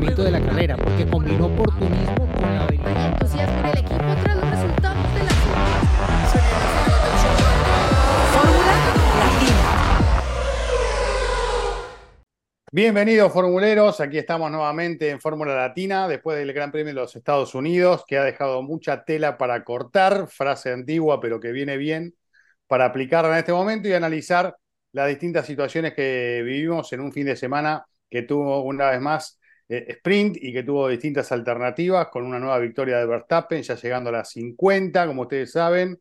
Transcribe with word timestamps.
funcionamiento 0.00 0.24
de 0.24 0.30
la 0.30 0.40
carrera, 0.40 0.76
porque 0.76 1.06
combinó 1.06 1.46
oportunismo 1.46 2.32
con 2.32 2.54
la 2.54 2.64
habilidad. 2.64 3.12
entusiasmo 3.12 3.58
en 3.58 3.66
el 3.66 3.78
equipo 3.78 4.16
tras 4.22 4.36
los 4.36 4.50
resultados 4.50 5.14
de 5.14 5.24
la 5.24 5.30
Fórmula 8.32 8.66
Latina. 8.66 9.56
Bienvenidos 12.72 13.32
formuleros, 13.32 14.00
aquí 14.00 14.16
estamos 14.16 14.50
nuevamente 14.50 15.10
en 15.10 15.20
Fórmula 15.20 15.54
Latina 15.54 16.08
después 16.08 16.38
del 16.38 16.52
Gran 16.52 16.72
Premio 16.72 16.94
de 16.94 17.00
los 17.00 17.14
Estados 17.14 17.54
Unidos 17.54 18.04
que 18.06 18.16
ha 18.16 18.24
dejado 18.24 18.62
mucha 18.62 19.04
tela 19.04 19.36
para 19.36 19.64
cortar, 19.64 20.28
frase 20.28 20.72
antigua 20.72 21.20
pero 21.20 21.40
que 21.40 21.52
viene 21.52 21.76
bien 21.76 22.14
para 22.66 22.86
aplicarla 22.86 23.32
en 23.32 23.38
este 23.38 23.52
momento 23.52 23.88
y 23.88 23.92
analizar 23.92 24.56
las 24.92 25.08
distintas 25.08 25.46
situaciones 25.46 25.92
que 25.94 26.42
vivimos 26.44 26.92
en 26.92 27.00
un 27.00 27.12
fin 27.12 27.26
de 27.26 27.36
semana 27.36 27.84
que 28.08 28.22
tuvo 28.22 28.62
una 28.62 28.90
vez 28.90 29.00
más 29.00 29.39
sprint 29.70 30.36
y 30.40 30.52
que 30.52 30.62
tuvo 30.62 30.88
distintas 30.88 31.30
alternativas 31.32 32.08
con 32.08 32.24
una 32.24 32.38
nueva 32.38 32.58
victoria 32.58 32.98
de 32.98 33.06
Verstappen 33.06 33.62
ya 33.62 33.76
llegando 33.76 34.10
a 34.10 34.12
las 34.14 34.30
50 34.30 35.06
como 35.06 35.22
ustedes 35.22 35.52
saben 35.52 35.98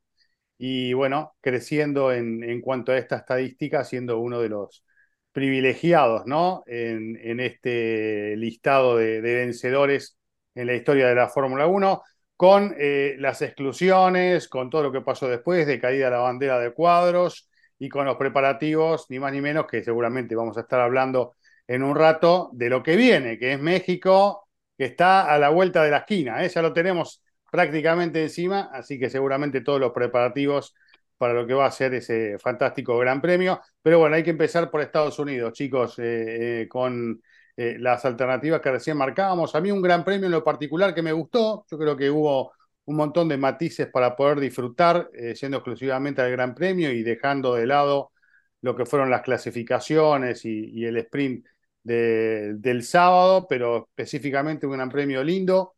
y 0.57 0.93
bueno, 0.93 1.35
creciendo 1.41 2.11
en, 2.11 2.43
en 2.43 2.61
cuanto 2.61 2.91
a 2.91 2.97
esta 2.97 3.17
estadística 3.17 3.83
siendo 3.85 4.19
uno 4.19 4.41
de 4.41 4.49
los 4.49 4.83
privilegiados, 5.31 6.25
¿no? 6.25 6.63
En, 6.67 7.39
este 7.39 8.35
listado 8.37 8.97
de, 8.97 9.21
de, 9.21 9.35
vencedores 9.35 10.17
en 10.55 10.67
la 10.67 10.75
historia 10.75 11.07
de 11.07 11.15
la 11.15 11.29
Fórmula 11.29 11.67
1, 11.67 12.01
con 12.35 12.75
eh, 12.77 13.15
las 13.19 13.41
exclusiones, 13.41 14.47
con 14.49 14.69
todo 14.69 14.83
lo 14.83 14.91
que 14.91 15.01
pasó 15.01 15.27
después, 15.27 15.67
de 15.67 15.79
caída 15.79 16.05
de 16.05 16.11
la 16.11 16.19
bandera 16.19 16.59
de 16.59 16.73
cuadros 16.73 17.49
y 17.77 17.89
con 17.89 18.05
los 18.05 18.17
preparativos, 18.17 19.05
ni 19.09 19.19
más 19.19 19.31
ni 19.31 19.41
menos, 19.41 19.65
que 19.67 19.83
seguramente 19.83 20.35
vamos 20.35 20.57
a 20.57 20.61
estar 20.61 20.81
hablando 20.81 21.35
en 21.69 21.83
un 21.83 21.95
rato 21.95 22.49
de 22.53 22.67
lo 22.67 22.81
que 22.81 22.95
viene, 22.95 23.37
que 23.37 23.53
es 23.53 23.59
México, 23.61 24.49
que 24.75 24.85
está 24.85 25.31
a 25.31 25.38
la 25.38 25.49
vuelta 25.49 25.83
de 25.83 25.91
la 25.91 25.99
esquina, 25.99 26.44
¿eh? 26.44 26.49
ya 26.49 26.63
lo 26.63 26.73
tenemos 26.73 27.21
prácticamente 27.52 28.23
encima, 28.23 28.71
así 28.73 28.97
que 28.97 29.07
seguramente 29.07 29.61
todos 29.61 29.79
los 29.79 29.91
preparativos 29.91 30.73
para 31.16 31.33
lo 31.33 31.45
que 31.45 31.53
va 31.53 31.67
a 31.67 31.71
ser 31.71 31.94
ese 31.94 32.39
fantástico 32.39 32.97
Gran 32.97 33.21
Premio. 33.21 33.61
Pero 33.83 33.99
bueno, 33.99 34.16
hay 34.16 34.23
que 34.23 34.31
empezar 34.31 34.71
por 34.71 34.81
Estados 34.81 35.19
Unidos, 35.19 35.53
chicos, 35.53 35.99
eh, 35.99 36.63
eh, 36.63 36.67
con 36.67 37.21
las 37.55 38.05
alternativas 38.05 38.61
que 38.61 38.72
recién 38.72 38.97
marcábamos. 38.97 39.53
A 39.53 39.61
mí 39.61 39.69
un 39.69 39.81
Gran 39.81 40.03
Premio 40.05 40.27
en 40.27 40.31
lo 40.31 40.44
particular 40.44 40.95
que 40.95 41.01
me 41.01 41.11
gustó, 41.11 41.66
yo 41.69 41.77
creo 41.77 41.97
que 41.97 42.09
hubo 42.09 42.53
un 42.85 42.95
montón 42.95 43.27
de 43.27 43.38
matices 43.38 43.88
para 43.91 44.16
poder 44.16 44.39
disfrutar, 44.39 45.09
siendo 45.35 45.57
exclusivamente 45.57 46.22
al 46.22 46.31
Gran 46.31 46.55
Premio 46.55 46.89
y 46.91 47.03
dejando 47.03 47.55
de 47.55 47.66
lado 47.67 48.13
lo 48.61 48.77
que 48.77 48.85
fueron 48.85 49.09
las 49.09 49.23
clasificaciones 49.23 50.45
y 50.45 50.85
el 50.85 50.97
sprint 50.97 51.45
de, 51.83 52.55
del 52.55 52.83
sábado, 52.83 53.47
pero 53.49 53.88
específicamente 53.89 54.66
un 54.67 54.73
Gran 54.73 54.89
Premio 54.89 55.23
lindo, 55.23 55.75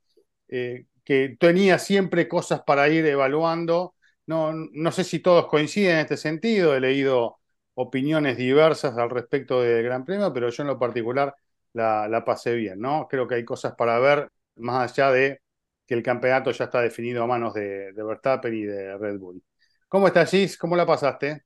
eh, 0.47 0.85
que 1.03 1.35
tenía 1.39 1.80
siempre 1.80 2.27
cosas 2.27 2.61
para 2.63 2.89
ir 2.89 3.05
evaluando 3.05 3.95
no, 4.27 4.53
no 4.53 4.91
sé 4.91 5.03
si 5.03 5.19
todos 5.19 5.47
coinciden 5.47 5.94
en 5.94 5.99
este 5.99 6.17
sentido, 6.17 6.75
he 6.75 6.79
leído 6.79 7.39
opiniones 7.73 8.38
diversas 8.38 8.97
al 8.97 9.09
respecto 9.09 9.61
del 9.61 9.83
Gran 9.83 10.05
Premio, 10.05 10.31
pero 10.33 10.49
yo 10.49 10.63
en 10.63 10.67
lo 10.67 10.79
particular 10.79 11.35
la, 11.73 12.07
la, 12.07 12.23
pasé 12.25 12.55
bien, 12.55 12.79
¿no? 12.79 13.07
Creo 13.09 13.27
que 13.27 13.35
hay 13.35 13.45
cosas 13.45 13.75
para 13.75 13.99
ver 13.99 14.29
más 14.55 14.91
allá 14.91 15.11
de 15.11 15.41
que 15.85 15.94
el 15.95 16.03
campeonato 16.03 16.52
ya 16.52 16.66
está 16.66 16.81
definido 16.81 17.23
a 17.23 17.27
manos 17.27 17.53
de, 17.53 17.91
de 17.94 18.03
Verstappen 18.03 18.53
y 18.53 18.63
de 18.63 18.97
Red 18.97 19.17
Bull. 19.19 19.44
¿Cómo 19.88 20.07
estás, 20.07 20.31
Gis? 20.31 20.57
¿Cómo 20.57 20.75
la 20.75 20.85
pasaste? 20.85 21.44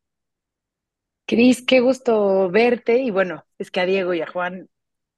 Cris, 1.25 1.65
qué 1.65 1.79
gusto 1.79 2.49
verte 2.49 2.97
y 2.97 3.11
bueno, 3.11 3.45
es 3.57 3.71
que 3.71 3.79
a 3.79 3.85
Diego 3.85 4.13
y 4.13 4.21
a 4.21 4.27
Juan 4.27 4.69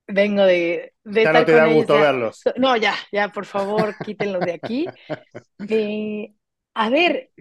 vengo 0.07 0.43
de... 0.43 0.93
de 1.03 1.23
ya 1.23 1.33
no 1.33 1.45
te 1.45 1.51
da 1.51 1.67
gusto 1.67 1.95
ya, 1.95 2.01
verlos. 2.01 2.41
No, 2.55 2.77
ya, 2.77 2.93
ya, 3.11 3.29
por 3.29 3.45
favor, 3.45 3.95
quítenlos 4.05 4.41
de 4.41 4.53
aquí. 4.53 4.87
A 6.73 6.89
ver, 6.89 7.31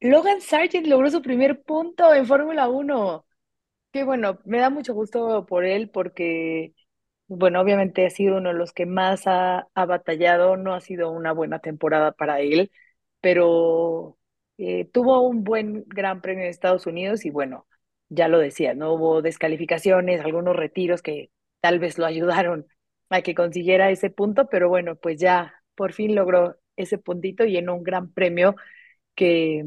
Logan 0.00 0.40
Sargent 0.40 0.86
logró 0.86 1.10
su 1.10 1.22
primer 1.22 1.62
punto 1.62 2.12
en 2.14 2.26
Fórmula 2.26 2.68
1. 2.68 3.24
Qué 3.92 4.04
bueno, 4.04 4.38
me 4.44 4.58
da 4.58 4.70
mucho 4.70 4.94
gusto 4.94 5.46
por 5.46 5.64
él 5.64 5.90
porque, 5.90 6.74
bueno, 7.28 7.60
obviamente 7.60 8.06
ha 8.06 8.10
sido 8.10 8.36
uno 8.36 8.50
de 8.50 8.56
los 8.56 8.72
que 8.72 8.86
más 8.86 9.26
ha, 9.26 9.68
ha 9.74 9.86
batallado, 9.86 10.56
no 10.56 10.74
ha 10.74 10.80
sido 10.80 11.10
una 11.10 11.32
buena 11.32 11.60
temporada 11.60 12.12
para 12.12 12.40
él, 12.40 12.70
pero 13.20 14.18
eh, 14.58 14.86
tuvo 14.92 15.20
un 15.20 15.44
buen 15.44 15.84
gran 15.86 16.20
premio 16.20 16.44
en 16.44 16.50
Estados 16.50 16.86
Unidos 16.86 17.24
y 17.24 17.30
bueno, 17.30 17.66
ya 18.12 18.28
lo 18.28 18.38
decía, 18.38 18.74
no 18.74 18.92
hubo 18.94 19.22
descalificaciones, 19.22 20.20
algunos 20.20 20.54
retiros 20.56 21.02
que 21.02 21.30
tal 21.60 21.78
vez 21.78 21.98
lo 21.98 22.06
ayudaron 22.06 22.66
a 23.10 23.22
que 23.22 23.34
consiguiera 23.34 23.90
ese 23.90 24.10
punto, 24.10 24.48
pero 24.48 24.68
bueno, 24.68 24.96
pues 24.96 25.18
ya 25.20 25.54
por 25.74 25.92
fin 25.92 26.14
logró 26.14 26.56
ese 26.76 26.98
puntito 26.98 27.44
y 27.44 27.56
en 27.56 27.70
un 27.70 27.82
gran 27.82 28.12
premio 28.12 28.56
que 29.14 29.66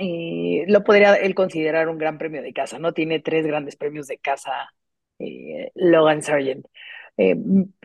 eh, 0.00 0.64
lo 0.68 0.84
podría 0.84 1.14
él 1.16 1.34
considerar 1.34 1.88
un 1.88 1.98
gran 1.98 2.18
premio 2.18 2.42
de 2.42 2.52
casa, 2.52 2.78
¿no? 2.78 2.92
Tiene 2.94 3.20
tres 3.20 3.46
grandes 3.46 3.76
premios 3.76 4.06
de 4.06 4.18
casa 4.18 4.52
eh, 5.18 5.70
Logan 5.74 6.22
Sargent. 6.22 6.66
Eh, 7.16 7.36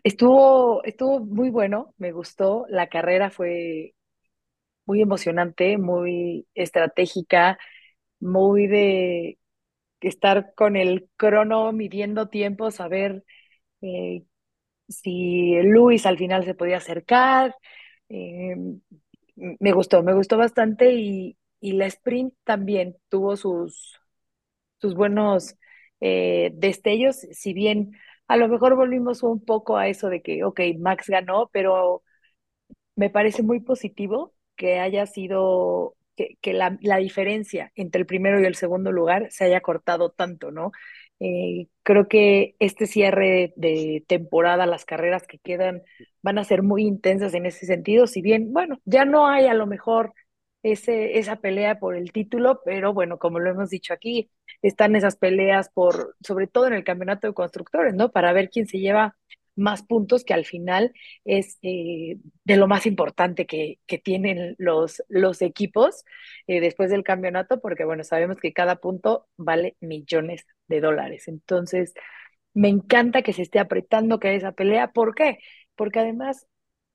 estuvo, 0.03 0.83
estuvo 0.83 1.19
muy 1.19 1.49
bueno, 1.49 1.93
me 1.97 2.11
gustó, 2.11 2.65
la 2.69 2.87
carrera 2.87 3.29
fue 3.31 3.95
muy 4.85 5.01
emocionante, 5.01 5.77
muy 5.77 6.47
estratégica, 6.55 7.57
muy 8.19 8.67
de 8.67 9.39
estar 10.01 10.53
con 10.55 10.75
el 10.75 11.09
crono 11.17 11.71
midiendo 11.71 12.27
tiempos, 12.29 12.79
a 12.79 12.87
ver 12.87 13.23
si 14.87 15.61
Luis 15.63 16.05
al 16.05 16.17
final 16.17 16.45
se 16.45 16.55
podía 16.55 16.77
acercar, 16.77 17.55
eh, 18.09 18.55
me 19.35 19.71
gustó, 19.73 20.03
me 20.03 20.13
gustó 20.13 20.37
bastante 20.37 20.93
y, 20.93 21.37
y, 21.59 21.73
la 21.73 21.85
sprint 21.87 22.33
también 22.43 22.97
tuvo 23.09 23.35
sus, 23.35 23.99
sus 24.79 24.95
buenos 24.95 25.55
eh, 26.01 26.51
destellos, 26.55 27.17
si 27.31 27.53
bien 27.53 27.93
a 28.27 28.37
lo 28.37 28.47
mejor 28.47 28.75
volvimos 28.75 29.23
un 29.23 29.43
poco 29.43 29.77
a 29.77 29.87
eso 29.87 30.09
de 30.09 30.21
que, 30.21 30.43
ok, 30.43 30.61
Max 30.79 31.07
ganó, 31.09 31.49
pero 31.51 32.03
me 32.95 33.09
parece 33.09 33.43
muy 33.43 33.59
positivo 33.59 34.33
que 34.55 34.79
haya 34.79 35.05
sido, 35.05 35.95
que, 36.15 36.37
que 36.41 36.53
la, 36.53 36.77
la 36.81 36.97
diferencia 36.97 37.71
entre 37.75 38.01
el 38.01 38.07
primero 38.07 38.39
y 38.41 38.45
el 38.45 38.55
segundo 38.55 38.91
lugar 38.91 39.27
se 39.31 39.45
haya 39.45 39.61
cortado 39.61 40.09
tanto, 40.11 40.51
¿no? 40.51 40.71
Eh, 41.19 41.67
creo 41.83 42.07
que 42.07 42.55
este 42.59 42.87
cierre 42.87 43.53
de 43.55 44.03
temporada, 44.07 44.65
las 44.65 44.85
carreras 44.85 45.25
que 45.27 45.39
quedan 45.39 45.81
van 46.21 46.37
a 46.37 46.43
ser 46.43 46.61
muy 46.63 46.83
intensas 46.85 47.33
en 47.33 47.45
ese 47.45 47.65
sentido, 47.65 48.07
si 48.07 48.21
bien, 48.21 48.51
bueno, 48.53 48.79
ya 48.85 49.05
no 49.05 49.27
hay 49.27 49.47
a 49.47 49.53
lo 49.53 49.65
mejor 49.67 50.13
ese, 50.63 51.19
esa 51.19 51.37
pelea 51.37 51.79
por 51.79 51.95
el 51.95 52.11
título, 52.11 52.61
pero 52.65 52.93
bueno, 52.93 53.19
como 53.19 53.39
lo 53.39 53.51
hemos 53.51 53.69
dicho 53.69 53.93
aquí, 53.93 54.29
están 54.61 54.95
esas 54.95 55.15
peleas 55.15 55.69
por, 55.69 56.15
sobre 56.21 56.47
todo 56.47 56.67
en 56.67 56.73
el 56.73 56.83
campeonato 56.83 57.27
de 57.27 57.33
constructores, 57.33 57.93
¿no? 57.93 58.11
Para 58.11 58.33
ver 58.33 58.49
quién 58.49 58.67
se 58.67 58.79
lleva 58.79 59.15
más 59.55 59.83
puntos, 59.83 60.23
que 60.25 60.33
al 60.33 60.45
final 60.45 60.93
es 61.25 61.57
eh, 61.61 62.17
de 62.43 62.57
lo 62.57 62.67
más 62.67 62.85
importante 62.85 63.45
que, 63.45 63.79
que 63.87 63.97
tienen 63.97 64.55
los, 64.57 65.03
los 65.09 65.41
equipos 65.41 66.03
eh, 66.47 66.59
después 66.61 66.89
del 66.89 67.03
campeonato, 67.03 67.59
porque 67.61 67.85
bueno, 67.85 68.03
sabemos 68.03 68.37
que 68.37 68.53
cada 68.53 68.77
punto 68.77 69.27
vale 69.37 69.77
millones 69.79 70.45
de 70.67 70.81
dólares. 70.81 71.27
Entonces, 71.27 71.93
me 72.53 72.69
encanta 72.69 73.21
que 73.21 73.33
se 73.33 73.41
esté 73.43 73.59
apretando 73.59 74.19
que 74.19 74.35
esa 74.35 74.51
pelea. 74.53 74.91
¿Por 74.91 75.15
qué? 75.15 75.39
Porque 75.75 75.99
además 75.99 76.47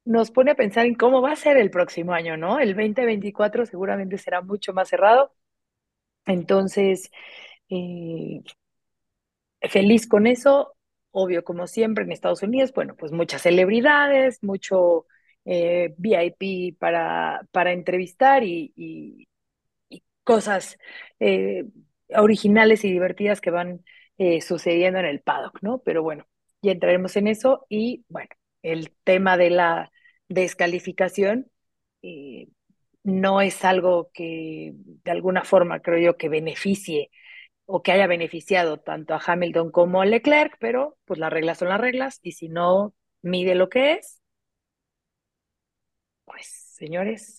nos 0.05 0.31
pone 0.31 0.53
a 0.53 0.55
pensar 0.57 0.87
en 0.87 0.95
cómo 0.95 1.23
va 1.23 1.33
a 1.33 1.37
ser 1.37 1.57
el 1.59 1.71
próximo 1.71 2.13
año, 2.15 2.37
¿no? 2.37 2.59
El 2.61 2.75
2024 2.77 3.67
seguramente 3.67 4.19
será 4.19 4.41
mucho 4.43 4.73
más 4.73 4.89
cerrado. 4.89 5.33
Entonces, 6.27 7.11
eh, 7.71 8.43
feliz 9.71 10.07
con 10.07 10.27
eso. 10.27 10.75
Obvio, 11.13 11.45
como 11.45 11.67
siempre 11.67 12.05
en 12.05 12.13
Estados 12.13 12.43
Unidos, 12.43 12.73
bueno, 12.73 12.95
pues 12.97 13.13
muchas 13.13 13.43
celebridades, 13.43 14.43
mucho 14.43 15.07
eh, 15.45 15.95
VIP 15.99 16.79
para, 16.79 17.47
para 17.53 17.73
entrevistar 17.73 18.45
y, 18.45 19.27
cosas 20.25 20.79
eh, 21.19 21.65
originales 22.15 22.85
y 22.85 22.93
divertidas 22.93 23.41
que 23.41 23.51
van 23.51 23.85
eh, 24.19 24.41
sucediendo 24.41 25.01
en 25.01 25.07
el 25.07 25.21
paddock, 25.21 25.61
¿no? 25.63 25.79
Pero 25.85 26.03
bueno, 26.03 26.27
ya 26.63 26.73
entraremos 26.73 27.17
en 27.17 27.27
eso 27.27 27.67
y 27.69 28.05
bueno, 28.09 28.29
el 28.63 28.93
tema 29.05 29.37
de 29.37 29.51
la 29.51 29.91
descalificación 30.29 31.51
eh, 32.03 32.49
no 33.03 33.41
es 33.41 33.65
algo 33.65 34.11
que 34.13 34.73
de 34.75 35.11
alguna 35.11 35.45
forma 35.45 35.81
creo 35.81 35.99
yo 35.99 36.17
que 36.17 36.29
beneficie 36.29 37.11
o 37.73 37.83
que 37.83 37.93
haya 37.93 38.09
beneficiado 38.09 38.79
tanto 38.79 39.15
a 39.15 39.23
Hamilton 39.25 39.71
como 39.71 40.03
a 40.03 40.07
Leclerc, 40.07 40.57
pero 40.59 40.99
pues 41.05 41.21
las 41.21 41.33
reglas 41.33 41.59
son 41.59 41.69
las 41.69 41.81
reglas 41.81 42.19
y 42.23 42.33
si 42.33 42.49
no 42.49 42.95
mide 43.23 43.55
lo 43.55 43.69
que 43.69 43.93
es, 43.93 44.21
pues 46.25 46.47
señores, 46.49 47.39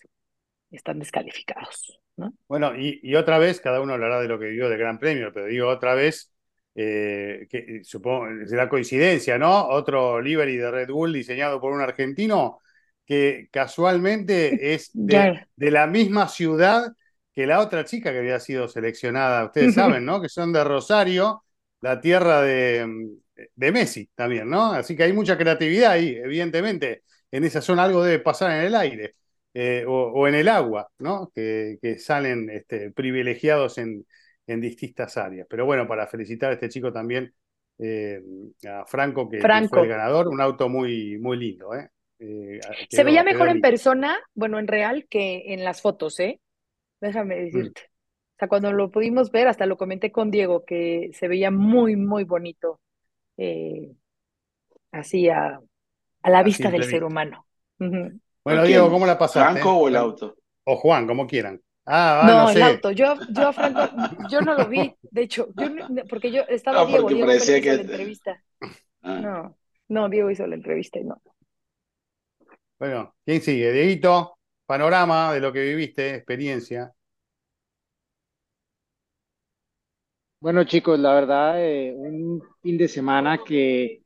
están 0.72 1.00
descalificados. 1.00 2.00
¿no? 2.16 2.34
Bueno, 2.48 2.76
y, 2.78 3.02
y, 3.04 3.16
otra 3.16 3.40
vez, 3.40 3.60
cada 3.60 3.82
uno 3.82 3.94
hablará 3.94 4.22
de 4.22 4.30
lo 4.30 4.40
que 4.40 4.46
vivió 4.46 4.70
del 4.70 4.80
Gran 4.80 5.00
Premio, 5.00 5.32
pero 5.34 5.48
digo 5.48 5.68
otra 5.68 5.96
vez, 5.96 6.34
eh, 6.76 7.48
que 7.50 7.82
supongo 7.84 8.28
será 8.48 8.70
coincidencia, 8.70 9.38
¿no? 9.38 9.68
Otro 9.68 10.22
livery 10.22 10.56
de 10.56 10.72
Red 10.72 10.90
Bull 10.92 11.12
diseñado 11.12 11.60
por 11.60 11.74
un 11.74 11.82
argentino 11.82 12.60
que 13.06 13.50
casualmente 13.52 14.74
es 14.74 14.92
de, 14.94 15.46
de 15.58 15.72
la 15.72 15.88
misma 15.88 16.30
ciudad 16.30 16.94
que 17.34 17.46
la 17.46 17.60
otra 17.60 17.86
chica 17.86 18.12
que 18.12 18.20
había 18.20 18.40
sido 18.40 18.68
seleccionada. 18.68 19.46
Ustedes 19.46 19.74
saben, 19.74 20.06
¿no? 20.06 20.22
Que 20.22 20.30
son 20.30 20.52
de 20.54 20.64
Rosario, 20.64 21.44
la 21.82 22.00
tierra 22.02 22.42
de, 22.42 23.10
de 23.56 23.72
Messi 23.72 24.10
también, 24.16 24.50
¿no? 24.50 24.72
Así 24.74 24.96
que 24.96 25.04
hay 25.04 25.14
mucha 25.14 25.38
creatividad 25.38 25.92
ahí, 25.92 26.16
evidentemente. 26.16 27.04
En 27.32 27.46
esa 27.46 27.62
zona 27.62 27.86
algo 27.86 28.04
debe 28.04 28.20
pasar 28.20 28.52
en 28.52 28.66
el 28.66 28.76
aire 28.76 29.16
eh, 29.54 29.86
o, 29.88 30.12
o 30.14 30.28
en 30.28 30.36
el 30.36 30.50
agua, 30.50 30.90
¿no? 31.00 31.32
Que, 31.34 31.78
que 31.82 31.98
salen 31.98 32.50
este, 32.50 32.92
privilegiados 32.92 33.78
en, 33.78 34.06
en 34.48 34.60
distintas 34.60 35.16
áreas. 35.16 35.48
Pero 35.50 35.66
bueno, 35.66 35.88
para 35.88 36.08
felicitar 36.08 36.52
a 36.52 36.54
este 36.56 36.68
chico 36.68 36.92
también, 36.92 37.34
eh, 37.80 38.22
a 38.68 38.86
Franco, 38.86 39.30
que, 39.30 39.38
que 39.38 39.42
Franco. 39.42 39.70
fue 39.70 39.84
el 39.84 39.90
ganador, 39.90 40.28
un 40.28 40.42
auto 40.42 40.68
muy, 40.68 41.18
muy 41.20 41.38
lindo, 41.38 41.74
¿eh? 41.74 41.90
Eh, 42.20 42.60
Se 42.90 43.04
veía 43.04 43.24
mejor 43.24 43.48
en 43.50 43.62
persona, 43.62 44.20
bueno, 44.36 44.60
en 44.60 44.68
real, 44.68 45.08
que 45.10 45.54
en 45.54 45.64
las 45.64 45.82
fotos, 45.82 46.20
¿eh? 46.20 46.40
Déjame 47.02 47.36
Mm. 47.36 47.46
decirte. 47.46 47.82
O 47.84 48.36
sea, 48.40 48.48
cuando 48.48 48.72
lo 48.72 48.90
pudimos 48.90 49.32
ver, 49.32 49.48
hasta 49.48 49.66
lo 49.66 49.78
comenté 49.78 50.12
con 50.12 50.32
Diego, 50.32 50.64
que 50.66 51.12
se 51.14 51.28
veía 51.28 51.52
muy, 51.52 51.96
muy 51.96 52.24
bonito, 52.24 52.80
eh, 53.38 53.92
así 54.92 55.30
a, 55.30 55.60
a 56.24 56.30
la 56.30 56.44
vista 56.44 56.72
del 56.72 56.84
ser 56.86 57.04
humano. 57.04 57.46
Bueno. 57.78 58.64
Diego, 58.64 58.90
¿cómo 58.90 59.06
la 59.06 59.18
pasaste? 59.20 59.60
¿Franco 59.62 59.78
o 59.78 59.88
el 59.88 59.96
auto? 59.96 60.36
O 60.64 60.76
Juan, 60.76 61.06
como 61.08 61.28
quieran. 61.28 61.60
Ah, 61.86 62.22
ah, 62.24 62.28
No, 62.28 62.44
no 62.44 62.50
el 62.52 62.62
auto. 62.62 62.92
Yo, 62.92 63.16
yo 63.30 63.48
a 63.48 63.54
Franco, 63.54 63.82
yo 64.30 64.42
no 64.42 64.54
lo 64.56 64.68
vi, 64.68 64.96
de 65.02 65.22
hecho, 65.24 65.48
yo 65.56 65.70
no- 65.70 65.88
porque 66.10 66.32
yo 66.32 66.42
estaba 66.48 66.82
Ah, 66.82 66.86
Diego, 66.86 67.02
porque 67.04 67.16
Diego 67.16 67.28
parecía 67.28 67.58
hizo 67.58 67.64
que- 67.64 67.76
la 67.76 67.82
entrevista. 67.82 68.44
Ah. 69.04 69.20
No, 69.20 69.58
no, 69.90 70.10
Diego 70.10 70.30
hizo 70.32 70.46
la 70.48 70.56
entrevista 70.56 71.00
y 71.00 71.04
no. 71.06 71.22
Bueno, 72.80 73.14
¿quién 73.26 73.42
sigue? 73.42 73.72
Dieguito, 73.72 74.38
panorama 74.72 75.34
de 75.34 75.42
lo 75.42 75.52
que 75.52 75.60
viviste, 75.64 76.16
experiencia. 76.16 76.94
Bueno, 80.40 80.64
chicos, 80.64 80.98
la 81.00 81.14
verdad, 81.14 81.64
eh, 81.64 81.94
un 81.96 82.42
fin 82.62 82.78
de 82.78 82.88
semana 82.88 83.44
que, 83.46 84.04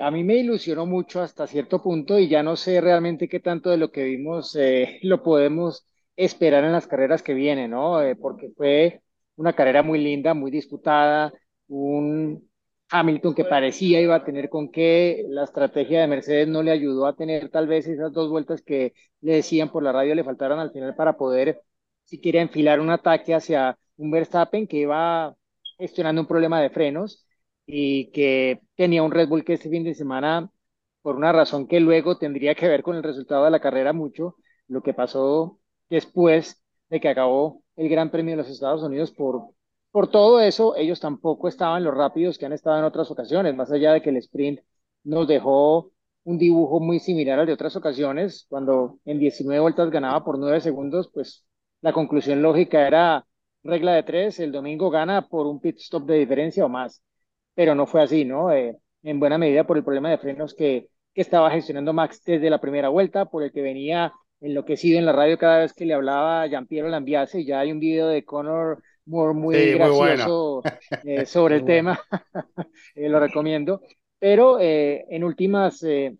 a 0.00 0.10
mí 0.10 0.22
me 0.24 0.36
ilusionó 0.36 0.86
mucho 0.86 1.20
hasta 1.22 1.46
cierto 1.46 1.82
punto 1.82 2.18
y 2.18 2.28
ya 2.28 2.42
no 2.42 2.56
sé 2.56 2.80
realmente 2.80 3.28
qué 3.28 3.40
tanto 3.40 3.70
de 3.70 3.76
lo 3.78 3.90
que 3.90 4.04
vimos 4.04 4.54
eh, 4.56 4.98
lo 5.02 5.22
podemos 5.22 5.86
esperar 6.16 6.64
en 6.64 6.72
las 6.72 6.86
carreras 6.86 7.22
que 7.22 7.34
vienen, 7.34 7.70
¿no? 7.72 8.02
Eh, 8.02 8.16
porque 8.16 8.50
fue 8.56 9.02
una 9.36 9.54
carrera 9.54 9.82
muy 9.82 9.98
linda, 10.00 10.34
muy 10.34 10.50
disputada, 10.50 11.32
un 11.68 12.47
Hamilton 12.90 13.34
que 13.34 13.44
parecía 13.44 14.00
iba 14.00 14.14
a 14.16 14.24
tener 14.24 14.48
con 14.48 14.70
qué, 14.70 15.24
la 15.28 15.44
estrategia 15.44 16.00
de 16.00 16.06
Mercedes 16.06 16.48
no 16.48 16.62
le 16.62 16.70
ayudó 16.70 17.06
a 17.06 17.16
tener 17.16 17.50
tal 17.50 17.66
vez 17.66 17.86
esas 17.86 18.12
dos 18.12 18.30
vueltas 18.30 18.62
que 18.62 18.94
le 19.20 19.34
decían 19.34 19.70
por 19.70 19.82
la 19.82 19.92
radio 19.92 20.14
le 20.14 20.24
faltaron 20.24 20.58
al 20.58 20.72
final 20.72 20.94
para 20.94 21.16
poder 21.16 21.62
siquiera 22.04 22.40
enfilar 22.40 22.80
un 22.80 22.90
ataque 22.90 23.34
hacia 23.34 23.78
un 23.96 24.10
Verstappen 24.10 24.66
que 24.66 24.78
iba 24.78 25.36
gestionando 25.78 26.22
un 26.22 26.28
problema 26.28 26.60
de 26.60 26.70
frenos 26.70 27.26
y 27.66 28.10
que 28.12 28.60
tenía 28.76 29.02
un 29.02 29.10
Red 29.12 29.28
Bull 29.28 29.44
que 29.44 29.54
este 29.54 29.68
fin 29.70 29.84
de 29.84 29.94
semana, 29.94 30.50
por 31.02 31.16
una 31.16 31.32
razón 31.32 31.68
que 31.68 31.80
luego 31.80 32.18
tendría 32.18 32.54
que 32.54 32.68
ver 32.68 32.82
con 32.82 32.96
el 32.96 33.02
resultado 33.02 33.44
de 33.44 33.50
la 33.50 33.60
carrera 33.60 33.92
mucho, 33.92 34.36
lo 34.68 34.82
que 34.82 34.94
pasó 34.94 35.60
después 35.90 36.62
de 36.88 37.00
que 37.00 37.08
acabó 37.08 37.62
el 37.76 37.88
Gran 37.88 38.10
Premio 38.10 38.32
de 38.32 38.38
los 38.42 38.50
Estados 38.50 38.82
Unidos 38.82 39.12
por, 39.12 39.50
por 39.90 40.10
todo 40.10 40.40
eso, 40.40 40.76
ellos 40.76 41.00
tampoco 41.00 41.48
estaban 41.48 41.84
los 41.84 41.94
rápidos 41.94 42.38
que 42.38 42.46
han 42.46 42.52
estado 42.52 42.78
en 42.78 42.84
otras 42.84 43.10
ocasiones, 43.10 43.54
más 43.54 43.70
allá 43.72 43.92
de 43.92 44.02
que 44.02 44.10
el 44.10 44.16
sprint 44.18 44.60
nos 45.04 45.26
dejó 45.28 45.92
un 46.24 46.38
dibujo 46.38 46.80
muy 46.80 47.00
similar 47.00 47.38
al 47.38 47.46
de 47.46 47.54
otras 47.54 47.74
ocasiones, 47.76 48.46
cuando 48.48 48.98
en 49.04 49.18
19 49.18 49.60
vueltas 49.60 49.90
ganaba 49.90 50.24
por 50.24 50.38
9 50.38 50.60
segundos, 50.60 51.10
pues 51.12 51.46
la 51.80 51.92
conclusión 51.92 52.42
lógica 52.42 52.86
era 52.86 53.26
regla 53.62 53.94
de 53.94 54.02
tres, 54.02 54.40
el 54.40 54.52
domingo 54.52 54.90
gana 54.90 55.28
por 55.28 55.46
un 55.46 55.60
pit 55.60 55.78
stop 55.78 56.04
de 56.06 56.16
diferencia 56.18 56.64
o 56.64 56.68
más, 56.68 57.02
pero 57.54 57.74
no 57.74 57.86
fue 57.86 58.02
así, 58.02 58.24
¿no? 58.24 58.52
Eh, 58.52 58.76
en 59.02 59.20
buena 59.20 59.38
medida 59.38 59.66
por 59.66 59.76
el 59.76 59.84
problema 59.84 60.10
de 60.10 60.18
frenos 60.18 60.54
que, 60.54 60.88
estaba 61.14 61.50
gestionando 61.50 61.92
Max 61.92 62.22
desde 62.24 62.48
la 62.48 62.60
primera 62.60 62.90
vuelta, 62.90 63.24
por 63.24 63.42
el 63.42 63.50
que 63.50 63.60
venía 63.60 64.12
enloquecido 64.40 65.00
en 65.00 65.06
la 65.06 65.12
radio 65.12 65.36
cada 65.36 65.58
vez 65.58 65.72
que 65.72 65.84
le 65.84 65.94
hablaba 65.94 66.42
a 66.42 66.48
Giampiero 66.48 66.88
Lambiase, 66.88 67.44
ya 67.44 67.58
hay 67.58 67.72
un 67.72 67.80
video 67.80 68.06
de 68.06 68.24
Conor 68.24 68.80
Moore 69.08 69.34
muy 69.34 69.56
Sí, 69.56 69.74
muy 69.76 69.90
bueno. 69.90 70.26
gracioso 70.26 70.68
eh, 71.02 71.26
sobre 71.26 71.56
el 71.56 71.64
tema, 71.64 72.00
Eh, 72.94 73.08
lo 73.08 73.20
recomiendo, 73.20 73.82
pero 74.18 74.58
eh, 74.60 75.06
en 75.10 75.24
últimas... 75.24 75.82
eh, 75.84 76.16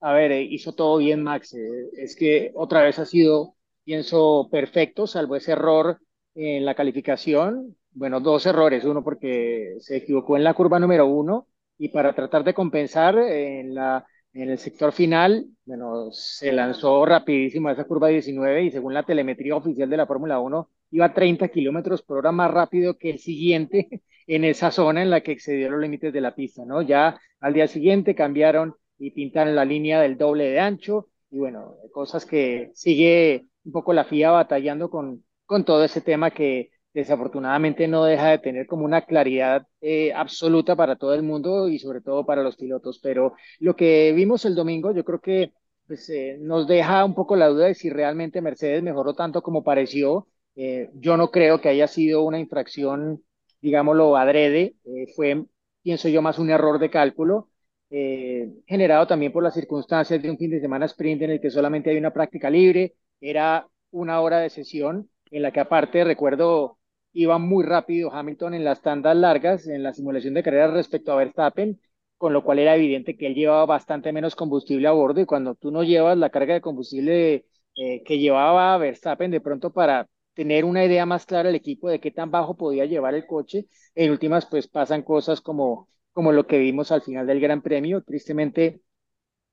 a 0.00 0.12
ver, 0.12 0.32
eh, 0.32 0.42
hizo 0.42 0.72
todo 0.74 0.98
bien 0.98 1.22
Max. 1.22 1.54
es 1.96 2.16
que 2.16 2.52
otra 2.54 2.82
vez 2.82 2.98
ha 2.98 3.06
sido, 3.06 3.54
pienso, 3.84 4.48
perfecto, 4.50 5.06
salvo 5.06 5.36
ese 5.36 5.52
error 5.52 5.98
en 6.34 6.64
la 6.64 6.74
calificación. 6.74 7.76
Bueno, 7.92 8.20
dos 8.20 8.44
errores. 8.46 8.84
Uno 8.84 9.02
porque 9.04 9.76
se 9.80 9.96
equivocó 9.98 10.36
en 10.36 10.44
la 10.44 10.54
curva 10.54 10.78
número 10.80 11.06
uno 11.06 11.46
y 11.78 11.88
para 11.88 12.14
tratar 12.14 12.44
de 12.44 12.54
compensar 12.54 13.16
en 13.18 13.74
la, 13.74 14.04
en 14.32 14.50
el 14.50 14.58
sector 14.58 14.92
final, 14.92 15.46
bueno, 15.64 16.10
se 16.12 16.52
lanzó 16.52 17.04
rapidísimo 17.06 17.68
a 17.68 17.72
esa 17.72 17.84
curva 17.84 18.08
19 18.08 18.64
y 18.64 18.70
según 18.70 18.94
la 18.94 19.04
telemetría 19.04 19.56
oficial 19.56 19.88
de 19.88 19.96
la 19.96 20.06
Fórmula 20.06 20.40
1, 20.40 20.70
iba 20.94 21.06
a 21.06 21.14
30 21.14 21.48
kilómetros 21.48 22.02
por 22.02 22.18
hora 22.18 22.32
más 22.32 22.50
rápido 22.50 22.96
que 22.98 23.10
el 23.10 23.18
siguiente 23.18 23.88
en 24.26 24.44
esa 24.44 24.70
zona 24.70 25.02
en 25.02 25.10
la 25.10 25.22
que 25.22 25.32
excedió 25.32 25.70
los 25.70 25.80
límites 25.80 26.12
de 26.12 26.20
la 26.20 26.34
pista, 26.34 26.64
¿no? 26.64 26.82
Ya 26.82 27.18
al 27.40 27.52
día 27.54 27.66
siguiente 27.68 28.14
cambiaron 28.14 28.74
y 28.98 29.10
pintaron 29.10 29.54
la 29.56 29.64
línea 29.64 30.00
del 30.00 30.16
doble 30.16 30.44
de 30.44 30.60
ancho 30.60 31.08
y 31.30 31.38
bueno, 31.38 31.76
cosas 31.92 32.24
que 32.24 32.70
sigue 32.74 33.46
un 33.64 33.72
poco 33.72 33.92
la 33.92 34.04
FIA 34.04 34.30
batallando 34.30 34.88
con, 34.88 35.24
con 35.46 35.64
todo 35.64 35.84
ese 35.84 36.00
tema 36.00 36.30
que 36.30 36.70
desafortunadamente 36.92 37.88
no 37.88 38.04
deja 38.04 38.28
de 38.30 38.38
tener 38.38 38.66
como 38.68 38.84
una 38.84 39.02
claridad 39.02 39.66
eh, 39.80 40.12
absoluta 40.14 40.76
para 40.76 40.96
todo 40.96 41.12
el 41.14 41.24
mundo 41.24 41.68
y 41.68 41.78
sobre 41.80 42.00
todo 42.00 42.24
para 42.24 42.42
los 42.44 42.56
pilotos. 42.56 43.00
Pero 43.02 43.34
lo 43.58 43.74
que 43.74 44.12
vimos 44.12 44.44
el 44.44 44.54
domingo, 44.54 44.92
yo 44.92 45.04
creo 45.04 45.20
que 45.20 45.52
pues, 45.88 46.08
eh, 46.10 46.38
nos 46.40 46.68
deja 46.68 47.04
un 47.04 47.14
poco 47.14 47.34
la 47.36 47.48
duda 47.48 47.66
de 47.66 47.74
si 47.74 47.90
realmente 47.90 48.40
Mercedes 48.40 48.82
mejoró 48.82 49.14
tanto 49.14 49.42
como 49.42 49.64
pareció. 49.64 50.28
Eh, 50.56 50.90
yo 50.94 51.16
no 51.16 51.30
creo 51.30 51.60
que 51.60 51.68
haya 51.68 51.88
sido 51.88 52.22
una 52.22 52.38
infracción, 52.38 53.22
digámoslo, 53.60 54.16
adrede. 54.16 54.76
Eh, 54.84 55.06
fue, 55.14 55.44
pienso 55.82 56.08
yo, 56.08 56.22
más 56.22 56.38
un 56.38 56.50
error 56.50 56.78
de 56.78 56.90
cálculo. 56.90 57.50
Eh, 57.90 58.50
generado 58.66 59.06
también 59.06 59.32
por 59.32 59.42
las 59.42 59.54
circunstancias 59.54 60.20
de 60.20 60.30
un 60.30 60.38
fin 60.38 60.50
de 60.50 60.60
semana 60.60 60.86
sprint 60.86 61.22
en 61.22 61.30
el 61.30 61.40
que 61.40 61.50
solamente 61.50 61.90
hay 61.90 61.96
una 61.98 62.12
práctica 62.12 62.50
libre, 62.50 62.94
era 63.20 63.68
una 63.90 64.20
hora 64.20 64.40
de 64.40 64.50
sesión 64.50 65.08
en 65.30 65.42
la 65.42 65.52
que 65.52 65.60
aparte 65.60 66.02
recuerdo 66.02 66.78
iba 67.12 67.38
muy 67.38 67.64
rápido 67.64 68.12
Hamilton 68.12 68.54
en 68.54 68.64
las 68.64 68.82
tandas 68.82 69.16
largas, 69.16 69.66
en 69.68 69.82
la 69.82 69.92
simulación 69.92 70.34
de 70.34 70.42
carreras 70.42 70.72
respecto 70.72 71.12
a 71.12 71.16
Verstappen, 71.16 71.80
con 72.18 72.32
lo 72.32 72.42
cual 72.42 72.58
era 72.58 72.74
evidente 72.74 73.16
que 73.16 73.26
él 73.26 73.34
llevaba 73.34 73.66
bastante 73.66 74.12
menos 74.12 74.34
combustible 74.34 74.88
a 74.88 74.92
bordo 74.92 75.20
y 75.20 75.26
cuando 75.26 75.54
tú 75.54 75.70
no 75.70 75.84
llevas 75.84 76.18
la 76.18 76.30
carga 76.30 76.54
de 76.54 76.60
combustible 76.60 77.46
eh, 77.76 78.02
que 78.04 78.18
llevaba 78.18 78.76
Verstappen 78.78 79.30
de 79.30 79.40
pronto 79.40 79.72
para 79.72 80.08
tener 80.34 80.64
una 80.64 80.84
idea 80.84 81.06
más 81.06 81.26
clara 81.26 81.48
el 81.48 81.54
equipo 81.54 81.88
de 81.88 82.00
qué 82.00 82.10
tan 82.10 82.30
bajo 82.30 82.56
podía 82.56 82.84
llevar 82.86 83.14
el 83.14 83.26
coche, 83.26 83.66
en 83.94 84.10
últimas 84.10 84.46
pues 84.46 84.68
pasan 84.68 85.02
cosas 85.02 85.40
como, 85.40 85.88
como 86.12 86.32
lo 86.32 86.46
que 86.46 86.58
vimos 86.58 86.92
al 86.92 87.02
final 87.02 87.26
del 87.26 87.40
Gran 87.40 87.62
Premio, 87.62 88.02
tristemente 88.02 88.82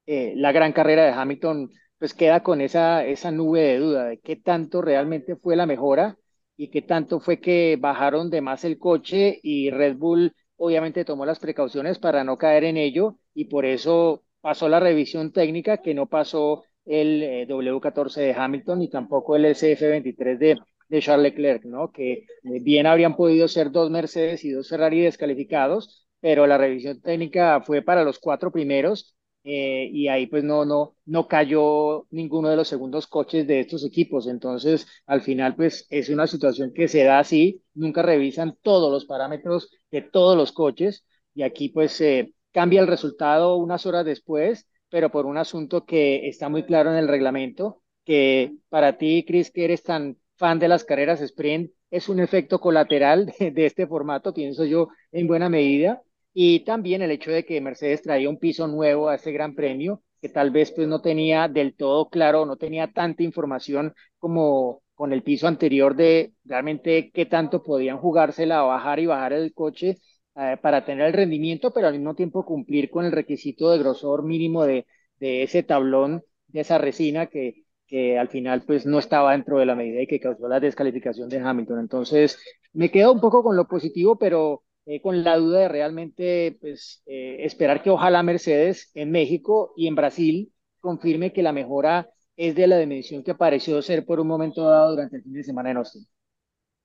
eh, 0.06 0.34
la 0.36 0.52
gran 0.52 0.74
carrera 0.74 1.06
de 1.06 1.12
Hamilton 1.14 1.70
pues 1.98 2.14
queda 2.14 2.42
con 2.44 2.62
esa, 2.62 3.06
esa 3.06 3.32
nube 3.32 3.62
de 3.62 3.78
duda 3.78 4.06
de 4.06 4.20
qué 4.20 4.36
tanto 4.36 4.82
realmente 4.82 5.36
fue 5.36 5.56
la 5.56 5.68
mejora 5.68 6.18
y 6.58 6.70
qué 6.70 6.82
tanto 6.82 7.20
fue 7.20 7.40
que 7.40 7.78
bajaron 7.80 8.30
de 8.30 8.42
más 8.42 8.64
el 8.66 8.80
coche 8.80 9.40
y 9.44 9.70
Red 9.70 9.98
Bull 9.98 10.34
obviamente 10.56 11.06
tomó 11.06 11.26
las 11.26 11.40
precauciones 11.40 12.00
para 12.00 12.24
no 12.24 12.38
caer 12.38 12.64
en 12.64 12.78
ello 12.78 13.18
y 13.34 13.46
por 13.46 13.66
eso 13.66 14.24
pasó 14.42 14.68
la 14.70 14.80
revisión 14.80 15.32
técnica 15.32 15.78
que 15.78 15.94
no 15.94 16.08
pasó 16.08 16.64
el 16.86 17.24
eh, 17.24 17.48
W14 17.48 18.22
de 18.22 18.34
Hamilton 18.34 18.82
y 18.82 18.90
tampoco 18.90 19.36
el 19.36 19.46
SF23 19.46 20.38
de, 20.38 20.60
de 20.92 21.02
Charles 21.02 21.24
Leclerc, 21.34 21.64
¿no? 21.66 21.92
Que 21.92 22.14
eh, 22.14 22.26
bien 22.62 22.86
habrían 22.86 23.16
podido 23.16 23.48
ser 23.48 23.72
dos 23.72 23.90
Mercedes 23.90 24.44
y 24.44 24.52
dos 24.52 24.70
Ferrari 24.70 25.02
descalificados, 25.02 26.06
pero 26.20 26.46
la 26.48 26.58
revisión 26.58 27.02
técnica 27.02 27.62
fue 27.62 27.82
para 27.82 28.04
los 28.04 28.20
cuatro 28.20 28.52
primeros 28.52 29.16
eh, 29.44 29.90
y 29.92 30.08
ahí 30.08 30.28
pues 30.28 30.44
no, 30.44 30.66
no, 30.66 30.96
no 31.06 31.28
cayó 31.28 32.06
ninguno 32.12 32.50
de 32.50 32.56
los 32.58 32.68
segundos 32.68 33.08
coches 33.08 33.48
de 33.48 33.62
estos 33.62 33.84
equipos. 33.86 34.28
Entonces, 34.28 34.86
al 35.06 35.22
final 35.22 35.56
pues 35.56 35.88
es 35.90 36.10
una 36.10 36.28
situación 36.28 36.74
que 36.74 36.88
se 36.88 37.04
da 37.04 37.20
así, 37.20 37.64
nunca 37.74 38.02
revisan 38.02 38.58
todos 38.62 38.92
los 38.92 39.06
parámetros 39.06 39.72
de 39.92 40.02
todos 40.02 40.38
los 40.38 40.52
coches 40.52 41.06
y 41.34 41.44
aquí 41.44 41.70
pues 41.70 42.00
eh, 42.02 42.34
cambia 42.52 42.82
el 42.82 42.88
resultado 42.88 43.56
unas 43.58 43.86
horas 43.86 44.06
después, 44.06 44.68
pero 44.90 45.10
por 45.10 45.26
un 45.26 45.38
asunto 45.38 45.86
que 45.86 46.28
está 46.28 46.50
muy 46.50 46.64
claro 46.66 46.92
en 46.92 46.98
el 46.98 47.08
reglamento, 47.08 47.82
que 48.04 48.56
para 48.70 48.98
ti, 48.98 49.24
Chris, 49.28 49.52
que 49.52 49.64
eres 49.66 49.84
tan 49.84 50.18
fan 50.42 50.60
de 50.60 50.68
las 50.68 50.84
carreras 50.84 51.22
sprint, 51.22 51.72
es 51.92 52.10
un 52.10 52.20
efecto 52.20 52.60
colateral 52.60 53.28
de, 53.40 53.66
este 53.66 53.86
formato, 53.88 54.34
pienso 54.34 54.66
yo, 54.66 54.90
en 55.12 55.28
buena 55.28 55.50
medida. 55.50 56.02
Y 56.34 56.62
también 56.66 57.02
el 57.04 57.12
hecho 57.12 57.32
de 57.32 57.46
que 57.46 57.62
Mercedes 57.62 58.02
traía 58.02 58.30
un 58.30 58.40
piso 58.40 58.68
nuevo 58.68 59.10
a 59.10 59.16
este 59.16 59.32
gran 59.32 59.54
premio, 59.56 60.02
que 60.22 60.30
tal 60.30 60.50
vez 60.52 60.72
pues 60.72 60.88
no 60.88 61.02
tenía 61.02 61.48
del 61.48 61.76
todo 61.76 62.10
claro, 62.10 62.46
no 62.46 62.58
tenía 62.58 62.92
tanta 62.92 63.24
información 63.24 63.94
como 64.18 64.82
con 64.96 65.14
el 65.14 65.24
piso 65.24 65.48
anterior 65.48 65.96
de 65.96 66.34
realmente 66.44 67.12
qué 67.14 67.26
tanto 67.26 67.62
podían 67.64 67.98
jugársela, 67.98 68.62
bajar 68.62 69.00
y 69.00 69.06
bajar 69.08 69.34
el 69.34 69.54
coche 69.54 69.98
eh, 70.36 70.58
para 70.62 70.86
tener 70.86 71.08
el 71.08 71.14
rendimiento, 71.14 71.72
pero 71.74 71.88
al 71.88 71.94
mismo 71.94 72.16
tiempo 72.16 72.46
cumplir 72.46 72.90
con 72.90 73.06
el 73.06 73.12
requisito 73.12 73.70
de 73.72 73.80
grosor 73.80 74.24
mínimo 74.24 74.64
de, 74.66 74.86
de 75.20 75.44
ese 75.44 75.64
tablón, 75.64 76.24
de 76.48 76.62
esa 76.62 76.78
resina 76.78 77.28
que, 77.28 77.66
que 77.92 78.20
al 78.20 78.30
final 78.30 78.64
pues 78.66 78.88
no 78.88 79.00
estaba 79.00 79.34
dentro 79.34 79.60
de 79.60 79.68
la 79.68 79.76
medida 79.76 80.02
y 80.04 80.08
que 80.08 80.22
causó 80.22 80.50
la 80.50 80.62
descalificación 80.62 81.30
de 81.30 81.40
Hamilton. 81.40 81.80
Entonces 81.82 82.40
me 82.74 82.92
quedo 82.92 83.14
un 83.14 83.22
poco 83.22 83.44
con 83.44 83.58
lo 83.58 83.68
positivo, 83.68 84.18
pero 84.18 84.64
eh, 84.88 85.02
con 85.02 85.24
la 85.24 85.38
duda 85.38 85.62
de 85.62 85.70
realmente 85.70 86.58
pues, 86.62 87.04
eh, 87.08 87.38
esperar 87.42 87.84
que 87.84 87.92
ojalá 87.92 88.24
Mercedes 88.24 88.92
en 88.96 89.12
México 89.12 89.74
y 89.78 89.88
en 89.88 89.96
Brasil 89.96 90.54
confirme 90.82 91.34
que 91.34 91.44
la 91.44 91.54
mejora 91.54 92.10
es 92.38 92.56
de 92.56 92.68
la 92.68 92.80
dimensión 92.80 93.24
que 93.24 93.36
pareció 93.36 93.82
ser 93.84 94.06
por 94.06 94.20
un 94.22 94.28
momento 94.28 94.64
dado 94.70 94.92
durante 94.92 95.18
el 95.18 95.24
fin 95.24 95.34
de 95.34 95.44
semana 95.44 95.72
en 95.72 95.78
Austin. 95.78 96.08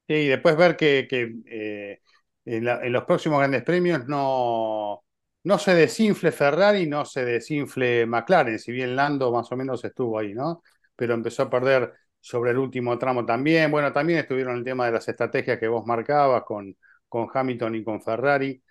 Sí, 0.09 0.15
y 0.15 0.29
después 0.29 0.57
ver 0.57 0.77
que, 0.77 1.07
que 1.11 1.35
eh, 1.47 2.01
en, 2.45 2.65
la- 2.65 2.81
en 2.85 2.93
los 2.93 3.05
próximos 3.05 3.39
grandes 3.41 3.65
premios 3.65 4.07
no, 4.07 5.05
no 5.45 5.59
se 5.59 5.75
desinfle 5.75 6.31
Ferrari, 6.31 6.87
no 6.87 7.05
se 7.05 7.25
desinfle 7.25 8.07
McLaren, 8.07 8.59
si 8.61 8.71
bien 8.73 8.95
Lando 8.95 9.33
más 9.33 9.51
o 9.51 9.57
menos 9.57 9.85
estuvo 9.85 10.19
ahí, 10.19 10.33
¿no? 10.33 10.63
Pero 10.97 11.15
empezó 11.15 11.45
a 11.45 11.51
perder 11.51 11.93
sobre 12.21 12.51
el 12.51 12.59
último 12.59 12.99
tramo 12.99 13.25
también. 13.25 13.71
Bueno, 13.71 13.93
también 13.93 14.19
estuvieron 14.21 14.57
el 14.57 14.65
tema 14.65 14.87
de 14.87 14.93
las 14.93 15.09
estrategias 15.09 15.59
que 15.59 15.69
vos 15.69 15.87
marcabas 15.87 16.43
con, 16.45 16.77
con 17.09 17.29
Hamilton 17.33 17.77
y 17.77 17.85
con 17.85 18.03
Ferrari, 18.03 18.63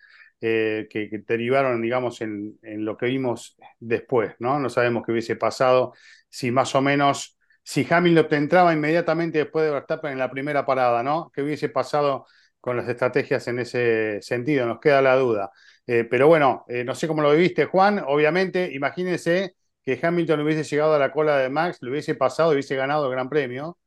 eh, 0.42 0.88
que, 0.90 1.10
derivaron, 1.26 1.82
digamos, 1.82 2.22
en, 2.22 2.60
en 2.62 2.84
lo 2.86 2.98
que 2.98 3.06
vimos 3.08 3.58
después, 3.80 4.34
¿no? 4.40 4.60
No 4.60 4.70
sabemos 4.70 5.04
qué 5.06 5.12
hubiese 5.14 5.36
pasado 5.38 5.94
si 6.30 6.52
más 6.52 6.76
o 6.76 6.82
menos, 6.82 7.38
si 7.64 7.88
Hamilton 7.90 8.28
entraba 8.34 8.74
inmediatamente 8.74 9.38
después 9.40 9.66
de 9.66 9.72
Verstappen 9.72 10.12
en 10.12 10.20
la 10.20 10.30
primera 10.30 10.66
parada, 10.66 11.02
¿no? 11.04 11.32
¿Qué 11.34 11.42
hubiese 11.42 11.70
pasado 11.70 12.26
con 12.60 12.76
las 12.78 12.90
estrategias 12.90 13.48
en 13.48 13.60
ese 13.60 14.22
sentido? 14.22 14.66
Nos 14.66 14.80
queda 14.80 15.02
la 15.02 15.16
duda. 15.16 15.52
Eh, 15.88 16.04
pero 16.04 16.28
bueno, 16.28 16.66
eh, 16.68 16.84
no 16.84 16.94
sé 16.96 17.08
cómo 17.08 17.22
lo 17.22 17.32
viviste, 17.32 17.66
Juan. 17.66 18.04
Obviamente, 18.06 18.70
imagínense 18.74 19.56
que 19.86 20.00
Hamilton 20.02 20.42
hubiese 20.42 20.64
llegado 20.64 20.96
a 20.96 21.00
la 21.00 21.12
cola 21.12 21.38
de 21.38 21.50
Max, 21.50 21.78
lo 21.82 21.92
hubiese 21.92 22.16
pasado, 22.16 22.52
hubiese 22.52 22.76
ganado 22.76 23.06
el 23.08 23.12
Gran 23.12 23.30
Premio, 23.30 23.78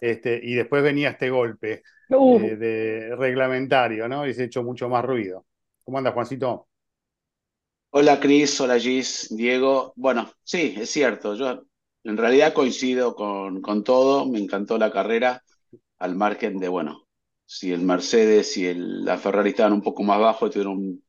este, 0.00 0.40
y 0.42 0.54
después 0.54 0.82
venía 0.82 1.10
este 1.10 1.30
golpe 1.30 1.82
Uh, 2.10 2.38
eh, 2.38 2.56
de 2.56 3.16
reglamentario, 3.16 4.08
¿no? 4.08 4.22
Hubiese 4.22 4.44
hecho 4.44 4.62
mucho 4.64 4.88
más 4.88 5.04
ruido. 5.04 5.46
¿Cómo 5.84 5.98
anda, 5.98 6.12
Juancito? 6.12 6.68
Hola 7.90 8.20
Cris, 8.20 8.60
hola 8.60 8.78
Gis, 8.78 9.28
Diego. 9.30 9.92
Bueno, 9.96 10.30
sí, 10.44 10.74
es 10.76 10.90
cierto, 10.90 11.34
yo 11.34 11.62
en 12.04 12.16
realidad 12.16 12.52
coincido 12.52 13.14
con, 13.14 13.60
con 13.62 13.82
todo, 13.84 14.26
me 14.26 14.38
encantó 14.38 14.78
la 14.78 14.90
carrera, 14.92 15.42
al 15.98 16.16
margen 16.16 16.58
de, 16.58 16.68
bueno, 16.68 17.08
si 17.46 17.72
el 17.72 17.82
Mercedes 17.82 18.56
y 18.58 18.66
el, 18.66 19.04
la 19.04 19.18
Ferrari 19.18 19.50
estaban 19.50 19.72
un 19.74 19.82
poco 19.82 20.02
más 20.04 20.20
bajo 20.20 20.46
y 20.46 20.50
tuvieron 20.50 20.74
un, 20.78 21.04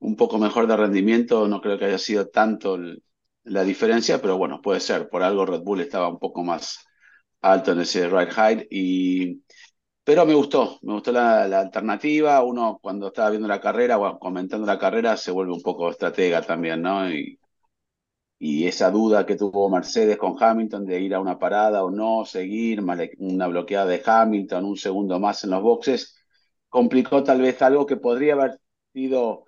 un 0.00 0.16
poco 0.16 0.38
mejor 0.38 0.66
de 0.68 0.76
rendimiento, 0.78 1.48
no 1.48 1.60
creo 1.62 1.78
que 1.78 1.86
haya 1.86 1.98
sido 1.98 2.28
tanto 2.28 2.76
el- 2.76 3.02
la 3.44 3.64
diferencia, 3.64 4.20
pero 4.20 4.38
bueno, 4.38 4.60
puede 4.62 4.80
ser, 4.80 5.08
por 5.08 5.22
algo 5.22 5.46
Red 5.46 5.62
Bull 5.62 5.80
estaba 5.80 6.08
un 6.08 6.18
poco 6.18 6.42
más 6.42 6.86
alto 7.42 7.72
en 7.72 7.80
ese 7.80 8.08
ride 8.08 8.32
height 8.32 8.66
y... 8.70 9.42
Pero 10.04 10.26
me 10.26 10.34
gustó, 10.34 10.78
me 10.82 10.94
gustó 10.94 11.12
la, 11.12 11.44
alternativa. 11.60 12.42
Uno 12.44 12.78
cuando 12.82 13.08
estaba 13.08 13.30
viendo 13.30 13.48
la 13.48 13.60
carrera 13.60 13.98
o 13.98 14.18
comentando 14.18 14.66
la 14.66 14.78
carrera 14.78 15.16
se 15.16 15.30
vuelve 15.30 15.52
un 15.54 15.62
poco 15.62 15.90
estratega 15.90 16.42
también, 16.42 16.82
¿no? 16.82 17.10
Y, 17.10 17.38
y 18.38 18.66
esa 18.66 18.90
duda 18.90 19.24
que 19.26 19.36
tuvo 19.36 19.70
Mercedes 19.70 20.18
con 20.18 20.36
Hamilton 20.38 20.84
de 20.84 21.00
ir 21.00 21.14
a 21.14 21.20
una 21.20 21.38
parada 21.38 21.82
o 21.84 21.90
no, 21.90 22.24
seguir, 22.26 22.82
una 23.18 23.46
bloqueada 23.46 23.86
de 23.86 24.02
Hamilton, 24.04 24.64
un 24.64 24.76
segundo 24.76 25.18
más 25.18 25.44
en 25.44 25.50
los 25.50 25.62
boxes, 25.62 26.14
complicó 26.68 27.22
tal 27.24 27.40
vez 27.40 27.62
algo 27.62 27.86
que 27.86 27.96
podría 27.96 28.34
haber 28.34 28.60
sido, 28.92 29.43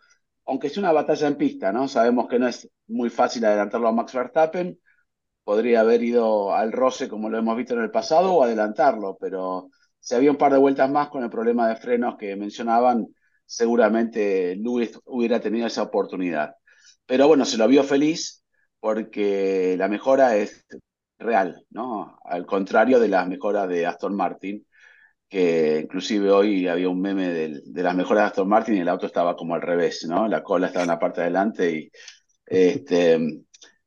aunque 0.47 0.69
es 0.69 0.77
una 0.79 0.93
batalla 0.93 1.29
en 1.29 1.37
pista, 1.37 1.73
¿no? 1.73 1.89
Sabemos 1.89 2.29
que 2.29 2.39
no 2.39 2.49
es 2.49 2.69
muy 2.87 3.11
fácil 3.11 3.45
adelantarlo 3.45 3.89
a 3.89 3.93
Max 3.93 4.15
Verstappen, 4.15 4.79
podría 5.45 5.81
haber 5.81 6.03
ido 6.03 6.55
al 6.55 6.73
roce 6.73 7.09
como 7.09 7.31
lo 7.31 7.39
hemos 7.39 7.57
visto 7.57 7.75
en 7.75 7.83
el 7.83 7.91
pasado 7.91 8.35
o 8.35 8.45
adelantarlo, 8.45 9.17
pero 9.21 9.71
si 10.01 10.15
había 10.15 10.31
un 10.31 10.37
par 10.39 10.53
de 10.53 10.59
vueltas 10.59 10.91
más 10.91 11.09
con 11.09 11.25
el 11.25 11.31
problema 11.31 11.69
de 11.69 11.77
frenos 11.77 12.17
que 12.17 12.37
mencionaban, 12.37 13.07
seguramente 13.45 14.57
Lewis 14.57 14.99
hubiera 15.05 15.41
tenido 15.41 15.67
esa 15.67 15.83
oportunidad. 15.83 16.55
Pero 17.07 17.29
bueno, 17.29 17.45
se 17.45 17.59
lo 17.59 17.69
vio 17.69 17.85
feliz 17.85 18.45
porque 18.81 19.77
la 19.79 19.89
mejora 19.89 20.37
es 20.37 20.65
real, 21.19 21.65
¿no? 21.71 22.19
Al 22.25 22.47
contrario 22.47 23.01
de 23.01 23.09
las 23.09 23.29
mejoras 23.29 23.69
de 23.69 23.87
Aston 23.87 24.15
Martin, 24.15 24.67
que 25.29 25.81
inclusive 25.85 26.31
hoy 26.31 26.69
había 26.69 26.89
un 26.89 27.01
meme 27.01 27.29
del- 27.33 27.63
de, 27.67 27.83
las 27.83 27.95
mejoras 27.95 28.25
de 28.25 28.27
Aston 28.29 28.49
Martin 28.49 28.77
y 28.77 28.81
el 28.81 28.89
auto 28.89 29.07
estaba 29.07 29.37
como 29.37 29.55
al 29.55 29.63
revés, 29.63 30.05
¿no? 30.07 30.29
La 30.29 30.43
cola 30.43 30.69
estaba 30.69 30.85
en 30.85 30.91
la 30.91 30.99
parte 30.99 31.21
de 31.21 31.25
adelante 31.27 31.71
y 31.73 31.91
este, 32.47 33.19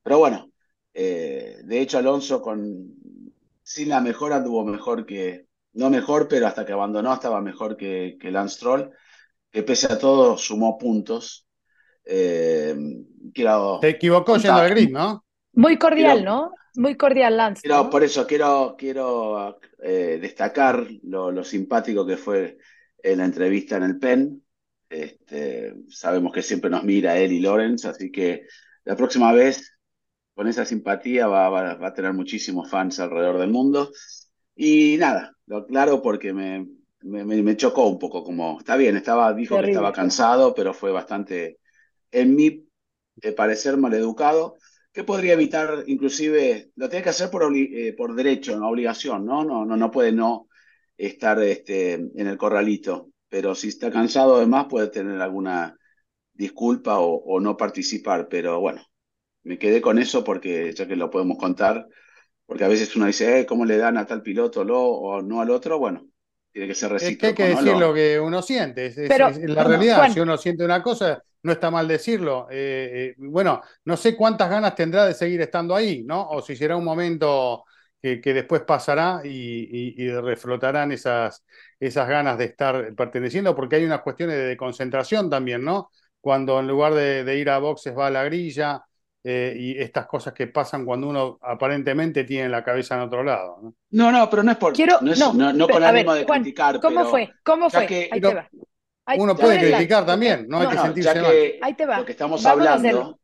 pero 0.03 0.19
bueno, 0.19 0.51
eh, 0.93 1.57
de 1.63 1.81
hecho 1.81 1.97
Alonso 1.97 2.41
con 2.41 2.93
sin 3.63 3.89
la 3.89 4.01
mejora 4.01 4.43
tuvo 4.43 4.65
mejor 4.65 5.05
que, 5.05 5.45
no 5.73 5.89
mejor, 5.89 6.27
pero 6.27 6.47
hasta 6.47 6.65
que 6.65 6.73
abandonó 6.73 7.13
estaba 7.13 7.39
mejor 7.41 7.77
que, 7.77 8.17
que 8.19 8.31
Lance 8.31 8.55
Stroll, 8.55 8.91
que 9.51 9.63
pese 9.63 9.93
a 9.93 9.99
todo 9.99 10.37
sumó 10.37 10.77
puntos. 10.77 11.47
Eh, 12.03 12.75
quiero 13.33 13.79
Se 13.81 13.89
equivocó 13.89 14.37
yendo 14.37 14.59
al 14.59 14.69
grid, 14.71 14.89
¿no? 14.89 15.23
Muy 15.59 15.77
cordial, 15.77 16.17
quiero- 16.19 16.31
¿no? 16.31 16.53
Muy 16.75 16.95
cordial, 16.95 17.35
Lance, 17.37 17.61
Quiero- 17.61 17.83
¿no? 17.83 17.89
por 17.89 18.03
eso 18.03 18.25
quiero, 18.25 18.75
quiero 18.77 19.59
eh, 19.83 20.17
destacar 20.21 20.87
lo, 21.03 21.31
lo 21.31 21.43
simpático 21.43 22.05
que 22.05 22.17
fue 22.17 22.57
en 23.01 23.17
la 23.17 23.25
entrevista 23.25 23.77
en 23.77 23.83
el 23.83 23.99
PEN. 23.99 24.43
Este, 24.89 25.73
sabemos 25.89 26.31
que 26.33 26.41
siempre 26.41 26.69
nos 26.69 26.83
mira 26.83 27.17
él 27.17 27.31
y 27.33 27.39
Lorenz, 27.39 27.85
así 27.85 28.11
que 28.11 28.45
la 28.85 28.95
próxima 28.95 29.31
vez, 29.33 29.77
con 30.33 30.47
esa 30.47 30.65
simpatía, 30.65 31.27
va, 31.27 31.49
va- 31.49 31.75
va 31.75 31.87
a 31.89 31.93
tener 31.93 32.13
muchísimos 32.13 32.69
fans 32.69 32.99
alrededor 32.99 33.37
del 33.39 33.49
mundo. 33.51 33.91
Y 34.55 34.97
nada, 34.97 35.35
lo 35.47 35.57
aclaro 35.57 36.01
porque 36.01 36.33
me, 36.33 36.67
me, 37.01 37.23
me- 37.25 37.57
chocó 37.57 37.87
un 37.87 37.99
poco, 37.99 38.23
como 38.23 38.59
está 38.59 38.75
bien, 38.77 38.95
estaba, 38.97 39.33
dijo 39.33 39.55
que 39.55 39.61
Terrible. 39.61 39.71
estaba 39.73 39.93
cansado, 39.93 40.53
pero 40.53 40.73
fue 40.73 40.91
bastante, 40.91 41.59
en 42.11 42.35
mi 42.35 42.65
eh, 43.21 43.31
parecer, 43.33 43.77
maleducado 43.77 44.55
que 44.93 45.03
podría 45.03 45.33
evitar, 45.33 45.83
inclusive, 45.87 46.71
lo 46.75 46.89
tiene 46.89 47.03
que 47.03 47.09
hacer 47.09 47.29
por, 47.29 47.43
eh, 47.55 47.93
por 47.97 48.15
derecho, 48.15 48.57
no 48.57 48.69
obligación, 48.69 49.25
¿no? 49.25 49.43
No, 49.43 49.65
no, 49.65 49.77
no 49.77 49.91
puede 49.91 50.11
no 50.11 50.47
estar 50.97 51.41
este, 51.43 51.93
en 51.93 52.27
el 52.27 52.37
corralito, 52.37 53.11
pero 53.29 53.55
si 53.55 53.69
está 53.69 53.91
cansado 53.91 54.37
además 54.37 54.65
puede 54.69 54.87
tener 54.89 55.21
alguna 55.21 55.77
disculpa 56.33 56.99
o, 56.99 57.15
o 57.17 57.39
no 57.39 57.57
participar, 57.57 58.27
pero 58.29 58.59
bueno, 58.59 58.83
me 59.43 59.59
quedé 59.59 59.81
con 59.81 59.99
eso 59.99 60.23
porque 60.23 60.73
ya 60.73 60.87
que 60.87 60.95
lo 60.95 61.09
podemos 61.09 61.37
contar, 61.37 61.87
porque 62.45 62.63
a 62.65 62.67
veces 62.69 62.95
uno 62.95 63.05
dice, 63.07 63.41
eh, 63.41 63.45
¿cómo 63.45 63.65
le 63.65 63.77
dan 63.77 63.97
a 63.97 64.05
tal 64.05 64.21
piloto 64.23 64.63
lo 64.63 64.81
o 64.83 65.21
no 65.21 65.41
al 65.41 65.51
otro? 65.51 65.79
Bueno, 65.79 66.07
tiene 66.51 66.67
que 66.67 66.75
ser 66.75 66.91
Es 66.99 67.17
que 67.17 67.27
hay 67.27 67.33
recíproco, 67.33 67.35
que 67.35 67.43
¿no? 67.43 67.49
decir 67.49 67.73
Lo- 67.73 67.79
lo 67.79 67.93
que 67.93 68.19
uno 68.19 68.41
siente. 68.41 68.87
Es, 68.87 68.95
Pero- 68.95 69.27
es 69.29 69.37
la 69.39 69.63
Bueno, 69.63 69.69
realidad. 69.69 69.97
Juan. 69.97 70.13
Si 70.13 70.19
uno 70.19 70.37
siente 70.37 70.65
una 70.65 70.81
cosa, 70.83 71.23
no 71.43 71.51
está 71.51 71.71
mal 71.71 71.87
decirlo. 71.87 72.47
Eh, 72.51 73.13
eh, 73.13 73.15
bueno, 73.17 73.61
no 73.85 73.97
sé 73.97 74.15
cuántas 74.15 74.49
ganas 74.49 74.75
tendrá 74.75 75.05
de 75.05 75.13
seguir 75.13 75.41
estando 75.41 75.75
ahí, 75.75 76.03
¿no? 76.03 76.27
O 76.29 76.41
si 76.41 76.55
será 76.55 76.75
un 76.77 76.83
momento 76.85 77.65
que, 78.01 78.21
que 78.21 78.33
después 78.33 78.61
pasará 78.63 79.21
y, 79.23 79.29
y- 79.29 80.03
y 80.05 80.11
reflotarán 80.11 80.91
esas, 80.91 81.43
esas 81.79 82.07
ganas 82.07 82.37
de 82.37 82.45
estar 82.45 82.93
perteneciendo, 82.95 83.55
porque 83.55 83.75
hay 83.77 83.85
unas 83.85 84.01
cuestiones 84.01 84.37
de 84.37 84.57
concentración 84.57 85.29
también, 85.29 85.63
¿no? 85.63 85.89
Cuando 86.21 86.59
en 86.59 86.67
lugar 86.67 86.93
de, 86.93 87.23
de 87.23 87.37
ir 87.37 87.49
a 87.49 87.59
boxes 87.59 87.97
va 87.97 88.07
a 88.07 88.09
la 88.09 88.23
grilla 88.25 88.83
eh, 89.23 89.53
y 89.57 89.77
estas 89.79 90.05
cosas 90.07 90.33
que 90.33 90.47
pasan 90.47 90.85
cuando 90.85 91.07
uno 91.09 91.37
aparentemente 91.41 92.23
tiene 92.23 92.49
la 92.49 92.63
cabeza 92.63 92.95
en 92.95 93.01
otro 93.01 93.23
lado, 93.23 93.57
¿no? 93.61 93.73
No, 93.91 94.11
no, 94.11 94.29
pero 94.29 94.43
no 94.43 94.51
es 94.51 94.57
por, 94.57 94.73
Quiero- 94.73 94.99
no, 95.01 95.11
es- 95.11 95.19
no, 95.19 95.33
no- 95.33 95.53
no 95.53 95.67
con 95.67 95.83
a 95.83 95.91
ver, 95.91 95.95
ánimo 96.01 96.13
de 96.13 96.23
Juan, 96.25 96.41
criticar, 96.41 96.79
¿Cómo 96.79 96.99
pero 96.99 97.09
fue? 97.11 97.29
¿Cómo 97.43 97.69
fue? 97.69 97.85
que- 97.87 98.09
Ahí 98.11 98.21
no, 98.21 98.29
te 98.29 98.35
va. 98.35 98.49
Uno 99.17 99.35
puede 99.35 99.59
criticar 99.59 100.05
también, 100.05 100.47
no 100.47 100.59
hay 100.59 100.67
que 100.67 100.75
no, 100.75 100.81
sentirse 100.83 101.13
ya 101.13 101.21
mal. 101.21 101.31
que 101.31 101.59
Ahí 101.61 101.73
te 101.75 101.85
va. 101.85 101.97
lo 101.99 102.05
que 102.05 102.11
estamos 102.11 102.43
Vamos 102.43 102.45
hablando, 102.45 103.19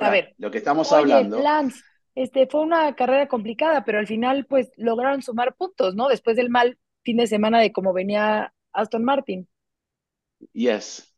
A 0.00 0.10
ver. 0.10 0.36
lo 0.38 0.50
que 0.50 0.58
estamos 0.58 0.92
Oye, 0.92 1.12
hablando, 1.12 1.38
Lance, 1.42 1.82
este, 2.14 2.46
fue 2.46 2.60
una 2.62 2.94
carrera 2.94 3.28
complicada, 3.28 3.84
pero 3.84 3.98
al 3.98 4.06
final, 4.06 4.46
pues, 4.46 4.70
lograron 4.76 5.22
sumar 5.22 5.54
puntos, 5.56 5.94
¿no? 5.94 6.08
Después 6.08 6.36
del 6.36 6.50
mal 6.50 6.78
fin 7.04 7.16
de 7.16 7.26
semana 7.26 7.60
de 7.60 7.72
cómo 7.72 7.92
venía 7.92 8.52
Aston 8.72 9.04
Martin. 9.04 9.48
yes, 10.54 11.12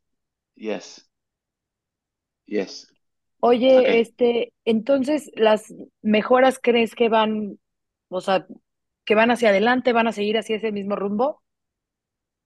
yes, 0.56 1.04
yes. 2.46 2.86
Oye, 3.40 4.00
este, 4.00 4.52
entonces, 4.64 5.30
¿las 5.34 5.72
mejoras 6.02 6.58
crees 6.62 6.94
que 6.94 7.08
van, 7.08 7.58
o 8.08 8.20
sea, 8.20 8.46
que 9.04 9.14
van 9.14 9.30
hacia 9.30 9.50
adelante, 9.50 9.92
van 9.92 10.08
a 10.08 10.12
seguir 10.12 10.38
hacia 10.38 10.56
ese 10.56 10.72
mismo 10.72 10.96
rumbo. 10.96 11.42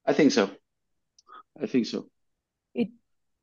I 0.07 0.13
think 0.15 0.33
so. 0.33 0.51
I 1.61 1.67
think 1.67 1.87
so. 1.87 2.09
Y 2.75 2.95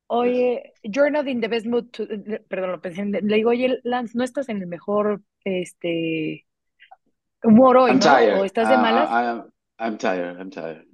oye, 0.08 0.74
you're 0.84 1.12
not 1.12 1.28
in 1.28 1.42
the 1.42 1.48
best 1.50 1.66
mood 1.66 1.92
to- 1.94 2.08
perdón, 2.50 2.72
lo 2.72 2.82
pensé, 2.82 3.02
en- 3.02 3.12
le 3.12 3.36
digo, 3.38 3.52
oye, 3.52 3.80
Lance, 3.84 4.18
no 4.18 4.24
estás 4.24 4.50
en 4.50 4.58
el 4.62 4.68
mejor 4.68 5.22
este 5.44 6.46
humor 7.44 7.78
hoy, 7.78 7.94
I'm 7.94 8.00
¿no? 8.00 8.20
tired. 8.20 8.32
O 8.32 8.46
estás 8.46 8.68
de 8.70 8.78
Ah, 8.78 8.78
malas. 8.78 9.10
ah, 9.10 9.24
I'm, 9.24 9.52
I'm 9.80 9.98
tired. 9.98 10.38
I'm 10.40 10.50
tired. 10.50 10.86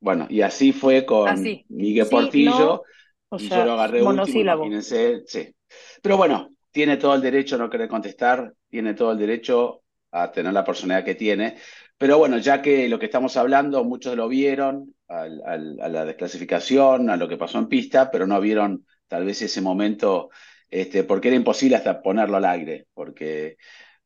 Bueno, 0.00 0.26
y 0.30 0.42
así 0.42 0.72
fue 0.72 1.06
con 1.06 1.54
Así. 1.54 1.66
Miguel 1.68 2.08
Sí, 2.08 2.10
Portillo. 2.10 2.34
no, 2.34 2.88
o 3.30 3.38
y 3.38 3.50
yo 3.50 3.64
sea, 3.64 3.64
lo 3.64 3.72
agarré 3.74 4.02
último, 4.04 4.42
monosílabo. 4.42 4.42
imagínense, 4.42 5.22
sí. 5.26 5.54
Pero 6.02 6.16
bueno, 6.18 6.50
tiene 6.70 6.98
todo 6.98 7.14
el 7.14 7.22
derecho 7.22 7.56
a 7.56 7.58
no 7.58 7.70
querer 7.70 7.88
contestar, 7.88 8.54
tiene 8.70 8.94
todo 8.94 9.12
el 9.12 9.18
derecho 9.18 9.82
a 10.12 10.30
tener 10.32 10.52
la 10.52 10.64
personalidad 10.64 11.04
que 11.06 11.16
tiene. 11.16 11.58
Pero 11.98 12.18
bueno, 12.18 12.38
ya 12.38 12.62
que 12.62 12.88
lo 12.88 12.98
que 12.98 13.06
estamos 13.06 13.36
hablando, 13.38 13.84
muchos 13.84 14.16
lo 14.16 14.28
vieron 14.28 14.94
al- 15.10 15.42
al- 15.44 15.80
a 15.80 15.88
la 15.88 16.04
desclasificación, 16.06 17.10
a 17.10 17.16
lo 17.16 17.28
que 17.28 17.36
pasó 17.36 17.58
en 17.58 17.68
pista, 17.68 18.10
pero 18.10 18.26
no 18.26 18.40
vieron 18.40 18.86
tal 19.08 19.24
vez 19.26 19.42
ese 19.42 19.60
momento, 19.60 20.30
este, 20.70 21.04
porque 21.04 21.28
era 21.28 21.36
imposible 21.36 21.76
hasta 21.76 22.02
ponerlo 22.02 22.36
al 22.38 22.44
aire, 22.46 22.86
porque, 22.94 23.56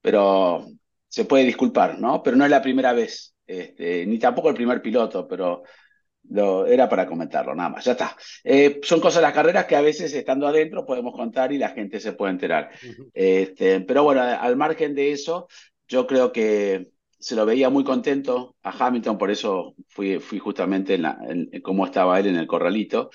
pero 0.01 0.67
se 1.09 1.25
puede 1.27 1.45
disculpar, 1.45 1.99
¿no? 2.01 2.23
Pero 2.23 2.37
no 2.37 2.45
es 2.45 2.51
la 2.51 2.63
primera 2.63 2.93
vez, 2.93 3.35
este, 3.47 4.07
ni 4.07 4.19
tampoco 4.19 4.49
el 4.51 4.55
primer 4.57 4.83
piloto, 4.83 5.29
pero 5.29 5.63
lo, 6.31 6.67
era 6.67 6.89
para 6.89 7.07
comentarlo, 7.07 7.55
nada 7.55 7.69
más, 7.71 7.85
ya 7.85 7.93
está. 7.93 8.17
Eh, 8.43 8.81
son 8.83 9.01
cosas 9.01 9.23
las 9.23 9.33
carreras 9.35 9.67
que 9.67 9.77
a 9.77 9.83
veces 9.83 10.13
estando 10.15 10.47
adentro 10.47 10.87
podemos 10.87 11.15
contar 11.15 11.53
y 11.53 11.59
la 11.59 11.71
gente 11.71 12.01
se 12.01 12.13
puede 12.15 12.33
enterar. 12.33 12.71
Este, 13.13 13.81
pero 13.81 14.05
bueno, 14.05 14.23
al 14.23 14.57
margen 14.57 14.95
de 14.95 15.13
eso, 15.13 15.49
yo 15.87 16.07
creo 16.07 16.33
que 16.33 16.89
se 17.25 17.37
lo 17.37 17.47
veía 17.47 17.71
muy 17.71 17.85
contento 17.85 18.55
a 18.63 18.71
Hamilton, 18.71 19.17
por 19.17 19.31
eso 19.31 19.75
fui, 19.89 20.19
fui 20.21 20.39
justamente 20.39 20.93
en, 20.93 21.49
cómo 21.63 21.87
estaba 21.87 22.21
él 22.21 22.27
en 22.27 22.37
el 22.37 22.47
corralito. 22.47 23.09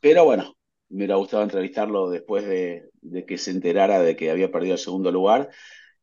Pero 0.00 0.24
bueno, 0.24 0.56
me 0.88 0.96
hubiera 0.96 1.14
gustado 1.14 1.44
entrevistarlo 1.44 2.10
después 2.10 2.44
de, 2.44 2.90
de 3.02 3.24
que 3.24 3.38
se 3.38 3.52
enterara 3.52 4.00
de 4.00 4.16
que 4.16 4.32
había 4.32 4.50
perdido 4.50 4.72
el 4.74 4.80
segundo 4.80 5.12
lugar. 5.12 5.50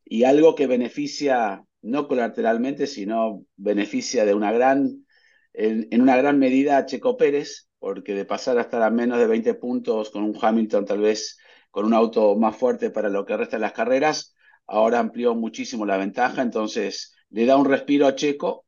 Y 0.05 0.23
algo 0.23 0.55
que 0.55 0.67
beneficia, 0.67 1.65
no 1.81 2.07
colateralmente, 2.07 2.87
sino 2.87 3.43
beneficia 3.57 4.23
de 4.23 4.33
una 4.33 4.53
gran 4.53 5.05
en, 5.53 5.89
en, 5.91 6.01
una 6.01 6.15
gran 6.15 6.39
medida 6.39 6.77
a 6.77 6.85
Checo 6.85 7.17
Pérez, 7.17 7.67
porque 7.79 8.15
de 8.15 8.23
pasar 8.23 8.57
a 8.57 8.61
estar 8.61 8.81
a 8.83 8.89
menos 8.89 9.19
de 9.19 9.27
20 9.27 9.53
puntos 9.55 10.11
con 10.11 10.23
un 10.23 10.37
Hamilton 10.41 10.85
tal 10.85 11.01
vez 11.01 11.37
con 11.71 11.83
un 11.85 11.93
auto 11.93 12.37
más 12.37 12.55
fuerte 12.55 12.89
para 12.89 13.09
lo 13.09 13.25
que 13.25 13.35
resta 13.35 13.57
de 13.57 13.61
las 13.61 13.73
carreras, 13.73 14.33
ahora 14.67 14.99
amplió 14.99 15.35
muchísimo 15.35 15.85
la 15.85 15.97
ventaja, 15.97 16.41
entonces 16.41 17.15
le 17.29 17.45
da 17.45 17.57
un 17.57 17.65
respiro 17.65 18.07
a 18.07 18.15
Checo 18.15 18.65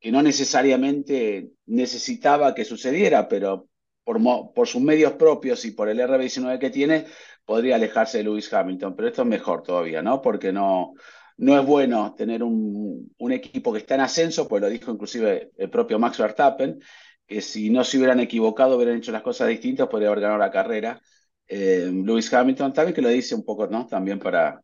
que 0.00 0.12
no 0.12 0.22
necesariamente 0.22 1.52
necesitaba 1.66 2.54
que 2.54 2.64
sucediera, 2.64 3.28
pero 3.28 3.68
por, 4.04 4.20
por 4.52 4.66
sus 4.66 4.82
medios 4.82 5.12
propios 5.12 5.64
y 5.64 5.70
por 5.72 5.88
el 5.88 6.00
RB19 6.00 6.58
que 6.58 6.70
tiene, 6.70 7.06
podría 7.44 7.76
alejarse 7.76 8.18
de 8.18 8.24
Lewis 8.24 8.52
Hamilton, 8.52 8.96
pero 8.96 9.08
esto 9.08 9.22
es 9.22 9.28
mejor 9.28 9.62
todavía, 9.62 10.02
¿no? 10.02 10.20
Porque 10.20 10.52
no, 10.52 10.94
no 11.36 11.58
es 11.58 11.64
bueno 11.66 12.14
tener 12.16 12.42
un, 12.42 13.12
un, 13.16 13.32
equipo 13.32 13.72
que 13.72 13.78
está 13.78 13.94
en 13.94 14.00
ascenso, 14.02 14.48
pues 14.48 14.60
lo 14.60 14.68
dijo 14.68 14.90
inclusive 14.90 15.52
el 15.56 15.70
propio 15.70 15.98
Max 15.98 16.18
Verstappen, 16.18 16.80
que 17.26 17.40
si 17.40 17.70
no 17.70 17.84
se 17.84 17.98
hubieran 17.98 18.20
equivocado, 18.20 18.76
hubieran 18.76 18.96
hecho 18.96 19.12
las 19.12 19.22
cosas 19.22 19.48
distintas, 19.48 19.88
podría 19.88 20.08
haber 20.08 20.20
ganado 20.20 20.38
la 20.38 20.50
carrera. 20.50 21.00
Eh, 21.46 21.90
Lewis 21.92 22.32
Hamilton 22.32 22.72
también 22.72 22.94
que 22.94 23.02
lo 23.02 23.08
dice 23.08 23.34
un 23.34 23.44
poco, 23.44 23.66
¿no? 23.68 23.86
También 23.86 24.18
para, 24.18 24.60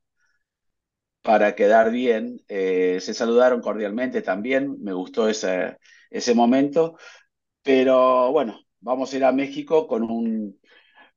para 1.23 1.55
quedar 1.55 1.91
bien. 1.91 2.41
Eh, 2.49 2.99
se 3.01 3.15
saludaron 3.15 3.61
cordialmente 3.61 4.23
también, 4.23 4.77
me 4.83 4.93
gustó 4.93 5.29
ese, 5.29 5.79
ese 6.11 6.35
momento, 6.35 6.97
pero 7.63 8.33
bueno, 8.33 8.61
vamos 8.81 9.13
a 9.13 9.17
ir 9.17 9.25
a 9.25 9.33
México 9.33 9.87
con 9.89 10.03
un, 10.05 10.61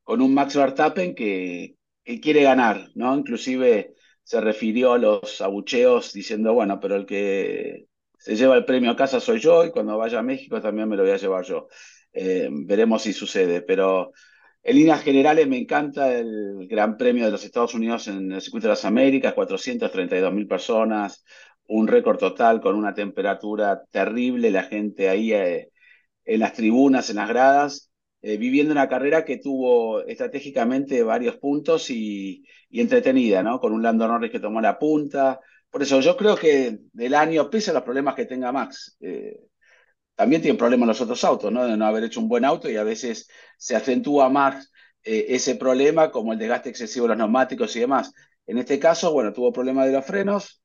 con 0.03 0.21
un 0.21 0.33
Max 0.33 0.55
Verstappen 0.55 1.15
que, 1.15 1.77
que 2.03 2.19
quiere 2.19 2.43
ganar, 2.43 2.89
¿no? 2.95 3.15
Inclusive 3.17 3.95
se 4.23 4.41
refirió 4.41 4.93
a 4.93 4.97
los 4.97 5.41
abucheos 5.41 6.13
diciendo, 6.13 6.53
bueno, 6.53 6.79
pero 6.79 6.95
el 6.95 7.05
que 7.05 7.87
se 8.17 8.35
lleva 8.35 8.55
el 8.57 8.65
premio 8.65 8.91
a 8.91 8.95
casa 8.95 9.19
soy 9.19 9.39
yo 9.39 9.65
y 9.65 9.71
cuando 9.71 9.97
vaya 9.97 10.19
a 10.19 10.23
México 10.23 10.61
también 10.61 10.89
me 10.89 10.95
lo 10.97 11.03
voy 11.03 11.11
a 11.11 11.17
llevar 11.17 11.45
yo. 11.45 11.67
Eh, 12.13 12.49
veremos 12.51 13.03
si 13.03 13.13
sucede, 13.13 13.61
pero 13.61 14.11
en 14.63 14.75
líneas 14.75 15.01
generales 15.03 15.47
me 15.47 15.57
encanta 15.57 16.13
el 16.13 16.67
Gran 16.67 16.97
Premio 16.97 17.25
de 17.25 17.31
los 17.31 17.43
Estados 17.43 17.73
Unidos 17.73 18.07
en 18.07 18.31
el 18.31 18.41
Circuito 18.41 18.67
de 18.67 18.73
las 18.73 18.85
Américas, 18.85 19.33
432 19.33 20.33
mil 20.33 20.47
personas, 20.47 21.23
un 21.67 21.87
récord 21.87 22.17
total 22.17 22.61
con 22.61 22.75
una 22.75 22.93
temperatura 22.93 23.83
terrible, 23.91 24.51
la 24.51 24.63
gente 24.63 25.09
ahí 25.09 25.33
eh, 25.33 25.71
en 26.25 26.39
las 26.39 26.53
tribunas, 26.53 27.09
en 27.09 27.15
las 27.17 27.29
gradas, 27.29 27.91
eh, 28.21 28.37
viviendo 28.37 28.71
una 28.71 28.87
carrera 28.87 29.25
que 29.25 29.37
tuvo 29.37 30.01
estratégicamente 30.05 31.01
varios 31.03 31.37
puntos 31.37 31.89
y, 31.89 32.45
entretenida, 32.71 33.43
¿no? 33.43 33.59
Con 33.59 33.73
un 33.73 33.81
Lando 33.83 34.07
Norris 34.07 34.31
que 34.31 34.39
tomó 34.39 34.61
la 34.61 34.77
punta. 34.77 35.39
Por 35.69 35.81
eso 35.81 35.99
yo 36.01 36.15
creo 36.17 36.35
que 36.35 36.79
del 36.93 37.15
año, 37.15 37.49
pese 37.49 37.71
a 37.71 37.73
los 37.73 37.83
problemas 37.83 38.15
que 38.15 38.25
tenga 38.25 38.51
Max, 38.51 38.97
eh, 39.01 39.39
también 40.15 40.41
tiene 40.41 40.57
problemas 40.57 40.87
los 40.87 41.01
otros 41.01 41.23
autos, 41.23 41.51
¿no? 41.51 41.65
De 41.65 41.77
no 41.77 41.85
haber 41.85 42.03
hecho 42.03 42.19
un 42.19 42.29
buen 42.29 42.45
auto 42.45 42.69
y 42.69 42.77
a 42.77 42.83
veces 42.83 43.27
se 43.57 43.75
acentúa 43.75 44.29
más 44.29 44.71
eh, 45.03 45.27
ese 45.29 45.55
problema 45.55 46.11
como 46.11 46.33
el 46.33 46.39
desgaste 46.39 46.69
excesivo 46.69 47.05
de 47.05 47.09
los 47.09 47.17
neumáticos 47.17 47.75
y 47.75 47.79
demás. 47.79 48.13
En 48.45 48.57
este 48.57 48.79
caso, 48.79 49.13
bueno, 49.13 49.33
tuvo 49.33 49.51
problemas 49.51 49.87
de 49.87 49.93
los 49.93 50.05
frenos, 50.05 50.61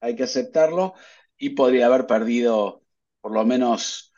hay 0.00 0.14
que 0.14 0.24
aceptarlo 0.24 0.94
y 1.36 1.50
podría 1.50 1.86
haber 1.86 2.06
perdido 2.06 2.82
por 3.20 3.32
lo 3.32 3.44
menos 3.44 4.12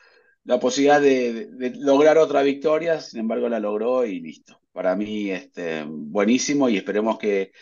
la 0.44 0.58
posibilidad 0.58 1.00
de, 1.00 1.32
de, 1.32 1.70
de, 1.70 1.76
lograr 1.78 2.18
otra 2.18 2.42
victoria, 2.42 3.00
sin 3.00 3.20
embargo 3.20 3.48
la 3.48 3.60
logró 3.60 4.04
y 4.04 4.20
listo. 4.20 4.60
Para 4.72 4.96
mí, 4.96 5.30
este, 5.30 5.84
buenísimo 5.86 6.68
y 6.68 6.76
esperemos 6.76 7.18
que 7.18 7.52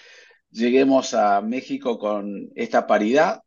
lleguemos 0.51 1.15
a 1.15 1.41
México 1.43 1.99
con 1.99 2.51
esta 2.55 2.87
paridad, 2.87 3.43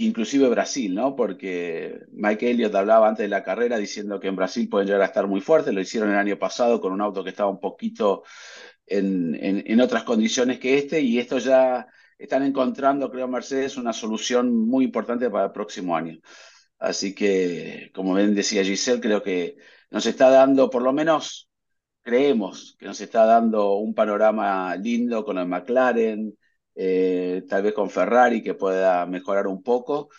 inclusive 0.00 0.48
Brasil, 0.48 0.94
¿no? 0.94 1.14
Porque 1.14 2.00
Mike 2.12 2.50
Elliott 2.50 2.74
hablaba 2.74 3.08
antes 3.08 3.24
de 3.24 3.28
la 3.28 3.42
carrera 3.42 3.76
diciendo 3.78 4.18
que 4.18 4.28
en 4.28 4.36
Brasil 4.36 4.68
pueden 4.68 4.86
llegar 4.86 5.02
a 5.02 5.06
estar 5.06 5.26
muy 5.26 5.40
fuertes, 5.40 5.74
lo 5.74 5.80
hicieron 5.80 6.10
el 6.10 6.16
año 6.16 6.38
pasado 6.38 6.80
con 6.80 6.92
un 6.92 7.00
auto 7.00 7.22
que 7.22 7.30
estaba 7.30 7.50
un 7.50 7.60
poquito 7.60 8.22
en, 8.86 9.38
en, 9.40 9.80
otras 9.80 10.02
condiciones 10.04 10.58
que 10.58 10.78
este 10.78 11.00
y 11.00 11.18
esto 11.18 11.38
ya 11.38 11.86
están 12.18 12.42
encontrando, 12.42 13.10
creo, 13.10 13.28
Mercedes, 13.28 13.76
una 13.76 13.92
solución 13.92 14.66
muy 14.66 14.84
importante 14.84 15.30
para 15.30 15.46
el 15.46 15.52
próximo 15.52 15.96
año. 15.96 16.18
Así 16.78 17.14
que, 17.14 17.90
como 17.94 18.14
bien 18.14 18.34
decía 18.34 18.64
Giselle, 18.64 19.00
creo 19.00 19.22
que 19.22 19.56
nos 19.90 20.06
está 20.06 20.30
dando, 20.30 20.70
por 20.70 20.82
lo 20.82 20.92
menos 20.92 21.50
creemos 22.02 22.76
que 22.78 22.86
nos 22.86 23.00
está 23.00 23.26
dando 23.26 23.74
un 23.74 23.94
panorama 23.94 24.74
lindo 24.76 25.24
con 25.24 25.38
el 25.38 25.46
McLaren, 25.46 26.36
eh, 26.74 27.44
tal 27.48 27.62
vez 27.62 27.74
con 27.74 27.90
Ferrari 27.90 28.42
que 28.42 28.54
pueda 28.54 29.06
mejorar 29.06 29.46
un 29.46 29.62
poco. 29.62 30.10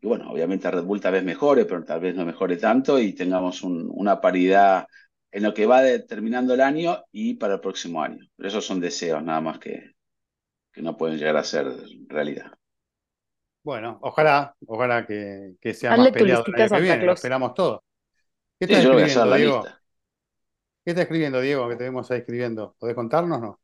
Y 0.00 0.06
bueno, 0.08 0.30
obviamente 0.32 0.70
Red 0.70 0.84
Bull 0.84 1.00
tal 1.00 1.12
vez 1.14 1.24
mejore, 1.24 1.64
pero 1.66 1.84
tal 1.84 2.00
vez 2.00 2.14
no 2.16 2.24
mejore 2.26 2.56
tanto 2.56 2.98
y 3.00 3.14
tengamos 3.14 3.62
un, 3.62 3.88
una 3.92 4.20
paridad 4.20 4.86
en 5.32 5.42
lo 5.44 5.54
que 5.54 5.66
va 5.66 5.82
terminando 6.08 6.54
el 6.54 6.60
año 6.62 7.04
y 7.12 7.34
para 7.34 7.54
el 7.54 7.60
próximo 7.60 8.02
año. 8.02 8.26
Pero 8.36 8.48
esos 8.48 8.66
son 8.66 8.80
deseos 8.80 9.22
nada 9.22 9.40
más 9.40 9.58
que, 9.58 9.92
que 10.72 10.82
no 10.82 10.96
pueden 10.96 11.18
llegar 11.18 11.36
a 11.36 11.44
ser 11.44 11.66
realidad. 12.08 12.52
Bueno, 13.62 13.98
ojalá, 14.02 14.56
ojalá 14.66 15.06
que, 15.06 15.56
que 15.60 15.74
sea 15.74 15.92
Hazle 15.92 16.12
más 16.12 16.12
peleado 16.16 16.46
el 16.48 16.54
año 16.54 16.70
que 16.70 16.80
viene, 16.80 17.04
lo 17.04 17.12
esperamos 17.12 17.52
todo. 17.54 17.84
¿Qué 18.58 18.66
Sí, 18.66 18.74
hacer 18.74 18.84
escribiendo, 18.84 19.32
Diego? 19.32 19.76
¿Qué 20.84 20.90
estás 20.92 21.02
escribiendo, 21.04 21.40
Diego, 21.40 21.68
que 21.68 21.76
te 21.76 21.84
vemos 21.84 22.10
ahí 22.10 22.18
escribiendo? 22.20 22.74
¿Podés 22.78 22.94
contarnos, 22.94 23.40
no? 23.40 23.60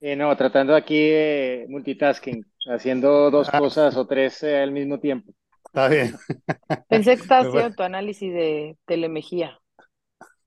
Eh, 0.00 0.14
no, 0.16 0.36
tratando 0.36 0.76
aquí 0.76 0.96
de 1.10 1.66
multitasking, 1.68 2.44
haciendo 2.66 3.30
dos 3.30 3.50
Ah, 3.52 3.60
cosas 3.60 3.96
o 3.96 4.06
tres 4.06 4.42
eh, 4.44 4.58
al 4.62 4.70
mismo 4.72 5.00
tiempo. 5.00 5.32
está 5.66 5.88
bien. 5.88 6.16
Pensé 6.90 7.14
que 7.16 7.22
estaba 7.22 7.40
haciendo 7.42 7.74
tu 7.74 7.82
análisis 7.82 8.30
de 8.32 8.76
Telemejía. 8.86 9.58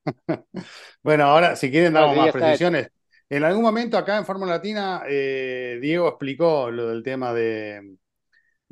Bueno, 1.04 1.26
ahora, 1.26 1.56
si 1.56 1.72
quieren, 1.72 1.94
No, 1.94 1.94
damos 1.94 2.16
sí, 2.16 2.24
ya 2.24 2.32
más 2.32 2.56
hecho. 2.56 2.72
precisiones. 2.72 2.90
En 3.30 3.44
algún 3.44 3.64
momento 3.64 3.98
acá 3.98 4.18
en 4.18 4.26
Fórmula 4.26 4.54
Latina, 4.54 5.04
eh, 5.08 5.80
Diego 5.82 6.08
explicó 6.10 6.70
lo 6.72 6.88
del 6.90 7.04
tema 7.04 7.34
de, 7.34 7.98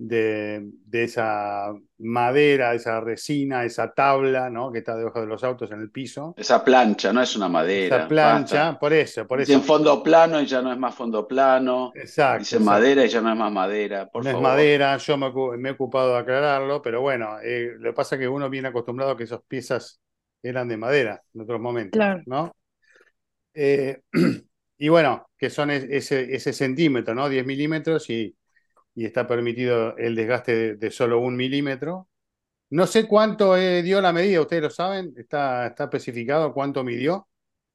de, 0.08 0.62
de 0.86 1.04
esa 1.04 1.74
madera, 1.98 2.74
esa 2.74 3.02
resina, 3.02 3.66
esa 3.66 3.92
tabla, 3.94 4.50
¿no? 4.50 4.72
Que 4.72 4.80
está 4.80 4.96
debajo 4.96 5.20
de 5.22 5.28
los 5.28 5.44
autos 5.44 5.72
en 5.72 5.82
el 5.82 5.92
piso. 5.92 6.34
Esa 6.36 6.64
plancha 6.64 7.12
no 7.14 7.22
es 7.22 7.36
una 7.36 7.48
Esa 7.48 7.54
madera, 7.54 8.08
plancha, 8.08 8.58
basta. 8.64 8.80
por 8.80 8.94
eso, 8.94 9.28
por 9.28 9.40
Dicen 9.40 9.58
eso. 9.58 9.68
fondo 9.68 10.02
plano 10.04 10.40
y 10.42 10.46
ya 10.46 10.62
no 10.62 10.72
es 10.72 10.78
más 10.78 10.96
fondo 10.96 11.28
plano. 11.28 11.92
Exacto, 11.94 12.40
Dicen 12.40 12.60
exacto. 12.60 12.64
madera 12.64 13.06
y 13.06 13.10
ya 13.10 13.22
no 13.22 13.32
es 13.32 13.38
más 13.38 13.52
madera, 13.52 14.08
por 14.10 14.24
No 14.24 14.30
es 14.30 14.34
favor. 14.36 14.44
madera, 14.44 14.98
yo 14.98 15.18
me, 15.18 15.28
he 15.70 15.72
ocupado 15.72 16.14
de 16.14 16.20
aclararlo, 16.20 16.82
pero 16.82 17.02
bueno, 17.02 17.40
eh, 17.42 17.76
lo 17.80 17.92
que 17.92 17.96
pasa 17.96 18.16
es 18.16 18.20
que 18.22 18.28
uno 18.28 18.50
viene 18.50 18.68
acostumbrado 18.68 19.12
a 19.14 19.18
que 19.18 19.24
esas 19.24 19.42
piezas 19.48 20.02
eran 20.44 20.68
de 20.68 20.78
madera 20.78 21.24
en 21.34 21.42
otros 21.42 21.60
momentos, 21.62 21.92
Claro. 21.98 22.24
¿no? 22.26 22.54
Eh, 23.54 24.02
y 24.78 24.90
bueno, 24.90 25.30
que 25.38 25.50
son 25.50 25.72
es- 25.72 25.86
ese, 25.90 26.36
ese 26.36 26.54
centímetro, 26.54 27.16
¿no? 27.16 27.30
10 27.30 27.46
milímetros 27.46 28.10
y, 28.10 28.36
y 28.96 29.06
está 29.06 29.28
permitido 29.28 29.96
el 29.98 30.16
desgaste 30.16 30.56
de, 30.56 30.76
de 30.78 30.92
solo 30.92 31.20
un 31.20 31.36
milímetro. 31.38 32.10
No 32.72 32.88
sé 32.88 33.08
cuánto 33.08 33.58
eh, 33.58 33.84
dio 33.84 34.02
la 34.02 34.14
medida, 34.14 34.42
ustedes 34.42 34.64
lo 34.64 34.70
saben, 34.72 35.14
está, 35.18 35.68
está 35.68 35.86
especificado 35.86 36.54
cuánto 36.54 36.84
midió. 36.84 37.28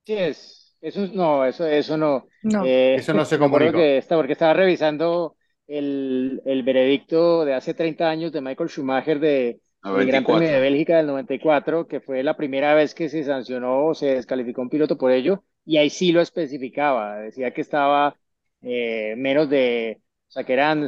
Sí, 0.06 0.14
es, 0.14 0.76
eso 0.80 1.04
es- 1.04 1.12
no, 1.12 1.44
eso, 1.44 1.66
eso 1.66 1.96
no. 1.96 2.26
No. 2.42 2.64
Eh, 2.66 2.94
Eso 2.94 3.12
no 3.14 3.24
se 3.24 3.38
comunicó. 3.38 3.72
que 3.72 3.98
está, 3.98 4.16
porque 4.16 4.32
estaba 4.32 4.52
revisando 4.54 5.36
el, 5.66 6.42
el 6.44 6.62
veredicto 6.62 7.44
de 7.44 7.54
hace 7.54 7.74
30 7.74 8.08
años 8.10 8.32
de 8.32 8.40
Michael 8.40 8.68
Schumacher 8.70 9.18
de, 9.20 9.60
del 9.92 10.06
Gran 10.06 10.24
Premio 10.26 10.48
de 10.50 10.60
94. 10.60 10.60
Bélgica 10.60 10.96
del 10.98 11.06
94, 11.06 11.86
que 11.88 12.00
fue 12.00 12.22
la 12.22 12.36
primera 12.36 12.74
vez 12.74 12.94
que 12.94 13.08
se 13.08 13.24
sancionó 13.24 13.86
o 13.86 13.94
se 13.94 14.14
descalificó 14.16 14.62
un 14.62 14.68
piloto 14.70 14.98
por 14.98 15.10
ello, 15.12 15.44
y 15.64 15.78
ahí 15.78 15.90
sí 15.90 16.12
lo 16.12 16.20
especificaba, 16.20 17.18
decía 17.18 17.52
que 17.54 17.60
estaba 17.62 18.16
eh, 18.62 19.14
menos 19.16 19.48
de, 19.48 20.00
sea, 20.34 20.44
que 20.44 20.52
eran 20.54 20.86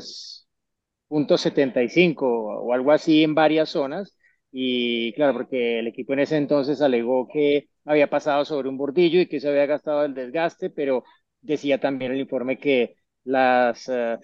punto 1.09 1.39
75 1.39 2.27
o 2.29 2.73
algo 2.73 2.93
así 2.93 3.23
en 3.25 3.35
varias 3.35 3.71
zonas. 3.71 4.17
Y 4.51 5.13
claro, 5.15 5.35
porque 5.35 5.79
el 5.81 5.87
equipo 5.89 6.13
en 6.15 6.21
ese 6.21 6.37
entonces 6.37 6.81
alegó 6.81 7.29
que 7.29 7.69
había 7.85 8.09
pasado 8.11 8.45
sobre 8.45 8.69
un 8.69 8.79
bordillo 8.79 9.21
y 9.21 9.27
que 9.29 9.41
se 9.41 9.49
había 9.49 9.67
gastado 9.67 10.05
el 10.05 10.15
desgaste, 10.15 10.71
pero 10.71 11.05
decía 11.41 11.79
también 11.81 12.13
el 12.13 12.21
informe 12.21 12.59
que 12.59 12.97
las, 13.25 13.89
eh, 13.89 14.19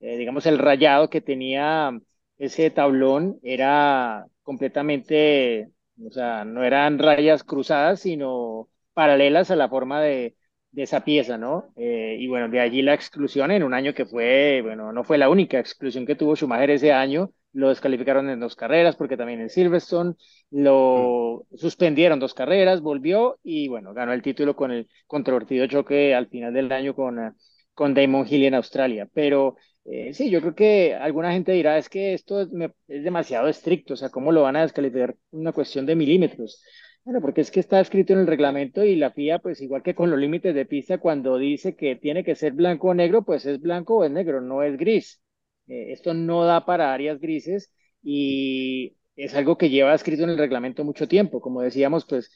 eh, 0.00 0.16
digamos, 0.18 0.46
el 0.46 0.58
rayado 0.58 1.10
que 1.10 1.20
tenía 1.20 1.92
ese 2.38 2.70
tablón 2.70 3.38
era 3.42 4.26
completamente, 4.42 5.70
o 6.04 6.10
sea, 6.10 6.44
no 6.44 6.64
eran 6.64 6.98
rayas 6.98 7.44
cruzadas, 7.44 8.00
sino 8.00 8.68
paralelas 8.94 9.50
a 9.50 9.56
la 9.56 9.68
forma 9.68 10.00
de, 10.02 10.36
de 10.72 10.82
esa 10.84 11.04
pieza, 11.04 11.36
¿no? 11.38 11.72
Eh, 11.76 12.16
y 12.18 12.28
bueno, 12.28 12.48
de 12.48 12.60
allí 12.60 12.82
la 12.82 12.94
exclusión 12.94 13.50
en 13.50 13.62
un 13.62 13.74
año 13.74 13.94
que 13.94 14.06
fue, 14.06 14.60
bueno, 14.62 14.92
no 14.92 15.04
fue 15.04 15.18
la 15.18 15.28
única 15.28 15.58
exclusión 15.58 16.06
que 16.06 16.14
tuvo 16.14 16.36
Schumacher 16.36 16.70
ese 16.70 16.92
año, 16.92 17.32
lo 17.52 17.68
descalificaron 17.68 18.30
en 18.30 18.40
dos 18.40 18.54
carreras 18.54 18.96
porque 18.96 19.16
también 19.16 19.40
en 19.40 19.50
Silverstone 19.50 20.14
lo 20.50 21.46
suspendieron 21.56 22.20
dos 22.20 22.34
carreras, 22.34 22.80
volvió 22.80 23.38
y 23.42 23.68
bueno, 23.68 23.92
ganó 23.94 24.12
el 24.12 24.22
título 24.22 24.54
con 24.54 24.70
el 24.70 24.88
controvertido 25.06 25.66
choque 25.66 26.14
al 26.14 26.28
final 26.28 26.54
del 26.54 26.70
año 26.72 26.94
con, 26.94 27.18
uh, 27.18 27.32
con 27.74 27.94
Damon 27.94 28.26
Hill 28.28 28.44
en 28.44 28.54
Australia. 28.54 29.08
Pero 29.12 29.56
eh, 29.84 30.12
sí, 30.14 30.30
yo 30.30 30.40
creo 30.40 30.54
que 30.54 30.94
alguna 30.94 31.32
gente 31.32 31.52
dirá, 31.52 31.78
es 31.78 31.88
que 31.88 32.14
esto 32.14 32.40
es, 32.42 32.52
me, 32.52 32.72
es 32.86 33.02
demasiado 33.02 33.48
estricto, 33.48 33.94
o 33.94 33.96
sea, 33.96 34.10
¿cómo 34.10 34.30
lo 34.32 34.42
van 34.42 34.56
a 34.56 34.62
descalificar? 34.62 35.16
Una 35.30 35.52
cuestión 35.52 35.86
de 35.86 35.96
milímetros. 35.96 36.62
Bueno, 37.04 37.20
porque 37.20 37.40
es 37.40 37.50
que 37.50 37.60
está 37.60 37.80
escrito 37.80 38.12
en 38.12 38.20
el 38.20 38.26
reglamento 38.26 38.84
y 38.84 38.94
la 38.94 39.10
FIA, 39.10 39.38
pues 39.40 39.60
igual 39.62 39.82
que 39.82 39.94
con 39.94 40.10
los 40.10 40.18
límites 40.20 40.54
de 40.54 40.66
pista, 40.66 40.98
cuando 40.98 41.38
dice 41.38 41.74
que 41.74 41.96
tiene 41.96 42.22
que 42.24 42.34
ser 42.36 42.52
blanco 42.52 42.88
o 42.88 42.94
negro, 42.94 43.22
pues 43.24 43.46
es 43.46 43.60
blanco 43.60 43.96
o 43.98 44.04
es 44.04 44.10
negro, 44.10 44.40
no 44.40 44.62
es 44.62 44.76
gris. 44.76 45.20
Eh, 45.66 45.92
esto 45.92 46.14
no 46.14 46.44
da 46.44 46.64
para 46.66 46.92
áreas 46.92 47.18
grises 47.20 47.72
y 48.02 48.96
es 49.16 49.34
algo 49.34 49.56
que 49.58 49.70
lleva 49.70 49.94
escrito 49.94 50.24
en 50.24 50.30
el 50.30 50.38
reglamento 50.38 50.84
mucho 50.84 51.08
tiempo. 51.08 51.40
Como 51.40 51.62
decíamos, 51.62 52.04
pues 52.06 52.30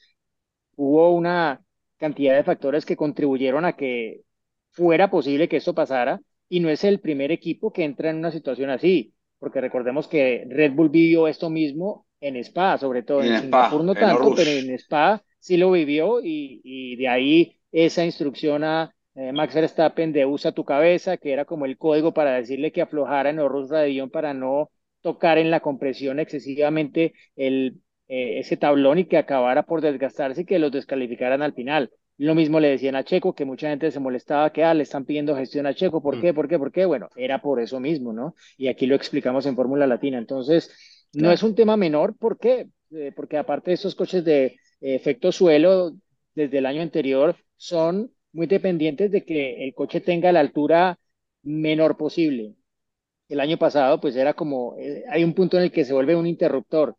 hubo 0.75 1.13
una 1.13 1.63
cantidad 1.97 2.35
de 2.35 2.43
factores 2.43 2.85
que 2.85 2.97
contribuyeron 2.97 3.65
a 3.65 3.73
que 3.75 4.23
fuera 4.71 5.09
posible 5.09 5.47
que 5.49 5.57
esto 5.57 5.73
pasara 5.75 6.21
y 6.49 6.59
no 6.59 6.69
es 6.69 6.83
el 6.83 6.99
primer 6.99 7.31
equipo 7.31 7.71
que 7.71 7.83
entra 7.85 8.09
en 8.09 8.17
una 8.17 8.31
situación 8.31 8.69
así, 8.69 9.13
porque 9.39 9.61
recordemos 9.61 10.07
que 10.07 10.45
Red 10.49 10.73
Bull 10.73 10.89
vivió 10.89 11.27
esto 11.27 11.49
mismo 11.49 12.04
en 12.27 12.35
Spa, 12.37 12.77
sobre 12.77 13.03
todo 13.03 13.23
en, 13.23 13.35
En 13.35 13.35
Singapur 13.35 13.83
Spa, 13.83 13.83
no 13.83 13.95
en 13.95 13.97
tanto, 13.97 14.33
pero 14.33 14.51
en 14.51 14.69
Spa 14.71 15.23
sí 15.39 15.57
lo 15.57 15.71
vivió 15.71 16.21
y, 16.21 16.61
y 16.63 16.95
de 16.97 17.07
ahí 17.07 17.59
esa 17.71 18.03
instrucción 18.05 18.63
a 18.63 18.93
eh, 19.15 19.31
Max 19.31 19.53
Verstappen 19.55 20.11
de 20.13 20.25
usa 20.25 20.51
tu 20.51 20.65
cabeza, 20.65 21.17
que 21.17 21.31
era 21.33 21.45
como 21.45 21.65
el 21.65 21.77
código 21.77 22.13
para 22.13 22.33
decirle 22.33 22.71
que 22.71 22.81
aflojara 22.81 23.29
en 23.29 23.39
Horus 23.39 23.69
Radion 23.69 24.09
para 24.09 24.33
no 24.33 24.71
tocar 25.01 25.37
en 25.37 25.51
la 25.51 25.59
compresión 25.59 26.19
excesivamente 26.19 27.13
el, 27.35 27.81
eh, 28.07 28.39
ese 28.39 28.57
tablón 28.57 28.99
y 28.99 29.05
que 29.05 29.17
acabara 29.17 29.63
por 29.63 29.81
desgastarse 29.81 30.41
y 30.41 30.45
que 30.45 30.59
los 30.59 30.71
descalificaran 30.71 31.41
al 31.41 31.53
final. 31.53 31.91
Lo 32.17 32.33
mismo 32.33 32.59
le 32.61 32.69
decían 32.69 32.95
a 32.95 33.03
Checo, 33.03 33.35
que 33.35 33.43
mucha 33.43 33.69
gente 33.69 33.91
se 33.91 33.99
molestaba 33.99 34.51
que 34.53 34.63
ah, 34.63 34.73
le 34.73 34.83
están 34.83 35.05
pidiendo 35.05 35.35
gestión 35.35 35.65
a 35.67 35.73
Checo. 35.73 36.01
¿Por 36.01 36.15
Mm. 36.15 36.21
qué? 36.21 36.33
¿Por 36.33 36.47
qué? 36.47 36.57
¿Por 36.57 36.71
qué? 36.71 36.85
Bueno, 36.85 37.09
era 37.15 37.41
por 37.41 37.59
eso 37.61 37.79
mismo, 37.81 38.13
¿no? 38.13 38.35
Y 38.57 38.67
aquí 38.69 38.87
lo 38.87 38.95
explicamos 38.95 39.45
en 39.45 39.55
Fórmula 39.55 39.85
Latina. 39.85 40.17
Entonces, 40.17 40.71
no 41.15 41.31
es 41.31 41.43
un 41.43 41.55
tema 41.55 41.77
menor. 41.77 42.15
¿Por 42.17 42.37
qué? 42.37 42.67
Eh, 42.91 43.11
porque 43.15 43.37
aparte 43.37 43.71
de 43.71 43.75
estos 43.75 43.95
coches 43.95 44.23
de 44.23 44.45
eh, 44.45 44.55
efecto 44.81 45.31
suelo, 45.31 45.93
desde 46.33 46.59
el 46.59 46.65
año 46.65 46.81
anterior, 46.81 47.35
son 47.57 48.11
muy 48.33 48.47
dependientes 48.47 49.11
de 49.11 49.23
que 49.23 49.63
el 49.63 49.73
coche 49.73 50.01
tenga 50.01 50.31
la 50.31 50.41
altura 50.41 50.99
menor 51.43 51.97
posible. 51.97 52.55
El 53.29 53.39
año 53.39 53.57
pasado, 53.57 53.99
pues 54.01 54.15
era 54.15 54.33
como, 54.33 54.77
eh, 54.77 55.03
hay 55.09 55.23
un 55.23 55.33
punto 55.33 55.57
en 55.57 55.63
el 55.63 55.71
que 55.71 55.85
se 55.85 55.93
vuelve 55.93 56.15
un 56.15 56.27
interruptor. 56.27 56.97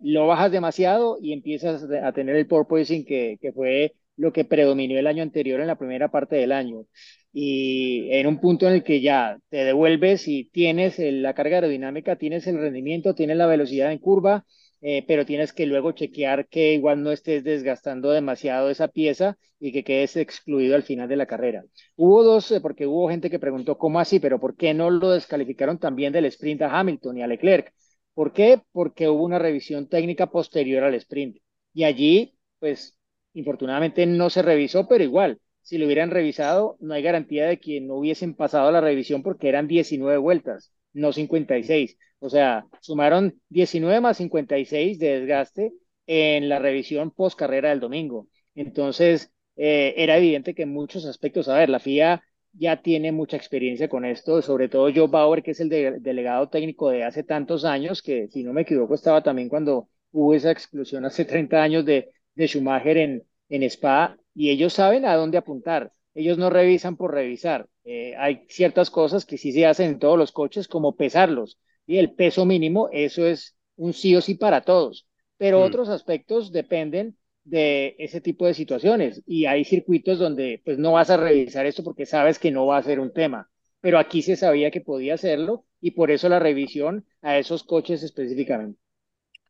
Lo 0.00 0.26
bajas 0.26 0.50
demasiado 0.50 1.18
y 1.20 1.32
empiezas 1.32 1.84
a 2.02 2.12
tener 2.12 2.34
el 2.36 2.48
porpoising 2.48 3.04
que, 3.04 3.38
que 3.40 3.52
fue 3.52 3.94
lo 4.16 4.32
que 4.32 4.44
predominó 4.44 4.98
el 4.98 5.06
año 5.06 5.22
anterior 5.22 5.60
en 5.60 5.66
la 5.66 5.78
primera 5.78 6.10
parte 6.10 6.36
del 6.36 6.52
año. 6.52 6.84
Y 7.32 8.08
en 8.12 8.26
un 8.26 8.40
punto 8.40 8.66
en 8.66 8.74
el 8.74 8.82
que 8.84 9.00
ya 9.00 9.38
te 9.50 9.58
devuelves 9.64 10.26
y 10.28 10.44
tienes 10.50 10.98
el- 10.98 11.22
la 11.22 11.34
carga 11.34 11.56
aerodinámica, 11.56 12.16
tienes 12.16 12.46
el 12.46 12.58
rendimiento, 12.58 13.14
tienes 13.14 13.36
la 13.36 13.46
velocidad 13.46 13.92
en 13.92 13.98
curva, 13.98 14.44
eh, 14.82 15.04
pero 15.06 15.26
tienes 15.26 15.52
que 15.52 15.66
luego 15.66 15.92
chequear 15.92 16.48
que 16.48 16.72
igual 16.74 17.02
no 17.02 17.12
estés 17.12 17.44
desgastando 17.44 18.10
demasiado 18.10 18.70
esa 18.70 18.88
pieza 18.88 19.38
y 19.60 19.72
que 19.72 19.84
quedes 19.84 20.16
excluido 20.16 20.74
al 20.74 20.82
final 20.82 21.08
de 21.08 21.16
la 21.16 21.26
carrera. 21.26 21.64
Hubo 21.96 22.22
dos, 22.24 22.50
eh, 22.50 22.60
porque 22.60 22.86
hubo 22.86 23.08
gente 23.08 23.30
que 23.30 23.38
preguntó 23.38 23.76
cómo 23.78 24.00
así, 24.00 24.18
pero 24.20 24.40
¿por 24.40 24.56
qué 24.56 24.72
no 24.74 24.90
lo 24.90 25.10
descalificaron 25.10 25.78
también 25.78 26.12
del 26.12 26.24
sprint 26.26 26.62
a 26.62 26.78
Hamilton 26.78 27.18
y 27.18 27.22
a 27.22 27.26
Leclerc? 27.26 27.72
¿Por 28.14 28.32
qué? 28.32 28.60
Porque 28.72 29.08
hubo 29.08 29.22
una 29.24 29.38
revisión 29.38 29.88
técnica 29.88 30.30
posterior 30.30 30.82
al 30.84 30.94
sprint. 30.94 31.36
Y 31.74 31.84
allí, 31.84 32.36
pues, 32.58 32.96
infortunadamente 33.34 34.06
no 34.06 34.30
se 34.30 34.42
revisó, 34.42 34.88
pero 34.88 35.04
igual, 35.04 35.40
si 35.62 35.78
lo 35.78 35.86
hubieran 35.86 36.10
revisado, 36.10 36.76
no 36.80 36.94
hay 36.94 37.02
garantía 37.02 37.46
de 37.46 37.58
que 37.60 37.80
no 37.80 37.94
hubiesen 37.96 38.34
pasado 38.34 38.70
la 38.72 38.80
revisión 38.80 39.22
porque 39.22 39.48
eran 39.48 39.68
19 39.68 40.18
vueltas, 40.18 40.72
no 40.92 41.12
56. 41.12 41.96
O 42.18 42.28
sea, 42.30 42.66
sumaron 42.80 43.40
19 43.48 44.00
más 44.00 44.16
56 44.18 44.98
de 44.98 45.20
desgaste 45.20 45.72
en 46.06 46.48
la 46.48 46.58
revisión 46.58 47.10
post 47.10 47.38
carrera 47.38 47.70
del 47.70 47.80
domingo. 47.80 48.28
Entonces, 48.54 49.32
eh, 49.56 49.94
era 49.96 50.16
evidente 50.16 50.54
que 50.54 50.62
en 50.62 50.72
muchos 50.72 51.04
aspectos, 51.06 51.48
a 51.48 51.56
ver, 51.56 51.68
la 51.68 51.78
FIA 51.78 52.22
ya 52.52 52.82
tiene 52.82 53.12
mucha 53.12 53.36
experiencia 53.36 53.88
con 53.88 54.04
esto, 54.04 54.42
sobre 54.42 54.68
todo 54.68 54.90
Joe 54.94 55.06
Bauer, 55.08 55.42
que 55.42 55.52
es 55.52 55.60
el 55.60 55.68
de- 55.68 56.00
delegado 56.00 56.48
técnico 56.48 56.90
de 56.90 57.04
hace 57.04 57.22
tantos 57.22 57.64
años, 57.64 58.02
que 58.02 58.28
si 58.28 58.42
no 58.42 58.52
me 58.52 58.62
equivoco 58.62 58.94
estaba 58.94 59.22
también 59.22 59.48
cuando 59.48 59.88
hubo 60.12 60.34
esa 60.34 60.50
exclusión 60.50 61.04
hace 61.04 61.24
30 61.24 61.62
años 61.62 61.84
de, 61.84 62.10
de 62.40 62.48
Schumacher 62.48 62.96
en, 62.98 63.24
en 63.48 63.62
Spa, 63.64 64.16
y 64.34 64.50
ellos 64.50 64.72
saben 64.74 65.04
a 65.04 65.14
dónde 65.16 65.38
apuntar. 65.38 65.92
Ellos 66.14 66.38
no 66.38 66.50
revisan 66.50 66.96
por 66.96 67.12
revisar. 67.14 67.68
Eh, 67.84 68.14
hay 68.18 68.44
ciertas 68.48 68.90
cosas 68.90 69.24
que 69.24 69.38
sí 69.38 69.52
se 69.52 69.66
hacen 69.66 69.90
en 69.90 69.98
todos 69.98 70.18
los 70.18 70.32
coches, 70.32 70.68
como 70.68 70.96
pesarlos. 70.96 71.58
Y 71.86 71.98
el 71.98 72.12
peso 72.14 72.44
mínimo, 72.46 72.88
eso 72.92 73.26
es 73.26 73.56
un 73.76 73.92
sí 73.92 74.14
o 74.16 74.20
sí 74.20 74.34
para 74.34 74.62
todos. 74.62 75.06
Pero 75.36 75.58
Mm. 75.58 75.62
otros 75.62 75.88
aspectos 75.88 76.52
dependen 76.52 77.16
de 77.44 77.96
ese 77.98 78.20
tipo 78.20 78.46
de 78.46 78.54
situaciones. 78.54 79.22
Y 79.26 79.46
hay 79.46 79.64
circuitos 79.64 80.18
donde 80.18 80.60
pues 80.64 80.78
no 80.78 80.92
vas 80.92 81.10
a 81.10 81.16
revisar 81.16 81.66
esto 81.66 81.82
porque 81.84 82.06
sabes 82.06 82.38
que 82.38 82.50
no 82.50 82.66
va 82.66 82.78
a 82.78 82.82
ser 82.82 83.00
un 83.00 83.12
tema. 83.12 83.50
Pero 83.80 83.98
aquí 83.98 84.22
se 84.22 84.36
sabía 84.36 84.70
que 84.70 84.80
podía 84.82 85.14
hacerlo 85.14 85.64
y 85.80 85.92
por 85.92 86.10
eso 86.10 86.28
la 86.28 86.38
revisión 86.38 87.06
a 87.22 87.38
esos 87.38 87.64
coches 87.64 88.02
específicamente. 88.02 88.78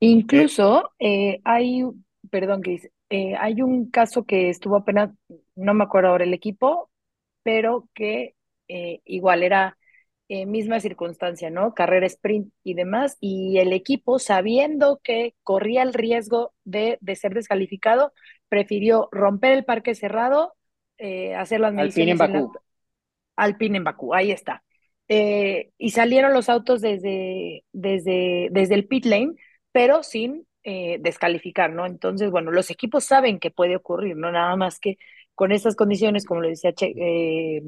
Incluso 0.01 0.91
eh, 0.99 1.41
hay, 1.45 1.83
perdón, 2.31 2.63
Cris, 2.63 2.89
eh, 3.09 3.35
hay 3.39 3.63
un 3.63 3.91
caso 3.91 4.25
que 4.25 4.51
estuvo 4.51 4.77
apenas, 4.77 5.11
no 5.55 5.75
me 5.75 5.85
acuerdo 5.85 6.11
ahora 6.11 6.25
el 6.25 6.35
equipo, 6.35 6.91
pero 7.43 7.89
que 7.95 8.35
eh, 8.69 9.01
igual 9.05 9.43
era 9.43 9.77
eh, 10.29 10.47
misma 10.47 10.81
circunstancia, 10.81 11.51
¿no? 11.51 11.75
Carrera 11.75 12.07
sprint 12.07 12.53
y 12.63 12.75
demás, 12.75 13.17
y 13.21 13.59
el 13.59 13.73
equipo, 13.73 14.19
sabiendo 14.19 15.01
que 15.03 15.35
corría 15.43 15.83
el 15.83 15.95
riesgo 15.95 16.53
de, 16.65 16.99
de 17.01 17.17
ser 17.17 17.35
descalificado, 17.35 18.13
prefirió 18.49 19.09
romper 19.13 19.53
el 19.53 19.65
parque 19.65 19.95
cerrado, 19.95 20.55
hacer 21.37 21.61
las 21.61 21.73
Alpine 21.75 22.13
en 22.13 22.19
mediciones 22.19 22.21
en 22.21 22.33
la- 22.33 22.39
Bakú. 22.41 22.53
Alpine 23.37 23.79
en 23.79 23.85
Bakú, 23.85 24.15
ahí 24.15 24.31
está. 24.31 24.63
Y 25.09 25.91
salieron 25.91 26.33
los 26.35 26.49
autos 26.49 26.81
desde, 26.81 27.65
desde, 27.73 28.49
desde 28.53 28.75
el 28.75 28.87
pit 28.87 29.07
lane, 29.07 29.33
pero 29.73 30.03
sin 30.03 30.47
eh, 30.65 30.99
descalificar, 31.01 31.71
¿no? 31.73 31.87
Entonces, 31.87 32.31
bueno, 32.31 32.51
los 32.51 32.71
equipos 32.71 33.05
saben 33.05 33.39
que 33.39 33.51
puede 33.51 33.77
ocurrir, 33.77 34.17
¿no? 34.17 34.31
Nada 34.33 34.57
más 34.57 34.79
que 34.79 34.99
con 35.35 35.53
estas 35.53 35.77
condiciones, 35.77 36.25
como 36.27 36.41
lo 36.43 36.49
decía 36.49 36.73
Che- 36.73 36.95
eh, 36.97 37.63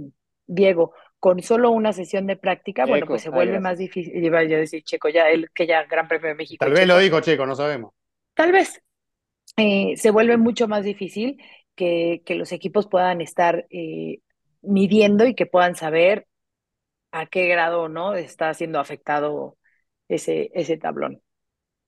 Diego, 0.47 0.93
con 1.19 1.41
solo 1.43 1.71
una 1.71 1.93
sesión 1.93 2.27
de 2.27 2.37
práctica, 2.37 2.85
bueno, 2.87 3.07
pues 3.07 3.23
se 3.23 3.31
vuelve 3.31 3.61
más 3.61 3.79
difícil, 3.79 4.25
iba 4.25 4.41
a 4.41 4.45
decir 4.45 4.83
Checo, 4.83 5.09
ya 5.09 5.29
él, 5.31 5.49
que 5.55 5.67
ya 5.67 5.85
Gran 5.85 6.09
Premio 6.09 6.29
de 6.29 6.35
México. 6.35 6.65
Tal 6.65 6.73
vez 6.73 6.87
lo 6.87 6.99
dijo 6.99 7.21
Checo, 7.21 7.47
no 7.47 7.55
sabemos. 7.55 7.93
Tal 8.35 8.53
vez 8.53 8.83
eh, 9.57 9.97
se 9.97 10.11
vuelve 10.11 10.37
mucho 10.37 10.69
más 10.69 10.85
difícil 10.85 11.43
que, 11.77 12.23
que 12.27 12.35
los 12.37 12.53
equipos 12.53 12.89
puedan 12.89 13.21
estar 13.21 13.67
eh, 13.71 14.21
midiendo 14.63 15.27
y 15.27 15.35
que 15.35 15.47
puedan 15.47 15.77
saber 15.77 16.27
a 17.13 17.27
qué 17.27 17.47
grado 17.49 17.89
no 17.89 18.15
está 18.15 18.55
siendo 18.55 18.81
afectado 18.81 19.59
ese, 20.09 20.51
ese 20.55 20.79
tablón. 20.79 21.23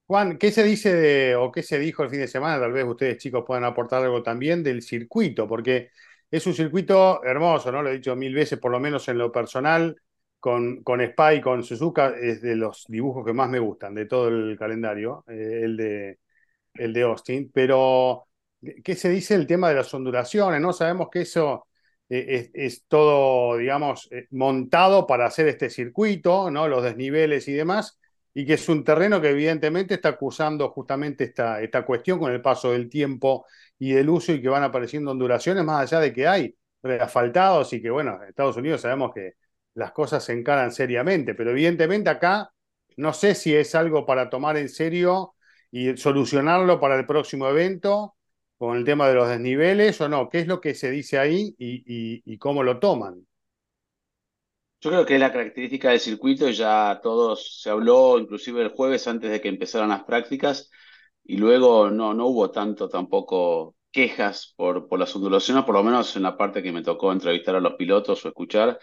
Juan, 0.07 0.37
¿qué 0.38 0.53
se 0.53 0.62
dice 0.62 0.95
de, 0.95 1.35
o 1.37 1.51
qué 1.51 1.62
se 1.62 1.79
dijo 1.79 2.03
el 2.03 2.11
fin 2.11 2.21
de 2.21 2.29
semana? 2.29 2.61
Tal 2.61 2.73
vez 2.73 2.85
ustedes 2.85 3.17
chicos 3.19 3.43
puedan 3.47 3.64
aportar 3.64 4.03
algo 4.03 4.23
también 4.23 4.62
del 4.62 4.83
circuito, 4.83 5.49
porque 5.49 5.90
es 6.31 6.47
un 6.47 6.53
circuito 6.55 7.25
hermoso, 7.25 7.73
¿no? 7.73 7.83
Lo 7.83 7.88
he 7.90 7.95
dicho 7.95 8.14
mil 8.14 8.35
veces, 8.35 8.59
por 8.59 8.71
lo 8.71 8.81
menos 8.81 9.09
en 9.09 9.17
lo 9.19 9.33
personal, 9.33 9.97
con, 10.40 10.83
con 10.83 11.01
Spa 11.01 11.35
y 11.35 11.40
con 11.40 11.62
Suzuka, 11.64 12.14
es 12.21 12.43
de 12.43 12.55
los 12.55 12.85
dibujos 12.88 13.25
que 13.25 13.33
más 13.33 13.49
me 13.49 13.59
gustan 13.59 13.95
de 13.95 14.05
todo 14.05 14.29
el 14.29 14.59
calendario, 14.59 15.25
eh, 15.27 15.61
el, 15.64 15.77
de, 15.79 16.19
el 16.75 16.93
de 16.93 17.03
Austin. 17.03 17.51
Pero, 17.53 18.29
¿qué 18.85 18.95
se 18.97 19.09
dice 19.11 19.35
el 19.35 19.47
tema 19.47 19.71
de 19.71 19.77
las 19.77 19.95
ondulaciones? 19.95 20.61
¿No? 20.61 20.73
Sabemos 20.75 21.09
que 21.11 21.23
eso 21.23 21.67
eh, 22.11 22.51
es, 22.55 22.85
todo, 22.88 23.57
digamos, 23.57 24.09
eh, 24.12 24.27
montado 24.33 25.07
para 25.07 25.27
hacer 25.27 25.49
este 25.49 25.71
circuito, 25.71 26.51
¿no? 26.51 26.69
Los 26.69 26.83
desniveles 26.85 27.49
y 27.49 27.55
demás 27.55 27.99
y 28.35 28.44
que 28.44 28.55
es 28.55 28.68
un 28.68 28.85
terreno 28.85 29.20
que 29.20 29.31
evidentemente 29.31 29.94
está 29.94 30.11
acusando 30.11 30.70
justamente 30.70 31.25
esta, 31.25 31.62
esta 31.62 31.85
cuestión 31.87 32.18
con 32.18 32.33
el 32.33 32.42
paso 32.42 32.73
del 32.73 32.88
tiempo 32.88 33.47
y 33.79 33.92
del 33.92 34.11
uso 34.11 34.33
y 34.33 34.42
que 34.42 34.49
van 34.49 34.64
apareciendo 34.64 35.12
ondulaciones 35.12 35.64
más 35.64 35.83
allá 35.83 36.01
de 36.01 36.12
que 36.12 36.27
hay 36.27 36.57
asfaltados 37.01 37.73
y 37.73 37.81
que, 37.81 37.90
bueno, 37.90 38.18
en 38.23 38.29
Estados 38.29 38.57
Unidos 38.57 38.81
sabemos 38.83 39.12
que 39.14 39.35
las 39.75 39.92
cosas 39.92 40.25
se 40.25 40.33
encaran 40.33 40.73
seriamente, 40.73 41.35
pero 41.35 41.51
evidentemente 41.51 42.11
acá 42.11 42.51
no 42.97 43.12
sé 43.12 43.35
si 43.35 43.55
es 43.55 43.75
algo 43.75 44.07
para 44.07 44.31
tomar 44.31 44.57
en 44.57 44.68
serio 44.68 45.35
y 45.70 45.97
solucionarlo 45.97 46.81
para 46.81 46.97
el 46.97 47.07
próximo 47.07 47.49
evento 47.49 48.16
con 48.59 48.77
el 48.77 48.85
tema 48.85 49.09
de 49.09 49.14
los 49.14 49.29
desniveles 49.29 50.01
o 50.01 50.09
no, 50.09 50.29
qué 50.29 50.40
es 50.40 50.47
lo 50.47 50.61
que 50.61 50.75
se 50.75 50.90
dice 50.90 51.18
ahí 51.18 51.55
y, 51.59 52.38
cómo 52.38 52.62
lo 52.62 52.79
toman. 52.79 53.27
Yo 54.85 54.90
creo 54.90 55.07
que 55.07 55.14
es 55.14 55.20
la 55.20 55.33
característica 55.33 55.88
del 55.88 55.99
circuito, 56.01 56.51
ya 56.51 57.01
todos 57.03 57.62
se 57.62 57.70
habló, 57.70 58.18
inclusive 58.18 58.61
el 58.61 58.68
jueves 58.68 59.09
antes 59.09 59.31
de 59.31 59.40
que 59.40 59.49
empezaran 59.49 59.88
las 59.88 60.05
prácticas, 60.05 60.70
y 61.25 61.38
luego 61.38 61.88
no, 61.90 62.12
no 62.12 62.27
hubo 62.27 62.51
tanto 62.51 62.87
tampoco 62.90 63.77
quejas 63.90 64.53
por, 64.59 64.87
por 64.87 64.99
las 64.99 65.16
ondulaciones, 65.16 65.64
por 65.64 65.75
lo 65.75 65.83
menos 65.83 66.14
en 66.16 66.25
la 66.25 66.37
parte 66.37 66.62
que 66.62 66.70
me 66.70 66.83
tocó 66.83 67.12
entrevistar 67.12 67.57
a 67.57 67.61
los 67.61 67.77
pilotos 67.77 68.23
o 68.27 68.29
escuchar. 68.29 68.79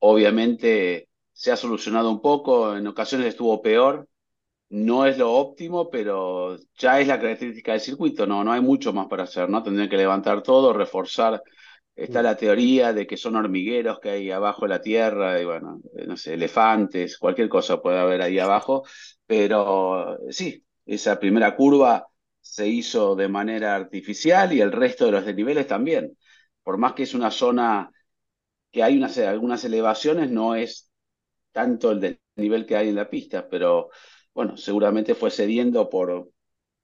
Obviamente 0.00 1.08
se 1.32 1.52
ha 1.52 1.56
solucionado 1.56 2.10
un 2.10 2.20
poco, 2.20 2.76
en 2.76 2.86
ocasiones 2.86 3.28
estuvo 3.28 3.62
peor, 3.62 4.06
no 4.68 5.06
es 5.06 5.16
lo 5.16 5.32
óptimo, 5.32 5.88
pero 5.90 6.58
ya 6.78 7.00
es 7.00 7.08
la 7.08 7.18
característica 7.18 7.72
del 7.72 7.80
circuito, 7.80 8.26
no, 8.26 8.44
no 8.44 8.52
hay 8.52 8.60
mucho 8.60 8.92
más 8.92 9.06
para 9.08 9.22
hacer, 9.24 9.48
¿no? 9.48 9.62
Tendrían 9.62 9.88
que 9.88 9.96
levantar 9.96 10.42
todo, 10.42 10.74
reforzar 10.74 11.42
Está 11.96 12.22
la 12.22 12.36
teoría 12.36 12.92
de 12.94 13.06
que 13.06 13.16
son 13.18 13.36
hormigueros 13.36 14.00
que 14.00 14.10
hay 14.10 14.30
abajo 14.30 14.62
de 14.62 14.68
la 14.70 14.80
tierra, 14.80 15.40
y 15.40 15.44
bueno, 15.44 15.80
eh, 15.96 16.06
no 16.06 16.16
sé, 16.16 16.34
elefantes, 16.34 17.18
cualquier 17.18 17.48
cosa 17.48 17.82
puede 17.82 17.98
haber 17.98 18.22
ahí 18.22 18.38
abajo, 18.38 18.84
pero 19.26 20.16
sí, 20.30 20.64
esa 20.86 21.20
primera 21.20 21.54
curva 21.56 22.06
se 22.40 22.66
hizo 22.68 23.14
de 23.16 23.28
manera 23.28 23.74
artificial 23.76 24.52
y 24.52 24.60
el 24.62 24.72
resto 24.72 25.04
de 25.06 25.12
los 25.12 25.26
desniveles 25.26 25.66
también. 25.66 26.16
Por 26.62 26.78
más 26.78 26.94
que 26.94 27.02
es 27.04 27.14
una 27.14 27.30
zona 27.30 27.90
que 28.70 28.82
hay 28.82 28.96
unas, 28.96 29.18
algunas 29.18 29.64
elevaciones, 29.64 30.30
no 30.30 30.54
es 30.54 30.90
tanto 31.52 31.92
el 31.92 32.00
desnivel 32.36 32.66
que 32.66 32.76
hay 32.76 32.88
en 32.90 32.96
la 32.96 33.10
pista, 33.10 33.48
pero 33.48 33.90
bueno, 34.34 34.56
seguramente 34.56 35.14
fue 35.14 35.30
cediendo 35.30 35.90
por, 35.90 36.30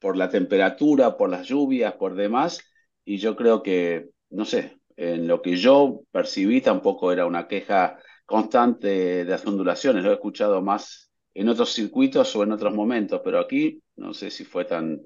por 0.01 0.17
la 0.17 0.31
temperatura, 0.31 1.17
por 1.17 1.31
las 1.31 1.49
lluvias, 1.49 1.95
por 1.95 2.17
demás, 2.17 2.61
y 3.05 3.19
yo 3.19 3.37
creo 3.37 3.63
que, 3.63 4.11
no 4.31 4.45
sé, 4.45 4.76
en 4.97 5.29
lo 5.29 5.43
que 5.43 5.57
yo 5.57 6.03
percibí 6.11 6.61
tampoco 6.61 7.13
era 7.13 7.27
una 7.27 7.47
queja 7.47 7.99
constante 8.25 9.25
de 9.25 9.25
las 9.25 9.47
ondulaciones, 9.47 10.03
lo 10.03 10.11
he 10.11 10.15
escuchado 10.15 10.63
más 10.63 11.11
en 11.35 11.49
otros 11.49 11.73
circuitos 11.73 12.35
o 12.35 12.43
en 12.43 12.53
otros 12.53 12.75
momentos, 12.75 13.21
pero 13.23 13.39
aquí 13.39 13.81
no 13.97 14.15
sé 14.15 14.31
si 14.31 14.45
fue 14.45 14.65
tan, 14.65 15.01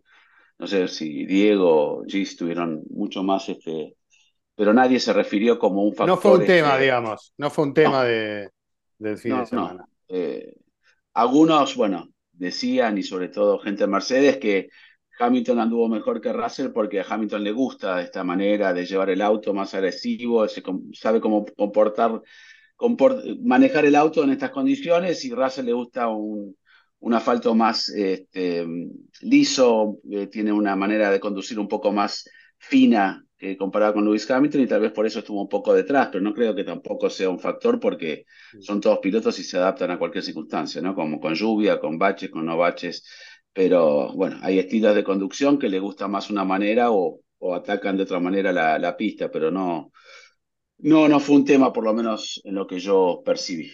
no 0.58 0.66
sé 0.66 0.88
si 0.88 1.26
Diego 1.26 1.98
o 1.98 2.04
Gis 2.06 2.36
tuvieron 2.36 2.82
mucho 2.88 3.22
más 3.22 3.48
este, 3.48 3.96
pero 4.54 4.72
nadie 4.72 5.00
se 5.00 5.12
refirió 5.12 5.58
como 5.58 5.82
un 5.82 5.90
factor. 5.90 6.08
No 6.08 6.16
fue 6.16 6.38
un 6.38 6.46
tema, 6.46 6.72
este, 6.72 6.82
digamos, 6.82 7.34
no 7.36 7.50
fue 7.50 7.64
un 7.64 7.74
tema 7.74 8.02
no, 8.02 8.04
de, 8.04 8.50
del 8.98 9.18
fin 9.18 9.32
no, 9.32 9.40
de 9.40 9.46
semana. 9.46 9.74
No. 9.74 9.88
Eh, 10.08 10.54
algunos, 11.14 11.76
bueno, 11.76 12.08
decían, 12.32 12.96
y 12.96 13.02
sobre 13.02 13.28
todo 13.28 13.58
gente 13.58 13.84
de 13.84 13.88
Mercedes, 13.88 14.36
que 14.38 14.68
Hamilton 15.20 15.60
anduvo 15.60 15.88
mejor 15.88 16.20
que 16.20 16.32
Russell 16.32 16.70
porque 16.72 17.00
a 17.00 17.06
Hamilton 17.08 17.44
le 17.44 17.52
gusta 17.52 18.00
esta 18.00 18.24
manera 18.24 18.72
de 18.72 18.86
llevar 18.86 19.10
el 19.10 19.20
auto 19.20 19.52
más 19.52 19.74
agresivo, 19.74 20.48
se, 20.48 20.62
sabe 20.94 21.20
cómo 21.20 21.44
comportar, 21.56 22.22
comport, 22.74 23.24
manejar 23.42 23.84
el 23.84 23.94
auto 23.94 24.24
en 24.24 24.30
estas 24.30 24.50
condiciones 24.50 25.24
y 25.24 25.32
Russell 25.32 25.66
le 25.66 25.72
gusta 25.74 26.08
un, 26.08 26.56
un 27.00 27.14
asfalto 27.14 27.54
más 27.54 27.88
este, 27.90 28.66
liso, 29.22 29.98
eh, 30.10 30.26
tiene 30.28 30.52
una 30.52 30.76
manera 30.76 31.10
de 31.10 31.20
conducir 31.20 31.58
un 31.58 31.68
poco 31.68 31.92
más 31.92 32.28
fina 32.58 33.24
que 33.40 33.56
comparada 33.56 33.94
con 33.94 34.04
Lewis 34.04 34.30
Hamilton 34.30 34.60
y 34.60 34.66
tal 34.66 34.82
vez 34.82 34.92
por 34.92 35.06
eso 35.06 35.20
estuvo 35.20 35.40
un 35.40 35.48
poco 35.48 35.72
detrás, 35.72 36.08
pero 36.12 36.22
no 36.22 36.34
creo 36.34 36.54
que 36.54 36.62
tampoco 36.62 37.08
sea 37.08 37.30
un 37.30 37.40
factor 37.40 37.80
porque 37.80 38.26
son 38.60 38.82
todos 38.82 38.98
pilotos 38.98 39.38
y 39.38 39.44
se 39.44 39.56
adaptan 39.56 39.90
a 39.90 39.98
cualquier 39.98 40.22
circunstancia, 40.22 40.82
¿no? 40.82 40.94
Como 40.94 41.18
con 41.18 41.34
lluvia, 41.34 41.80
con 41.80 41.98
baches, 41.98 42.28
con 42.30 42.44
no 42.44 42.58
baches 42.58 43.02
pero 43.52 44.12
bueno, 44.14 44.38
hay 44.42 44.58
estilos 44.58 44.94
de 44.94 45.04
conducción 45.04 45.58
que 45.58 45.68
le 45.68 45.80
gusta 45.80 46.08
más 46.08 46.30
una 46.30 46.44
manera 46.44 46.90
o, 46.90 47.20
o 47.38 47.54
atacan 47.54 47.96
de 47.96 48.04
otra 48.04 48.20
manera 48.20 48.52
la, 48.52 48.78
la, 48.78 48.96
pista, 48.96 49.30
pero 49.30 49.50
no, 49.50 49.92
no, 50.78 51.08
no 51.08 51.20
fue 51.20 51.36
un 51.36 51.44
tema, 51.44 51.72
por 51.72 51.84
lo 51.84 51.92
menos 51.92 52.40
en 52.44 52.54
lo 52.54 52.66
que 52.66 52.78
yo 52.78 53.22
percibí. 53.24 53.72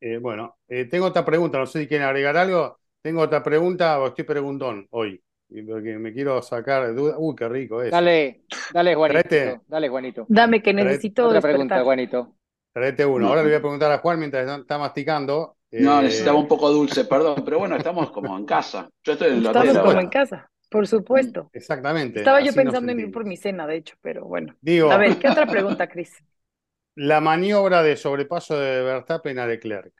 Eh, 0.00 0.18
bueno, 0.18 0.56
eh, 0.68 0.84
tengo 0.86 1.06
otra 1.06 1.24
pregunta, 1.24 1.58
no 1.58 1.66
sé 1.66 1.80
si 1.80 1.88
quieren 1.88 2.06
agregar 2.06 2.36
algo. 2.36 2.78
Tengo 3.02 3.22
otra 3.22 3.42
pregunta, 3.42 4.00
o 4.00 4.08
estoy 4.08 4.24
preguntón 4.24 4.86
hoy, 4.90 5.20
porque 5.48 5.98
me 5.98 6.12
quiero 6.12 6.40
sacar 6.42 6.86
de 6.86 6.94
duda. 6.94 7.16
Uy, 7.18 7.34
qué 7.36 7.48
rico 7.48 7.82
es. 7.82 7.90
Dale, 7.90 8.42
dale, 8.72 8.94
Juanito. 8.94 9.28
Traete, 9.28 9.60
dale, 9.66 9.88
Juanito. 9.88 10.26
Dame 10.28 10.62
que 10.62 10.72
necesito. 10.72 11.22
Otra 11.24 11.34
despertar. 11.34 11.56
pregunta, 11.56 11.84
Juanito. 11.84 12.34
Traete 12.72 13.04
uno. 13.04 13.20
No. 13.20 13.28
Ahora 13.28 13.42
le 13.42 13.48
voy 13.48 13.56
a 13.56 13.60
preguntar 13.60 13.90
a 13.92 13.98
Juan 13.98 14.18
mientras 14.18 14.60
está 14.60 14.78
masticando. 14.78 15.57
No, 15.76 16.02
necesitaba 16.02 16.38
un 16.38 16.48
poco 16.48 16.70
dulce, 16.70 17.04
perdón, 17.04 17.42
pero 17.44 17.58
bueno, 17.58 17.76
estamos 17.76 18.10
como 18.10 18.36
en 18.36 18.44
casa. 18.46 18.88
Yo 19.04 19.12
estoy 19.12 19.28
en 19.30 19.36
el 19.38 19.46
Estamos 19.46 19.46
hotel 19.46 19.78
como 19.78 19.78
ahora. 19.78 20.00
en 20.00 20.08
casa, 20.10 20.50
por 20.70 20.86
supuesto. 20.86 21.52
Exactamente. 21.52 22.20
Estaba 22.20 22.40
yo 22.40 22.54
pensando 22.54 22.92
en 22.92 23.00
ir 23.00 23.10
por 23.10 23.24
mi 23.24 23.36
cena, 23.36 23.66
de 23.66 23.76
hecho, 23.76 23.96
pero 24.02 24.24
bueno. 24.26 24.56
Digo, 24.60 24.88
A 24.88 24.98
ver, 24.98 25.18
¿qué 25.18 25.28
otra 25.28 25.48
pregunta, 25.50 25.88
Cris? 25.88 26.22
la 26.94 27.20
maniobra 27.20 27.82
de 27.82 27.96
sobrepaso 27.96 28.58
de 28.58 28.82
Verstappen 28.82 29.38
a 29.38 29.46
Leclerc. 29.46 29.92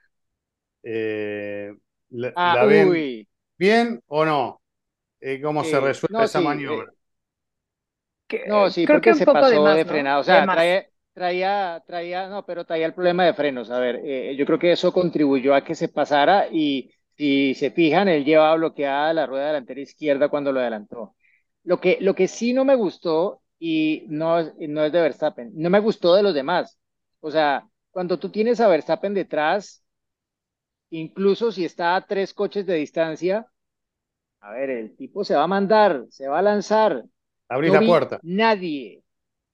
Eh, 0.83 1.73
¿la, 2.11 2.35
Ah, 2.35 2.57
la 2.57 2.65
ven 2.65 3.01
uy. 3.01 3.27
bien 3.57 4.01
o 4.07 4.25
no? 4.25 4.61
Eh, 5.21 5.41
¿Cómo 5.41 5.63
se 5.65 5.79
Eh, 5.79 5.81
resuelve 5.81 6.09
no, 6.09 6.27
esa 6.27 6.41
sí, 6.41 6.41
maniobra? 6.41 6.93
Que- 8.27 8.45
No, 8.45 8.69
sí, 8.69 8.87
creo 8.87 9.01
porque 9.01 9.11
que 9.11 9.13
un 9.13 9.23
se 9.23 9.23
poco 9.23 9.49
de 9.49 9.59
más, 9.59 9.79
de 9.79 9.85
¿no? 9.85 9.85
frenada. 9.85 10.19
O 10.19 10.23
sea, 10.23 10.41
más. 10.41 10.63
Traía, 11.13 11.83
traía, 11.85 12.27
no, 12.29 12.45
pero 12.45 12.65
traía 12.65 12.85
el 12.85 12.93
problema 12.93 13.25
de 13.25 13.33
frenos. 13.33 13.69
A 13.71 13.79
ver, 13.79 14.01
eh, 14.03 14.35
yo 14.37 14.45
creo 14.45 14.59
que 14.59 14.71
eso 14.71 14.91
contribuyó 14.93 15.53
a 15.55 15.63
que 15.63 15.75
se 15.75 15.89
pasara 15.89 16.47
y 16.51 16.91
si 17.17 17.53
se 17.55 17.71
fijan, 17.71 18.07
él 18.07 18.23
llevaba 18.25 18.55
bloqueada 18.55 19.13
la 19.13 19.25
rueda 19.25 19.47
delantera 19.47 19.81
izquierda 19.81 20.29
cuando 20.29 20.51
lo 20.51 20.59
adelantó. 20.61 21.15
Lo 21.63 21.79
que, 21.81 21.97
lo 22.01 22.15
que 22.15 22.27
sí 22.27 22.53
no 22.53 22.63
me 22.65 22.75
gustó, 22.75 23.41
y 23.59 24.05
no, 24.07 24.39
es- 24.39 24.53
no 24.57 24.83
es 24.85 24.91
de 24.93 25.01
Verstappen, 25.01 25.51
no 25.55 25.69
me 25.69 25.79
gustó 25.79 26.15
de 26.15 26.23
los 26.23 26.33
demás. 26.33 26.79
O 27.19 27.29
sea, 27.31 27.67
cuando 27.91 28.17
tú 28.19 28.29
tienes 28.29 28.59
a 28.61 28.67
Verstappen 28.69 29.13
detrás, 29.13 29.83
incluso 30.91 31.51
si 31.51 31.65
está 31.65 31.95
a 31.95 32.05
tres 32.05 32.33
coches 32.33 32.65
de 32.65 32.75
distancia, 32.75 33.47
a 34.41 34.51
ver, 34.53 34.69
el 34.69 34.95
tipo 34.97 35.23
se 35.25 35.35
va 35.35 35.43
a 35.43 35.47
mandar, 35.47 36.05
se 36.09 36.27
va 36.27 36.39
a 36.39 36.41
lanzar. 36.41 37.05
Abrí 37.47 37.69
No 37.69 37.77
la 37.77 37.83
puerta. 37.85 38.23
Nadie. 38.23 39.03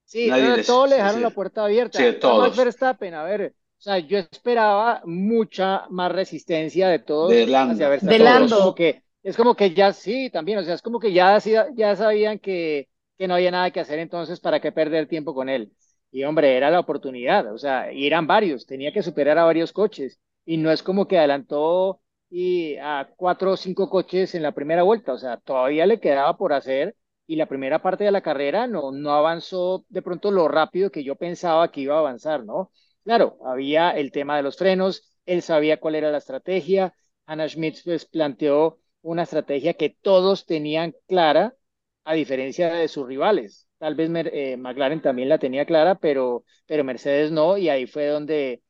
Sí, 0.05 0.31
Nadie 0.31 0.49
no, 0.49 0.57
les- 0.57 0.65
todos 0.65 0.89
le 0.89 0.95
dejaron 0.97 1.21
sí. 1.21 1.21
la 1.21 1.31
puerta 1.31 1.65
abierta. 1.65 1.99
Sí, 1.99 2.19
A 2.21 2.33
Max 2.33 2.55
todos. 2.55 2.55
Verstappen, 2.55 3.13
a 3.13 3.23
ver, 3.23 3.55
o 3.79 3.81
sea, 3.81 3.99
yo 3.99 4.17
esperaba 4.19 5.01
mucha 5.05 5.87
más 5.89 6.11
resistencia 6.11 6.87
de 6.89 6.99
todos 6.99 7.37
De 7.37 7.45
hacia 7.65 7.89
Lando. 7.89 7.89
Verstappen. 7.89 8.19
De 8.19 8.19
Es 8.19 8.19
Lando. 8.19 8.55
como 8.55 8.75
que, 8.75 9.03
es 9.23 9.35
como 9.37 9.55
que 9.55 9.73
ya 9.73 9.93
sí, 9.93 10.29
también, 10.29 10.59
o 10.59 10.63
sea, 10.63 10.75
es 10.75 10.81
como 10.81 10.99
que 10.99 11.11
ya, 11.13 11.35
hacía- 11.35 11.67
ya 11.75 11.95
sabían 11.95 12.39
que, 12.39 12.89
que 13.17 13.27
no 13.27 13.33
había 13.35 13.51
nada 13.51 13.71
que 13.71 13.79
hacer 13.79 13.99
entonces 13.99 14.39
para 14.39 14.59
qué 14.59 14.71
perder 14.71 15.07
tiempo 15.07 15.33
con 15.33 15.49
él. 15.49 15.73
Y 16.11 16.23
hombre, 16.23 16.55
era 16.55 16.69
la 16.71 16.79
oportunidad, 16.79 17.51
o 17.53 17.57
sea, 17.57 17.91
y 17.91 18.07
eran 18.07 18.27
varios, 18.27 18.65
tenía 18.65 18.91
que 18.93 19.03
superar 19.03 19.37
a 19.37 19.43
varios 19.45 19.73
coches. 19.73 20.19
Y 20.45 20.57
no 20.57 20.71
es 20.71 20.83
como 20.83 21.07
que 21.07 21.17
adelantó 21.17 22.01
y 22.29 22.75
a 22.77 23.09
cuatro 23.17 23.51
o 23.51 23.57
cinco 23.57 23.89
coches 23.89 24.35
en 24.35 24.43
la 24.43 24.53
primera 24.53 24.83
vuelta, 24.83 25.13
o 25.13 25.17
sea, 25.17 25.37
todavía 25.37 25.85
le 25.85 25.99
quedaba 25.99 26.37
por 26.37 26.53
hacer 26.53 26.95
y 27.27 27.35
la 27.37 27.47
primera 27.47 27.81
parte 27.81 28.03
de 28.03 28.11
la 28.11 28.21
carrera 28.21 28.67
no, 28.67 28.91
no 28.91 29.11
avanzó 29.13 29.85
de 29.89 30.01
pronto 30.01 30.31
lo 30.31 30.47
rápido 30.47 30.91
que 30.91 31.03
yo 31.03 31.15
pensaba 31.15 31.71
que 31.71 31.81
iba 31.81 31.95
a 31.95 31.99
avanzar, 31.99 32.43
¿no? 32.45 32.71
Claro, 33.03 33.37
había 33.45 33.91
el 33.91 34.11
tema 34.11 34.37
de 34.37 34.43
los 34.43 34.57
frenos, 34.57 35.15
él 35.25 35.41
sabía 35.41 35.79
cuál 35.79 35.95
era 35.95 36.11
la 36.11 36.17
estrategia, 36.19 36.93
Hannah 37.25 37.47
Schmidt 37.49 37.77
pues 37.83 38.05
planteó 38.05 38.79
una 39.01 39.23
estrategia 39.23 39.73
que 39.73 39.89
todos 40.01 40.45
tenían 40.45 40.93
clara, 41.07 41.55
a 42.03 42.13
diferencia 42.13 42.71
de 42.73 42.87
sus 42.87 43.07
rivales. 43.07 43.67
Tal 43.77 43.95
vez 43.95 44.09
eh, 44.31 44.57
McLaren 44.57 45.01
también 45.01 45.29
la 45.29 45.39
tenía 45.39 45.65
clara, 45.65 45.95
pero, 45.95 46.45
pero 46.65 46.83
Mercedes 46.83 47.31
no, 47.31 47.57
y 47.57 47.69
ahí 47.69 47.87
fue 47.87 48.07
donde 48.07 48.61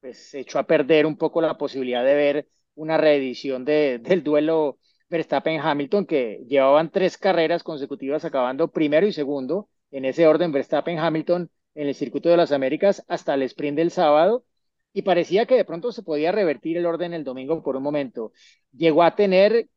pues 0.00 0.30
se 0.30 0.40
echó 0.40 0.58
a 0.58 0.66
perder 0.66 1.06
un 1.06 1.16
poco 1.16 1.40
la 1.40 1.58
posibilidad 1.58 2.04
de 2.04 2.14
ver 2.14 2.48
una 2.74 2.96
reedición 2.98 3.64
de, 3.64 3.98
del 4.00 4.22
duelo 4.22 4.78
Verstappen-Hamilton, 5.10 6.06
que 6.06 6.44
llevaban 6.48 6.90
tres 6.90 7.18
carreras 7.18 7.62
consecutivas 7.62 8.24
acabando 8.24 8.70
primero 8.70 9.06
y 9.06 9.12
segundo, 9.12 9.68
en 9.90 10.04
ese 10.04 10.26
orden 10.26 10.52
Verstappen-Hamilton 10.52 11.50
en 11.74 11.86
el 11.88 11.94
circuito 11.94 12.28
de 12.28 12.36
las 12.36 12.52
Américas 12.52 13.04
hasta 13.08 13.34
el 13.34 13.42
sprint 13.42 13.76
del 13.76 13.90
sábado, 13.90 14.44
y 14.92 15.02
parecía 15.02 15.46
que 15.46 15.54
de 15.56 15.64
pronto 15.64 15.92
se 15.92 16.02
podía 16.02 16.32
revertir 16.32 16.76
el 16.76 16.86
orden 16.86 17.14
el 17.14 17.24
domingo 17.24 17.62
por 17.62 17.76
un 17.76 17.82
momento. 17.82 18.32
Llegó 18.72 19.02
a 19.02 19.14
tener, 19.14 19.68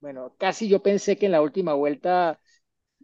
bueno, 0.00 0.34
casi 0.38 0.68
yo 0.68 0.82
pensé 0.82 1.16
que 1.16 1.26
en 1.26 1.32
la 1.32 1.42
última 1.42 1.74
vuelta 1.74 2.40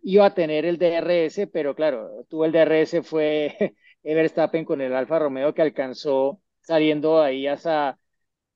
iba 0.03 0.27
a 0.27 0.35
tener 0.35 0.65
el 0.65 0.79
DRS, 0.79 1.49
pero 1.49 1.75
claro, 1.75 2.25
tuvo 2.29 2.45
el 2.45 2.53
DRS, 2.53 3.03
fue 3.03 3.75
Verstappen 4.03 4.65
con 4.65 4.81
el 4.81 4.95
Alfa 4.95 5.19
Romeo 5.19 5.55
que 5.55 5.63
alcanzó 5.63 6.41
saliendo 6.61 7.21
ahí 7.23 7.47
a 7.47 7.55
esa, 7.55 7.99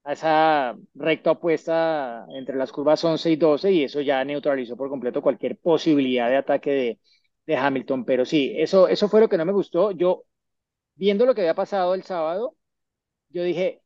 a 0.05 0.13
esa 0.15 0.77
recta 0.95 1.33
opuesta 1.33 2.27
entre 2.31 2.57
las 2.57 2.73
curvas 2.73 3.05
11 3.05 3.31
y 3.31 3.37
12 3.37 3.73
y 3.73 3.85
eso 3.85 4.01
ya 4.01 4.25
neutralizó 4.25 4.77
por 4.77 4.89
completo 4.91 5.23
cualquier 5.23 5.59
posibilidad 5.59 6.29
de 6.29 6.37
ataque 6.37 6.71
de, 6.73 7.01
de 7.47 7.57
Hamilton. 7.57 8.05
Pero 8.05 8.25
sí, 8.25 8.53
eso, 8.57 8.89
eso 8.89 9.09
fue 9.09 9.21
lo 9.21 9.29
que 9.29 9.39
no 9.39 9.45
me 9.45 9.53
gustó. 9.53 9.93
Yo, 9.93 10.25
viendo 10.97 11.27
lo 11.27 11.35
que 11.35 11.43
había 11.43 11.55
pasado 11.55 11.95
el 11.95 12.03
sábado, 12.05 12.57
yo 13.31 13.43
dije, 13.45 13.83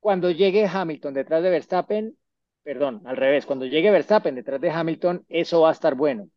cuando 0.00 0.30
llegue 0.30 0.66
Hamilton 0.66 1.14
detrás 1.14 1.42
de 1.42 1.50
Verstappen, 1.50 2.16
perdón, 2.62 3.02
al 3.06 3.16
revés, 3.16 3.46
cuando 3.46 3.66
llegue 3.66 3.90
Verstappen 3.90 4.34
detrás 4.34 4.60
de 4.60 4.70
Hamilton, 4.70 5.24
eso 5.28 5.62
va 5.62 5.70
a 5.70 5.72
estar 5.72 5.94
bueno. 5.94 6.30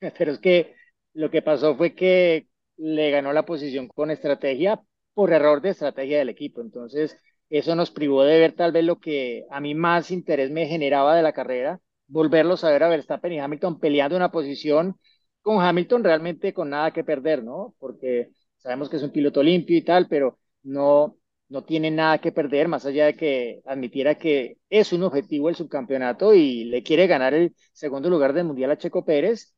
Pero 0.18 0.32
es 0.32 0.38
que 0.38 0.74
lo 1.14 1.30
que 1.30 1.42
pasó 1.42 1.76
fue 1.76 1.94
que 1.94 2.48
le 2.76 3.10
ganó 3.10 3.32
la 3.32 3.44
posición 3.46 3.88
con 3.88 4.10
estrategia 4.10 4.80
por 5.14 5.32
error 5.32 5.60
de 5.60 5.70
estrategia 5.70 6.18
del 6.18 6.28
equipo. 6.28 6.60
Entonces, 6.60 7.18
eso 7.50 7.74
nos 7.74 7.90
privó 7.90 8.24
de 8.24 8.38
ver 8.38 8.52
tal 8.54 8.72
vez 8.72 8.84
lo 8.84 8.98
que 9.00 9.44
a 9.50 9.60
mí 9.60 9.74
más 9.74 10.10
interés 10.10 10.50
me 10.50 10.66
generaba 10.66 11.16
de 11.16 11.22
la 11.22 11.32
carrera, 11.32 11.80
volverlos 12.06 12.64
a 12.64 12.70
ver 12.70 12.82
a 12.84 12.88
Verstappen 12.88 13.32
y 13.32 13.40
Hamilton 13.40 13.78
peleando 13.80 14.16
una 14.16 14.30
posición 14.30 14.96
con 15.42 15.60
Hamilton 15.62 16.04
realmente 16.04 16.52
con 16.52 16.70
nada 16.70 16.92
que 16.92 17.04
perder, 17.04 17.42
¿no? 17.44 17.74
Porque 17.78 18.30
sabemos 18.58 18.88
que 18.88 18.96
es 18.96 19.02
un 19.02 19.12
piloto 19.12 19.42
limpio 19.42 19.76
y 19.76 19.82
tal, 19.82 20.08
pero 20.08 20.38
no, 20.62 21.16
no 21.48 21.64
tiene 21.64 21.90
nada 21.90 22.18
que 22.18 22.32
perder, 22.32 22.68
más 22.68 22.84
allá 22.86 23.06
de 23.06 23.14
que 23.16 23.60
admitiera 23.64 24.16
que 24.16 24.58
es 24.68 24.92
un 24.92 25.02
objetivo 25.04 25.48
el 25.48 25.54
subcampeonato 25.56 26.34
y 26.34 26.64
le 26.64 26.82
quiere 26.82 27.06
ganar 27.06 27.34
el 27.34 27.54
segundo 27.72 28.10
lugar 28.10 28.32
del 28.34 28.44
Mundial 28.46 28.70
a 28.72 28.78
Checo 28.78 29.04
Pérez, 29.04 29.54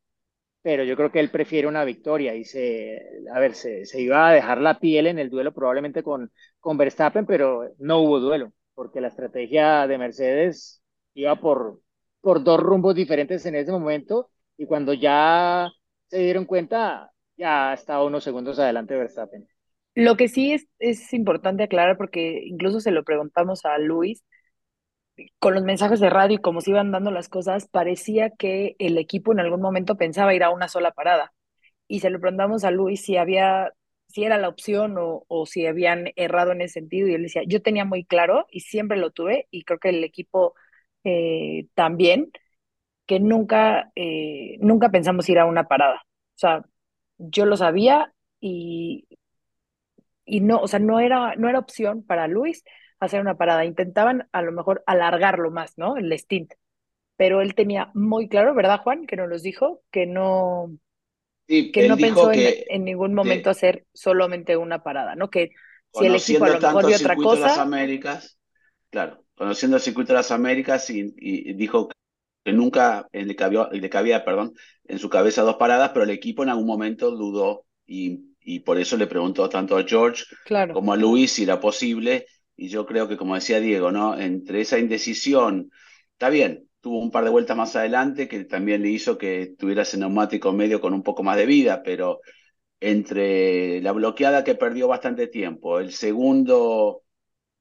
pero 0.62 0.84
yo 0.84 0.96
creo 0.96 1.10
que 1.10 1.20
él 1.20 1.30
prefiere 1.30 1.66
una 1.68 1.84
victoria 1.84 2.34
y 2.34 2.44
se, 2.44 3.00
a 3.34 3.38
ver, 3.40 3.54
se, 3.54 3.86
se 3.86 4.00
iba 4.00 4.28
a 4.28 4.32
dejar 4.32 4.60
la 4.60 4.78
piel 4.78 5.06
en 5.06 5.18
el 5.18 5.30
duelo 5.30 5.52
probablemente 5.54 6.02
con, 6.02 6.30
con 6.60 6.76
Verstappen, 6.76 7.26
pero 7.26 7.72
no 7.78 7.98
hubo 7.98 8.20
duelo, 8.20 8.52
porque 8.74 9.00
la 9.00 9.08
estrategia 9.08 9.86
de 9.86 9.98
Mercedes 9.98 10.82
iba 11.14 11.36
por, 11.36 11.80
por 12.20 12.44
dos 12.44 12.60
rumbos 12.60 12.94
diferentes 12.94 13.44
en 13.46 13.54
ese 13.56 13.72
momento 13.72 14.30
y 14.56 14.66
cuando 14.66 14.92
ya 14.92 15.70
se 16.08 16.18
dieron 16.18 16.44
cuenta, 16.44 17.10
ya 17.36 17.72
estaba 17.72 18.04
unos 18.04 18.22
segundos 18.24 18.58
adelante 18.58 18.96
Verstappen. 18.96 19.48
Lo 19.94 20.16
que 20.16 20.28
sí 20.28 20.52
es, 20.52 20.66
es 20.78 21.12
importante 21.12 21.64
aclarar, 21.64 21.96
porque 21.96 22.42
incluso 22.44 22.80
se 22.80 22.90
lo 22.90 23.02
preguntamos 23.02 23.64
a 23.64 23.78
Luis, 23.78 24.22
con 25.38 25.54
los 25.54 25.64
mensajes 25.64 26.00
de 26.00 26.10
radio 26.10 26.36
y 26.36 26.40
cómo 26.40 26.60
se 26.60 26.70
iban 26.70 26.92
dando 26.92 27.10
las 27.10 27.28
cosas, 27.28 27.68
parecía 27.68 28.30
que 28.30 28.76
el 28.78 28.98
equipo 28.98 29.32
en 29.32 29.40
algún 29.40 29.60
momento 29.60 29.96
pensaba 29.96 30.34
ir 30.34 30.42
a 30.44 30.50
una 30.50 30.68
sola 30.68 30.92
parada. 30.92 31.32
Y 31.88 32.00
se 32.00 32.10
lo 32.10 32.20
preguntamos 32.20 32.64
a 32.64 32.70
Luis 32.70 33.02
si 33.02 33.16
había, 33.16 33.72
si 34.10 34.24
era 34.24 34.38
la 34.38 34.48
opción 34.48 34.96
o, 34.98 35.24
o 35.28 35.46
si 35.46 35.66
habían 35.66 36.10
errado 36.16 36.52
en 36.52 36.62
ese 36.62 36.74
sentido. 36.74 37.08
Y 37.08 37.14
él 37.14 37.22
decía, 37.22 37.42
yo 37.46 37.62
tenía 37.62 37.84
muy 37.84 38.04
claro 38.04 38.46
y 38.50 38.60
siempre 38.60 38.98
lo 38.98 39.10
tuve, 39.10 39.46
y 39.50 39.64
creo 39.64 39.78
que 39.78 39.90
el 39.90 40.04
equipo 40.04 40.54
eh, 41.04 41.66
también, 41.74 42.30
que 43.06 43.20
nunca, 43.20 43.92
eh, 43.96 44.56
nunca 44.60 44.90
pensamos 44.90 45.28
ir 45.28 45.38
a 45.38 45.46
una 45.46 45.64
parada. 45.68 46.02
O 46.36 46.38
sea, 46.38 46.64
yo 47.18 47.46
lo 47.46 47.56
sabía 47.56 48.12
y, 48.40 49.06
y 50.24 50.40
no, 50.40 50.58
o 50.60 50.68
sea, 50.68 50.78
no 50.78 51.00
era, 51.00 51.34
no 51.36 51.48
era 51.48 51.58
opción 51.58 52.02
para 52.04 52.28
Luis 52.28 52.64
hacer 53.00 53.20
una 53.20 53.36
parada. 53.36 53.64
Intentaban 53.64 54.28
a 54.32 54.42
lo 54.42 54.52
mejor 54.52 54.82
alargarlo 54.86 55.50
más, 55.50 55.76
¿no? 55.78 55.96
El 55.96 56.12
stint. 56.18 56.52
Pero 57.16 57.42
él 57.42 57.54
tenía 57.54 57.90
muy 57.94 58.28
claro, 58.28 58.54
¿verdad, 58.54 58.80
Juan? 58.82 59.06
Que 59.06 59.16
nos 59.16 59.28
los 59.28 59.42
dijo, 59.42 59.82
que 59.92 60.06
no, 60.06 60.72
Sí, 61.50 61.72
que 61.72 61.82
no 61.84 61.98
pensó 62.00 62.30
en, 62.32 62.42
que 62.42 62.64
en 62.66 62.84
ningún 62.84 63.14
de- 63.22 63.36
momento 63.36 63.50
hacer 63.50 63.86
solamente 63.94 64.56
una 64.56 64.82
parada, 64.82 65.16
¿no? 65.16 65.30
Que 65.30 65.50
si 65.92 66.04
el 66.06 66.14
equipo 66.14 66.44
a 66.44 66.48
lo 66.48 66.60
mejor 66.60 66.84
vio 66.86 66.96
otra 66.96 67.20
de 67.28 67.38
las 67.40 67.56
cosa, 67.56 67.58
Américas, 67.58 68.38
claro, 68.90 69.24
conociendo 69.36 69.78
el 69.78 69.82
circuito 69.84 70.08
de 70.14 70.18
las 70.18 70.32
Américas 70.32 70.90
y, 70.90 71.14
y 71.18 71.54
dijo 71.54 71.88
que 72.44 72.54
nunca 72.54 73.08
le 73.12 73.36
cabía, 73.36 73.68
le 73.72 73.90
cabía, 73.90 74.24
perdón, 74.24 74.54
en 74.86 75.00
su 75.00 75.10
cabeza 75.10 75.42
dos 75.44 75.56
paradas, 75.56 75.90
pero 75.92 76.04
el 76.04 76.10
equipo 76.12 76.44
en 76.44 76.50
algún 76.50 76.66
momento 76.68 77.12
dudó 77.12 77.66
y, 77.86 78.36
y 78.42 78.60
por 78.62 78.78
eso 78.78 78.98
le 78.98 79.08
preguntó 79.08 79.48
tanto 79.50 79.78
a 79.78 79.84
George 79.84 80.24
claro, 80.42 80.70
como 80.70 80.94
a 80.94 80.96
Luis 80.98 81.32
si 81.34 81.44
era 81.44 81.60
posible. 81.60 82.26
Y 82.56 82.68
yo 82.70 82.86
creo 82.86 83.08
que, 83.08 83.18
como 83.18 83.36
decía 83.36 83.60
Diego, 83.60 83.92
¿no? 83.92 84.18
Entre 84.18 84.62
esa 84.62 84.78
indecisión, 84.80 85.72
está 86.12 86.30
bien, 86.30 86.69
tuvo 86.80 86.98
un 87.00 87.10
par 87.10 87.24
de 87.24 87.30
vueltas 87.30 87.56
más 87.56 87.76
adelante 87.76 88.28
que 88.28 88.44
también 88.44 88.82
le 88.82 88.90
hizo 88.90 89.18
que 89.18 89.54
tuviera 89.58 89.82
ese 89.82 89.98
neumático 89.98 90.52
medio 90.52 90.80
con 90.80 90.94
un 90.94 91.02
poco 91.02 91.22
más 91.22 91.36
de 91.36 91.46
vida, 91.46 91.82
pero 91.82 92.20
entre 92.80 93.80
la 93.82 93.92
bloqueada 93.92 94.44
que 94.44 94.54
perdió 94.56 94.88
bastante 94.88 95.26
tiempo, 95.28 95.80
el 95.80 95.92
segundo 95.92 97.02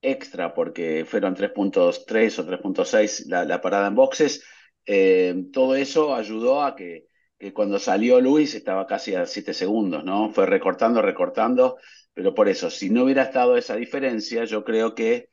extra, 0.01 0.53
porque 0.53 1.05
fueron 1.05 1.35
3.3 1.35 2.39
o 2.39 2.45
3.6 2.45 3.25
la, 3.27 3.45
la 3.45 3.61
parada 3.61 3.87
en 3.87 3.95
boxes, 3.95 4.43
eh, 4.85 5.35
todo 5.53 5.75
eso 5.75 6.15
ayudó 6.15 6.63
a 6.63 6.75
que, 6.75 7.05
que 7.37 7.53
cuando 7.53 7.79
salió 7.79 8.21
Luis 8.21 8.55
estaba 8.55 8.87
casi 8.87 9.15
a 9.15 9.25
7 9.25 9.53
segundos, 9.53 10.03
¿no? 10.03 10.31
Fue 10.31 10.45
recortando, 10.45 11.01
recortando, 11.01 11.77
pero 12.13 12.33
por 12.33 12.47
eso, 12.49 12.69
si 12.69 12.89
no 12.89 13.03
hubiera 13.03 13.23
estado 13.23 13.57
esa 13.57 13.75
diferencia, 13.75 14.45
yo 14.45 14.63
creo 14.63 14.95
que 14.95 15.29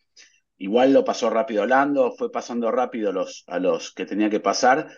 igual 0.58 0.92
lo 0.92 1.04
pasó 1.04 1.30
rápido 1.30 1.66
Lando, 1.66 2.12
fue 2.12 2.30
pasando 2.30 2.70
rápido 2.70 3.12
a 3.46 3.58
los 3.58 3.92
que 3.92 4.06
tenía 4.06 4.30
que 4.30 4.40
pasar, 4.40 4.88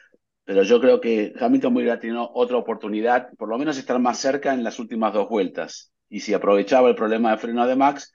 pero 0.44 0.62
yo 0.62 0.80
creo 0.80 1.00
que 1.00 1.34
Hamilton 1.38 1.76
hubiera 1.76 2.00
tenido 2.00 2.30
otra 2.32 2.56
oportunidad, 2.56 3.28
por 3.36 3.48
lo 3.48 3.58
menos 3.58 3.76
estar 3.76 3.98
más 3.98 4.18
cerca 4.18 4.54
en 4.54 4.64
las 4.64 4.78
últimas 4.78 5.12
dos 5.12 5.28
vueltas. 5.28 5.92
Y 6.08 6.20
si 6.20 6.32
aprovechaba 6.32 6.88
el 6.88 6.94
problema 6.94 7.32
de 7.32 7.36
freno 7.36 7.66
de 7.66 7.76
Max, 7.76 8.14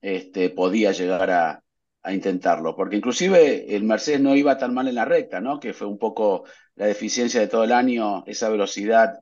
este, 0.00 0.48
podía 0.50 0.92
llegar 0.92 1.30
a, 1.30 1.62
a 2.02 2.12
intentarlo, 2.14 2.74
porque 2.74 2.96
inclusive 2.96 3.76
el 3.76 3.84
Mercedes 3.84 4.20
no 4.20 4.34
iba 4.34 4.56
tan 4.56 4.72
mal 4.72 4.88
en 4.88 4.94
la 4.94 5.04
recta, 5.04 5.40
¿no? 5.40 5.60
Que 5.60 5.74
fue 5.74 5.86
un 5.86 5.98
poco 5.98 6.44
la 6.76 6.86
deficiencia 6.86 7.40
de 7.40 7.48
todo 7.48 7.64
el 7.64 7.72
año, 7.72 8.24
esa 8.26 8.48
velocidad 8.48 9.18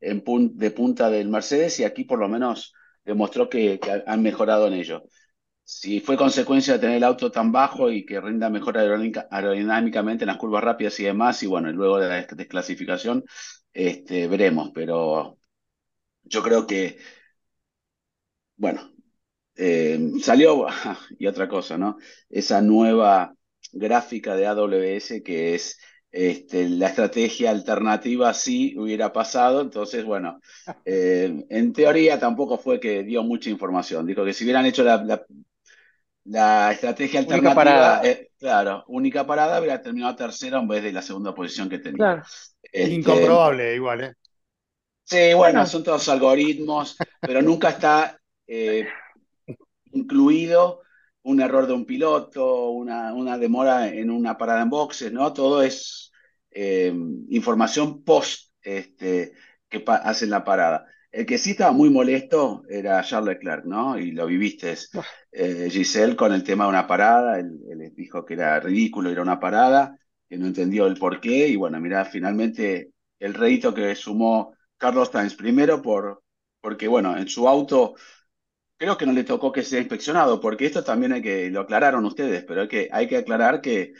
en 0.00 0.24
de 0.56 0.70
punta 0.70 1.10
del 1.10 1.28
Mercedes, 1.28 1.78
y 1.78 1.84
aquí 1.84 2.04
por 2.04 2.18
lo 2.18 2.28
menos 2.28 2.72
demostró 3.04 3.48
que 3.48 3.78
han 4.06 4.22
mejorado 4.22 4.66
en 4.66 4.74
ello. 4.74 5.02
Si 5.64 6.00
fue 6.00 6.16
consecuencia 6.16 6.74
de 6.74 6.80
tener 6.80 6.96
el 6.96 7.04
auto 7.04 7.30
tan 7.30 7.50
bajo 7.52 7.90
y 7.90 8.04
que 8.04 8.20
rinda 8.20 8.50
mejor 8.50 8.76
aerodinámica- 8.78 9.28
aerodinámicamente 9.30 10.24
en 10.24 10.28
las 10.28 10.36
curvas 10.36 10.62
rápidas 10.64 10.98
y 11.00 11.04
demás, 11.04 11.42
y 11.42 11.46
bueno, 11.46 11.70
y 11.70 11.72
luego 11.72 11.98
de 11.98 12.08
la 12.08 12.16
des- 12.16 12.36
desclasificación, 12.36 13.24
este, 13.72 14.26
veremos, 14.28 14.70
pero 14.74 15.38
yo 16.24 16.42
creo 16.42 16.66
que, 16.66 16.98
bueno, 18.56 18.90
eh, 19.56 20.00
salió, 20.22 20.66
y 21.18 21.26
otra 21.26 21.48
cosa, 21.48 21.78
¿no? 21.78 21.98
Esa 22.30 22.62
nueva 22.62 23.34
gráfica 23.72 24.36
de 24.36 24.46
AWS 24.46 25.22
que 25.24 25.54
es 25.54 25.78
este, 26.12 26.68
la 26.70 26.88
estrategia 26.88 27.50
alternativa 27.50 28.34
si 28.34 28.78
hubiera 28.78 29.12
pasado. 29.12 29.60
Entonces, 29.62 30.04
bueno, 30.04 30.40
eh, 30.86 31.44
en 31.50 31.72
teoría 31.72 32.18
tampoco 32.20 32.58
fue 32.58 32.80
que 32.80 33.04
dio 33.04 33.22
mucha 33.24 33.50
información. 33.50 34.06
Dijo 34.06 34.24
que 34.24 34.34
si 34.34 34.44
hubieran 34.44 34.66
hecho 34.66 34.84
la, 34.84 35.02
la- 35.04 35.26
la 36.24 36.72
estrategia 36.72 37.20
Única 37.24 37.52
alternativa, 37.52 37.54
parada. 37.54 38.02
eh, 38.02 38.30
claro, 38.38 38.84
única 38.88 39.26
parada, 39.26 39.58
hubiera 39.60 39.82
terminado 39.82 40.16
tercero 40.16 40.58
en 40.58 40.68
vez 40.68 40.82
de 40.82 40.92
la 40.92 41.02
segunda 41.02 41.34
posición 41.34 41.68
que 41.68 41.78
tenía. 41.78 41.96
claro. 41.96 42.22
Este, 42.62 42.94
Incomprobable 42.94 43.74
igual, 43.76 44.00
¿eh? 44.02 44.14
Sí, 45.04 45.34
bueno, 45.34 45.64
Bueno, 45.64 45.66
son 45.66 45.82
todos 45.84 46.08
algoritmos, 46.08 47.04
pero 47.22 47.42
nunca 47.42 47.70
está 47.70 48.18
eh, 48.46 48.86
incluido 49.92 50.80
un 51.22 51.40
error 51.40 51.66
de 51.66 51.72
un 51.74 51.84
piloto, 51.86 52.70
una, 52.70 53.12
una 53.14 53.38
demora 53.38 53.88
en 53.88 54.10
una 54.10 54.36
parada 54.36 54.62
en 54.62 54.70
boxes, 54.70 55.12
¿no? 55.12 55.32
Todo 55.32 55.62
es 55.62 56.12
eh, 56.50 56.92
información 57.30 58.02
post 58.04 58.50
este, 58.62 59.32
que 59.68 59.84
hacen 59.86 60.30
la 60.30 60.44
parada. 60.44 60.86
El 61.12 61.26
que 61.26 61.38
sí 61.38 61.50
estaba 61.50 61.72
muy 61.72 61.90
molesto 61.90 62.64
era 62.68 63.02
Charles 63.02 63.36
Leclerc, 63.36 63.64
¿no? 63.66 63.98
Y 63.98 64.12
lo 64.12 64.26
viviste, 64.26 64.74
eh, 65.30 65.68
Giselle, 65.70 66.16
con 66.16 66.32
el 66.32 66.42
tema 66.42 66.64
de 66.64 66.70
una 66.70 66.86
parada. 66.86 67.38
Él, 67.38 67.60
él 67.70 67.92
dijo 67.94 68.24
que 68.24 68.34
era 68.34 68.58
ridículo 68.60 69.10
ir 69.10 69.18
a 69.18 69.22
una 69.22 69.38
parada, 69.38 69.98
que 70.28 70.38
no 70.38 70.46
entendió 70.46 70.86
el 70.86 70.96
porqué. 70.96 71.48
Y 71.48 71.56
bueno, 71.56 71.78
mira, 71.80 72.04
finalmente 72.06 72.92
el 73.18 73.34
rédito 73.34 73.74
que 73.74 73.94
sumó 73.94 74.54
Carlos 74.78 75.10
Sainz, 75.12 75.34
primero 75.34 75.82
por, 75.82 76.22
porque, 76.60 76.88
bueno, 76.88 77.16
en 77.16 77.28
su 77.28 77.46
auto 77.46 77.94
creo 78.76 78.96
que 78.98 79.06
no 79.06 79.12
le 79.12 79.24
tocó 79.24 79.52
que 79.52 79.62
sea 79.62 79.80
inspeccionado, 79.80 80.40
porque 80.40 80.66
esto 80.66 80.82
también 80.84 81.12
hay 81.12 81.22
que, 81.22 81.50
lo 81.50 81.60
aclararon 81.60 82.04
ustedes, 82.04 82.44
pero 82.44 82.62
hay 82.62 82.68
que, 82.68 82.88
hay 82.92 83.06
que 83.08 83.18
aclarar 83.18 83.60
que 83.60 83.92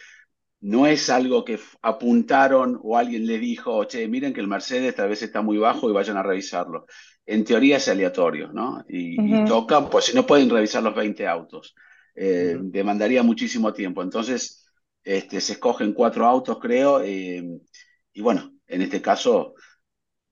no 0.62 0.86
es 0.86 1.10
algo 1.10 1.44
que 1.44 1.58
apuntaron 1.82 2.78
o 2.82 2.96
alguien 2.96 3.26
le 3.26 3.38
dijo, 3.38 3.84
che, 3.84 4.08
miren 4.08 4.32
que 4.32 4.40
el 4.40 4.48
Mercedes 4.48 4.94
tal 4.94 5.08
vez 5.08 5.22
está 5.22 5.42
muy 5.42 5.58
bajo 5.58 5.90
y 5.90 5.92
vayan 5.92 6.16
a 6.16 6.22
revisarlo. 6.22 6.86
En 7.26 7.44
teoría 7.44 7.76
es 7.78 7.88
aleatorio, 7.88 8.52
¿no? 8.52 8.84
Y, 8.88 9.36
y 9.36 9.44
tocan, 9.44 9.90
pues 9.90 10.06
si 10.06 10.14
no 10.14 10.26
pueden 10.26 10.50
revisar 10.50 10.82
los 10.82 10.94
20 10.94 11.26
autos, 11.26 11.74
eh, 12.14 12.56
demandaría 12.60 13.22
muchísimo 13.22 13.72
tiempo. 13.72 14.02
Entonces, 14.02 14.64
este, 15.02 15.40
se 15.40 15.54
escogen 15.54 15.92
cuatro 15.94 16.26
autos, 16.26 16.58
creo, 16.60 17.02
eh, 17.02 17.44
y 18.12 18.20
bueno, 18.22 18.52
en 18.66 18.82
este 18.82 19.02
caso 19.02 19.54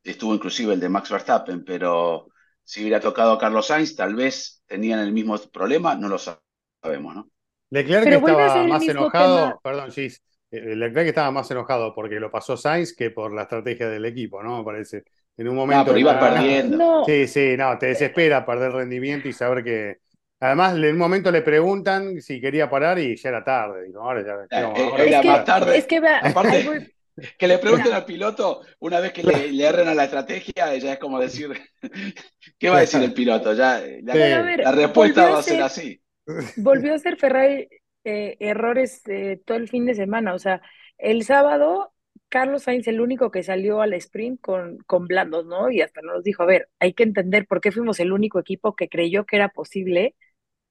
estuvo 0.03 0.35
inclusive 0.35 0.75
el 0.75 0.81
de 0.81 0.89
Max 0.89 1.11
Verstappen, 1.11 1.65
pero 1.65 2.29
si 2.65 2.81
hubiera 2.83 3.01
tocado 3.01 3.33
a 3.33 3.39
Carlos 3.39 3.67
Sainz, 3.67 3.97
tal 3.97 4.15
vez 4.15 4.63
tenían 4.67 5.01
el 5.01 5.13
mismo 5.13 5.37
problema, 5.53 5.95
no 5.97 6.09
lo 6.09 6.19
sabemos, 6.19 7.15
¿no? 7.15 7.31
Leclerc 7.71 8.05
Pero 8.05 8.17
estaba 8.19 8.63
más 8.65 8.83
enojado, 8.89 9.37
tema. 9.39 9.61
perdón, 9.63 9.91
Gis, 9.93 10.23
eh, 10.51 10.75
Leclerc 10.77 11.09
estaba 11.09 11.31
más 11.31 11.51
enojado 11.51 11.95
porque 11.95 12.19
lo 12.21 12.31
pasó 12.31 12.57
Sainz 12.57 12.95
que 12.95 13.11
por 13.11 13.33
la 13.33 13.43
estrategia 13.43 13.89
del 13.89 14.05
equipo, 14.05 14.43
¿no? 14.43 14.59
Me 14.59 14.65
parece. 14.65 15.05
En 15.37 15.49
un 15.49 15.55
No, 15.55 15.61
momento 15.63 15.85
pero 15.85 15.95
de 15.95 16.01
iba 16.01 16.13
la- 16.15 16.21
perdiendo. 16.21 16.77
No, 16.77 17.05
Sí, 17.05 17.27
sí, 17.29 17.57
no, 17.57 17.79
te 17.79 17.87
desespera 17.87 18.45
perder 18.45 18.73
rendimiento 18.73 19.29
y 19.29 19.33
saber 19.33 19.63
que. 19.65 19.97
Además, 20.43 20.75
en 20.75 20.85
un 20.85 20.99
momento 20.99 21.31
le 21.31 21.43
preguntan 21.43 22.21
si 22.23 22.41
quería 22.41 22.69
parar 22.69 22.99
y 22.99 23.15
ya 23.17 23.29
era 23.29 23.45
tarde. 23.45 23.85
Digo, 23.85 24.01
ahora 24.03 24.23
ya. 24.23 24.37
¿qué 24.49 24.57
Eh, 24.57 24.61
eh, 24.61 24.83
ahora 24.91 25.05
era 25.05 25.17
es 25.17 25.23
que, 25.23 25.29
más 25.29 25.45
tarde. 25.45 25.77
es 25.79 25.87
que 25.87 25.97
Aparte- 26.23 26.65
voy- 26.65 26.95
Que 27.39 27.47
le 27.47 27.59
pregunten 27.59 27.93
al 27.93 28.05
piloto 28.07 28.63
una 28.79 28.99
vez 29.01 29.13
que 29.13 29.23
le, 29.23 29.53
le 29.53 29.65
erren 29.67 29.89
a 29.89 29.95
la 29.95 30.05
estrategia, 30.05 30.75
ya 30.77 30.93
es 30.95 30.99
como 30.99 31.21
decir, 31.21 31.51
¿qué 32.59 32.71
va 32.71 32.79
a 32.79 32.81
decir 32.81 33.03
el 33.03 33.13
piloto? 33.13 33.53
Ya, 33.53 33.79
la, 34.03 34.13
Sí. 34.15 34.19
Pero 34.19 34.37
a 34.37 34.43
ver, 34.43 34.61
la 34.61 34.73
respuesta 34.73 35.29
va 35.29 35.37
a 35.37 35.39
a 35.41 35.43
ser 35.43 35.55
ser- 35.57 35.63
así. 35.63 36.01
Volvió 36.57 36.93
a 36.93 36.97
hacer 36.97 37.17
Ferrari 37.17 37.69
eh, 38.05 38.37
errores 38.41 39.03
eh, 39.07 39.41
todo 39.45 39.59
el 39.59 39.69
fin 39.69 39.87
de 39.87 39.95
semana. 39.95 40.35
O 40.35 40.39
sea, 40.39 40.63
el 40.99 41.25
sábado, 41.25 41.93
Carlos 42.29 42.65
Sainz, 42.65 42.87
el 42.89 43.01
único 43.01 43.31
que 43.31 43.43
salió 43.43 43.81
al 43.81 43.93
sprint 43.95 44.41
con, 44.41 44.79
con 44.87 45.07
blandos, 45.07 45.47
¿no? 45.47 45.71
Y 45.71 45.81
hasta 45.83 46.03
nos 46.03 46.25
dijo, 46.25 46.43
a 46.43 46.47
ver, 46.47 46.69
hay 46.79 46.95
que 46.95 47.03
entender 47.03 47.47
por 47.47 47.61
qué 47.61 47.73
fuimos 47.73 48.01
el 48.01 48.13
único 48.13 48.39
equipo 48.39 48.75
que 48.77 48.89
creyó 48.89 49.27
que 49.27 49.37
era 49.37 49.49
posible 49.51 50.15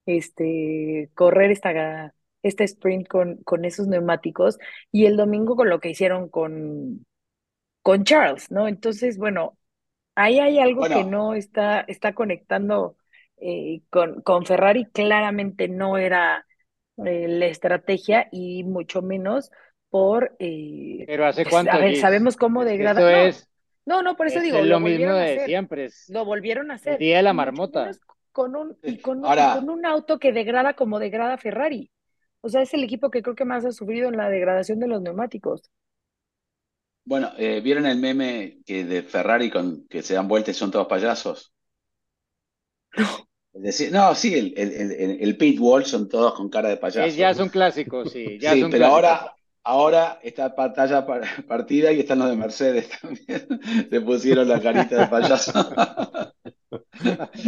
este, 0.05 1.09
correr 1.15 1.51
esta, 1.51 2.13
este 2.43 2.63
sprint 2.65 3.07
con, 3.07 3.37
con 3.43 3.65
esos 3.65 3.87
neumáticos. 3.87 4.57
Y 4.91 5.05
el 5.05 5.17
domingo 5.17 5.55
con 5.55 5.69
lo 5.69 5.79
que 5.79 5.89
hicieron 5.89 6.29
con, 6.29 7.05
con 7.81 8.03
Charles, 8.03 8.51
¿no? 8.51 8.67
Entonces, 8.67 9.17
bueno, 9.17 9.57
ahí 10.15 10.39
hay 10.39 10.59
algo 10.59 10.83
que 10.83 11.03
no 11.03 11.33
está, 11.33 11.81
está 11.81 12.13
conectando 12.13 12.97
eh, 13.41 13.81
con, 13.89 14.21
con 14.21 14.45
Ferrari, 14.45 14.85
claramente 14.85 15.67
no 15.69 15.97
era 15.97 16.45
eh, 17.05 17.27
la 17.27 17.45
estrategia 17.47 18.27
y 18.31 18.63
mucho 18.63 19.01
menos 19.01 19.51
por... 19.89 20.35
eh, 20.39 21.07
Pero 21.07 21.25
¿hace 21.25 21.43
pues, 21.43 21.47
cuánto, 21.47 21.71
a 21.75 21.79
ver, 21.79 21.95
Gis? 21.95 22.01
sabemos 22.01 22.37
cómo 22.37 22.65
degrada. 22.65 23.01
No, 23.01 23.07
es, 23.27 23.49
no, 23.85 24.01
no, 24.03 24.15
por 24.15 24.27
eso 24.27 24.39
es 24.39 24.43
digo, 24.43 24.61
lo 24.65 24.79
lo 24.79 24.79
mismo 24.79 25.11
de 25.13 25.23
hacer, 25.25 25.39
siempre. 25.39 25.85
es- 25.85 26.13
lo 26.13 26.25
volvieron 26.25 26.71
a 26.71 26.75
hacer. 26.75 26.99
día 26.99 27.17
de 27.17 27.23
la 27.23 27.33
marmota. 27.33 27.91
Con 28.31 28.55
un, 28.55 28.77
y 28.83 28.99
con, 29.01 29.23
un- 29.25 29.27
Ahora- 29.29 29.49
con 29.49 29.69
un 29.69 29.85
auto 29.85 30.19
que 30.19 30.31
degrada 30.33 30.73
como 30.75 30.99
degrada 30.99 31.37
Ferrari. 31.37 31.91
O 32.41 32.49
sea, 32.49 32.61
es 32.61 32.73
el 32.73 32.83
equipo 32.83 33.11
que 33.11 33.21
creo 33.21 33.35
que 33.35 33.45
más 33.45 33.65
ha 33.65 33.71
sufrido 33.71 34.09
en 34.09 34.17
la 34.17 34.29
degradación 34.29 34.79
de 34.79 34.87
los 34.87 35.01
neumáticos. 35.01 35.61
Bueno, 37.03 37.31
eh, 37.37 37.59
¿vieron 37.61 37.85
el 37.87 37.97
meme 37.99 38.61
que 38.65 38.85
de 38.85 39.03
Ferrari 39.03 39.49
con 39.49 39.85
que 39.87 40.01
se 40.03 40.13
dan 40.13 40.27
vueltas 40.27 40.55
y 40.55 40.59
son 40.59 40.71
todos 40.71 40.87
payasos? 40.87 41.53
Es 43.59 43.63
decir, 43.77 43.91
no, 43.91 44.13
sí, 44.15 44.33
el, 44.35 44.53
el, 44.57 44.71
el, 44.73 45.17
el- 45.21 45.37
pit 45.37 45.59
wall 45.59 45.85
son 45.85 46.07
todos 46.09 46.33
con 46.33 46.49
cara 46.49 46.69
de 46.69 46.77
payaso. 46.77 46.93
Es, 46.93 47.15
ya 47.15 47.33
son 47.33 47.49
clásicos, 47.49 48.11
sí. 48.11 48.37
Ya 48.39 48.45
Sí, 48.45 48.57
son 48.57 48.71
pero 48.71 48.73
clásicos. 48.73 48.87
ahora, 48.87 49.35
ahora 49.63 50.19
está 50.23 50.55
pantalla 50.55 51.05
par- 51.05 51.23
partida 51.47 51.91
y 51.91 51.99
están 52.01 52.19
los 52.19 52.29
de 52.29 52.35
Mercedes 52.37 52.89
también. 53.01 53.47
Le 53.91 54.01
pusieron 54.01 54.47
la 54.47 54.61
carita 54.61 54.97
de 54.97 55.07
payaso. 55.07 55.51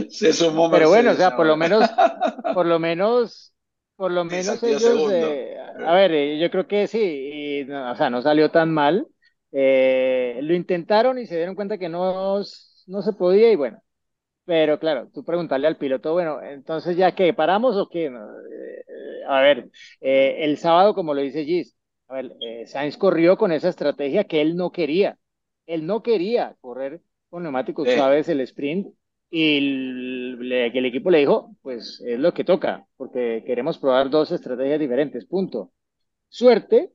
Se 0.10 0.34
sumó 0.34 0.70
Pero 0.70 0.90
bueno, 0.90 1.12
o 1.12 1.14
Mercedes 1.14 1.16
sea, 1.16 1.36
por 1.36 1.46
lo 1.46 1.58
menos, 1.58 1.98
por 2.52 2.66
lo 2.66 2.80
menos, 2.80 3.54
por 3.96 4.12
lo 4.12 4.24
menos 4.26 4.64
ellos, 4.64 5.08
eh, 5.10 5.58
a 5.60 5.94
ver, 5.94 6.12
eh, 6.14 6.40
yo 6.40 6.50
creo 6.52 6.68
que 6.68 6.88
sí, 6.88 7.00
y, 7.62 7.66
no, 7.66 7.92
o 7.92 7.96
sea, 7.96 8.10
no 8.10 8.22
salió 8.22 8.52
tan 8.52 8.74
mal. 8.74 9.08
Eh, 9.52 10.40
lo 10.44 10.54
intentaron 10.54 11.20
y 11.20 11.26
se 11.28 11.36
dieron 11.36 11.56
cuenta 11.56 11.78
que 11.78 11.90
no, 11.90 12.40
no 12.88 13.02
se 13.02 13.14
podía 13.14 13.52
y 13.52 13.56
bueno, 13.58 13.82
pero 14.52 14.78
claro, 14.80 15.10
tú 15.14 15.24
preguntarle 15.24 15.66
al 15.68 15.78
piloto, 15.78 16.12
bueno, 16.12 16.42
entonces 16.42 16.98
ya 16.98 17.16
qué, 17.16 17.34
¿paramos 17.34 17.78
o 17.78 17.88
qué? 17.90 18.10
No, 18.10 18.20
eh, 18.20 18.84
a 19.28 19.40
ver, 19.42 19.70
eh, 20.02 20.40
el 20.44 20.58
sábado, 20.58 20.94
como 20.94 21.14
lo 21.14 21.22
dice 21.22 21.46
Gis, 21.46 21.74
a 22.10 22.16
ver, 22.16 22.34
eh, 22.42 22.68
Sainz 22.68 22.98
corrió 22.98 23.38
con 23.38 23.54
esa 23.54 23.70
estrategia 23.70 24.26
que 24.26 24.42
él 24.42 24.58
no 24.58 24.72
quería. 24.74 25.18
Él 25.68 25.86
no 25.86 26.04
quería 26.04 26.58
correr 26.60 27.02
con 27.30 27.44
neumáticos 27.44 27.90
Sí. 27.90 27.92
suaves 27.92 28.28
el 28.28 28.42
sprint 28.42 28.88
y 29.30 29.58
el 29.58 30.86
equipo 30.86 31.10
le 31.10 31.20
dijo, 31.20 31.56
pues 31.62 32.02
es 32.06 32.20
lo 32.20 32.34
que 32.34 32.44
toca, 32.44 32.86
porque 32.98 33.44
queremos 33.46 33.78
probar 33.78 34.10
dos 34.10 34.32
estrategias 34.34 34.80
diferentes, 34.82 35.26
punto. 35.26 35.72
Suerte 36.30 36.94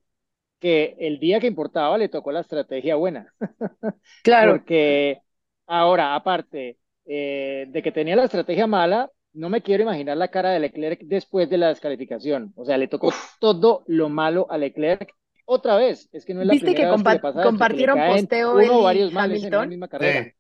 que 0.61 0.97
el 1.01 1.19
día 1.21 1.41
que 1.41 1.47
importaba 1.49 1.99
le 1.99 2.09
tocó 2.09 2.33
la 2.33 2.41
estrategia 2.41 2.97
buena. 2.97 3.35
Claro, 4.23 4.67
Porque 4.67 5.21
ahora, 5.67 6.15
aparte 6.15 6.79
eh, 7.07 7.67
de 7.69 7.83
que 7.83 7.93
tenía 7.93 8.17
la 8.17 8.25
estrategia 8.25 8.67
mala, 8.67 9.11
no 9.33 9.49
me 9.51 9.63
quiero 9.63 9.83
imaginar 9.85 10.17
la 10.17 10.29
cara 10.29 10.51
de 10.51 10.61
Leclerc 10.61 11.01
después 11.05 11.49
de 11.51 11.59
la 11.59 11.69
descalificación. 11.69 12.53
O 12.57 12.65
sea, 12.65 12.79
le 12.79 12.89
tocó 12.89 13.13
todo 13.41 13.85
lo 13.87 14.09
malo 14.09 14.47
a 14.51 14.59
Leclerc 14.59 15.13
otra 15.45 15.77
vez. 15.77 16.09
Es 16.13 16.25
que 16.25 16.35
no 16.35 16.41
es 16.43 16.47
la 16.47 16.57
¿Viste 16.57 16.75
que 16.75 16.87
primera 16.87 16.91
vez 16.91 17.03
que 17.05 17.11
le 17.11 17.21
pasa 17.21 17.47
esto, 17.49 17.69
que 17.69 17.77
le 17.77 17.89
compartieron 17.89 17.91
caen 17.91 18.29
posteo 18.29 18.49
uno 18.49 18.79
o 18.79 18.83
varios 18.83 19.13
males 19.13 19.43
en 19.45 19.57
la 19.57 19.67
misma 19.67 19.89
carrera. 19.89 20.29
Sí. 20.29 20.35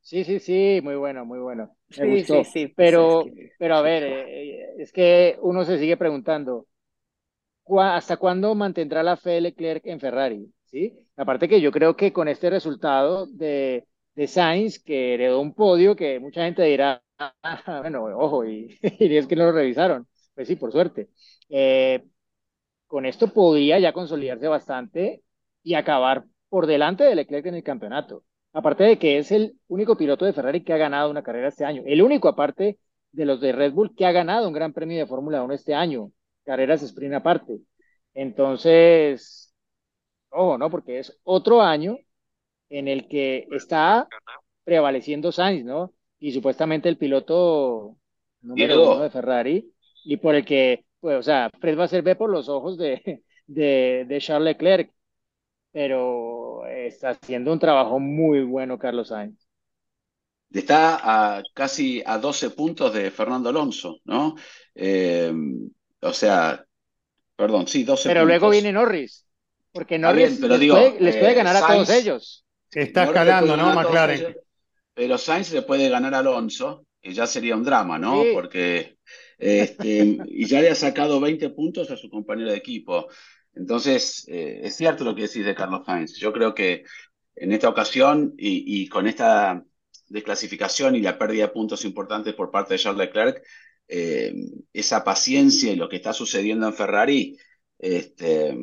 Sí, 0.00 0.24
sí, 0.24 0.40
sí, 0.40 0.80
muy 0.82 0.96
bueno, 0.96 1.24
muy 1.24 1.38
bueno. 1.38 1.76
Me 1.94 2.04
Sí, 2.04 2.06
gustó. 2.06 2.44
sí, 2.44 2.44
sí, 2.44 2.68
pues 2.68 2.98
Pero, 2.98 2.98
es 2.98 3.32
que- 3.34 3.52
pero 3.58 3.76
a 3.76 3.82
ver, 3.82 4.02
eh, 4.04 4.74
es 4.78 4.92
que 4.92 5.38
uno 5.42 5.64
se 5.64 5.78
sigue 5.78 5.96
preguntando, 5.96 6.66
¿cuá- 7.62 7.96
¿hasta 7.96 8.16
cuándo 8.16 8.54
mantendrá 8.54 9.02
la 9.02 9.16
fe 9.16 9.40
Leclerc 9.40 9.86
en 9.86 10.00
Ferrari? 10.00 10.52
¿Sí? 10.66 10.98
Aparte 11.16 11.48
que 11.48 11.60
yo 11.60 11.72
creo 11.72 11.96
que 11.96 12.12
con 12.12 12.28
este 12.28 12.50
resultado 12.50 13.26
de, 13.26 13.86
de 14.14 14.26
Sainz, 14.28 14.78
que 14.82 15.14
heredó 15.14 15.40
un 15.40 15.54
podio, 15.54 15.96
que 15.96 16.20
mucha 16.20 16.44
gente 16.44 16.62
dirá, 16.64 17.02
"Ah, 17.18 17.80
bueno, 17.82 18.04
ojo, 18.18 18.44
y, 18.46 18.78
es 18.82 19.26
que 19.26 19.36
no 19.36 19.44
lo 19.46 19.52
revisaron. 19.52 20.06
Pues 20.34 20.48
sí, 20.48 20.56
por 20.56 20.72
suerte. 20.72 21.10
Eh, 21.48 22.04
con 22.86 23.06
esto 23.06 23.28
podría 23.32 23.78
ya 23.78 23.92
consolidarse 23.92 24.48
bastante 24.48 25.22
y 25.62 25.74
acabar 25.74 26.24
por 26.48 26.66
delante 26.66 27.04
de 27.04 27.14
Leclerc 27.14 27.46
en 27.46 27.54
el 27.56 27.62
campeonato. 27.64 28.24
Aparte 28.52 28.84
de 28.84 28.98
que 28.98 29.18
es 29.18 29.32
el 29.32 29.58
único 29.68 29.96
piloto 29.96 30.24
de 30.26 30.32
Ferrari 30.34 30.62
que 30.62 30.72
ha 30.74 30.76
ganado 30.76 31.10
una 31.10 31.22
carrera 31.22 31.48
este 31.48 31.64
año. 31.64 31.82
El 31.86 32.02
único, 32.02 32.28
aparte 32.28 32.78
de 33.12 33.24
los 33.24 33.40
de 33.40 33.52
Red 33.52 33.72
Bull, 33.72 33.94
que 33.96 34.04
ha 34.06 34.12
ganado 34.12 34.46
un 34.48 34.54
gran 34.54 34.72
premio 34.72 34.98
de 34.98 35.06
Fórmula 35.06 35.42
1 35.42 35.54
este 35.54 35.74
año. 35.74 36.12
Carreras 36.44 36.82
sprint 36.82 37.14
aparte. 37.14 37.60
Entonces, 38.14 39.54
ojo, 40.30 40.58
¿no? 40.58 40.70
Porque 40.70 40.98
es 41.00 41.18
otro 41.24 41.62
año 41.62 41.96
en 42.72 42.88
el 42.88 43.06
que 43.06 43.46
está 43.52 44.08
prevaleciendo 44.64 45.30
Sainz, 45.30 45.64
¿no? 45.64 45.92
Y 46.18 46.32
supuestamente 46.32 46.88
el 46.88 46.96
piloto 46.96 47.96
número 48.40 48.74
Diego. 48.74 48.94
uno 48.94 49.02
de 49.02 49.10
Ferrari 49.10 49.72
y 50.04 50.16
por 50.16 50.34
el 50.34 50.44
que, 50.44 50.84
pues, 51.00 51.18
o 51.18 51.22
sea, 51.22 51.50
Fred 51.60 51.78
va 51.78 51.84
a 51.84 51.88
ser 51.88 52.02
ve 52.02 52.16
por 52.16 52.30
los 52.30 52.48
ojos 52.48 52.78
de, 52.78 53.22
de, 53.46 54.06
de 54.08 54.20
Charles 54.20 54.54
Leclerc, 54.54 54.90
pero 55.70 56.66
está 56.66 57.10
haciendo 57.10 57.52
un 57.52 57.58
trabajo 57.58 57.98
muy 57.98 58.42
bueno 58.42 58.78
Carlos 58.78 59.08
Sainz. 59.08 59.38
Está 60.50 61.36
a 61.36 61.42
casi 61.54 62.02
a 62.04 62.18
12 62.18 62.50
puntos 62.50 62.92
de 62.92 63.10
Fernando 63.10 63.50
Alonso, 63.50 63.98
¿no? 64.04 64.34
Eh, 64.74 65.32
o 66.00 66.12
sea, 66.12 66.64
perdón, 67.36 67.66
sí, 67.66 67.84
12 67.84 68.08
Pero 68.08 68.24
luego 68.24 68.50
viene 68.50 68.72
Norris, 68.72 69.26
porque 69.72 69.98
Norris 69.98 70.28
bien, 70.28 70.38
pero 70.40 70.54
les, 70.54 70.60
digo, 70.60 70.74
puede, 70.76 71.00
les 71.00 71.16
puede 71.16 71.32
eh, 71.32 71.34
ganar 71.34 71.56
a 71.56 71.66
todos 71.66 71.90
ellos. 71.90 72.44
Está 72.72 73.04
escalando, 73.04 73.56
¿no? 73.56 73.74
McLaren. 73.74 74.18
ellos, 74.18 74.36
Pero 74.94 75.18
Sainz 75.18 75.52
le 75.52 75.62
puede 75.62 75.88
ganar 75.88 76.14
a 76.14 76.18
Alonso, 76.18 76.86
que 77.00 77.12
ya 77.12 77.26
sería 77.26 77.56
un 77.56 77.64
drama, 77.64 77.98
¿no? 77.98 78.22
Sí. 78.22 78.30
Porque 78.32 78.96
este, 79.38 80.18
y 80.26 80.46
ya 80.46 80.60
le 80.60 80.70
ha 80.70 80.74
sacado 80.74 81.20
20 81.20 81.50
puntos 81.50 81.90
a 81.90 81.96
su 81.96 82.08
compañero 82.08 82.50
de 82.50 82.56
equipo. 82.56 83.08
Entonces, 83.54 84.24
eh, 84.28 84.60
es 84.62 84.76
cierto 84.76 85.04
lo 85.04 85.14
que 85.14 85.22
decís 85.22 85.44
de 85.44 85.54
Carlos 85.54 85.84
Sainz. 85.84 86.16
Yo 86.16 86.32
creo 86.32 86.54
que 86.54 86.84
en 87.34 87.52
esta 87.52 87.68
ocasión 87.68 88.34
y, 88.38 88.82
y 88.82 88.88
con 88.88 89.06
esta 89.06 89.62
desclasificación 90.08 90.94
y 90.94 91.00
la 91.00 91.18
pérdida 91.18 91.46
de 91.46 91.52
puntos 91.52 91.84
importantes 91.84 92.34
por 92.34 92.50
parte 92.50 92.74
de 92.74 92.78
Charles 92.78 93.06
Leclerc, 93.06 93.42
eh, 93.88 94.34
esa 94.72 95.02
paciencia 95.02 95.72
y 95.72 95.76
lo 95.76 95.88
que 95.88 95.96
está 95.96 96.12
sucediendo 96.12 96.66
en 96.66 96.74
Ferrari 96.74 97.36
este, 97.78 98.56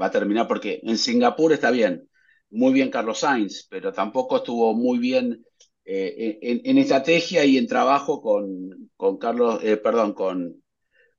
va 0.00 0.06
a 0.06 0.10
terminar 0.10 0.46
porque 0.46 0.80
en 0.82 0.98
Singapur 0.98 1.52
está 1.52 1.70
bien, 1.70 2.08
muy 2.50 2.72
bien 2.72 2.90
Carlos 2.90 3.20
Sainz, 3.20 3.66
pero 3.68 3.92
tampoco 3.92 4.38
estuvo 4.38 4.74
muy 4.74 4.98
bien 4.98 5.44
eh, 5.84 6.38
en, 6.42 6.60
en, 6.64 6.78
estrategia 6.78 7.44
y 7.44 7.56
en 7.56 7.66
trabajo 7.66 8.20
con, 8.20 8.90
con 8.96 9.18
Carlos, 9.18 9.60
eh, 9.62 9.76
perdón, 9.76 10.14
con, 10.14 10.62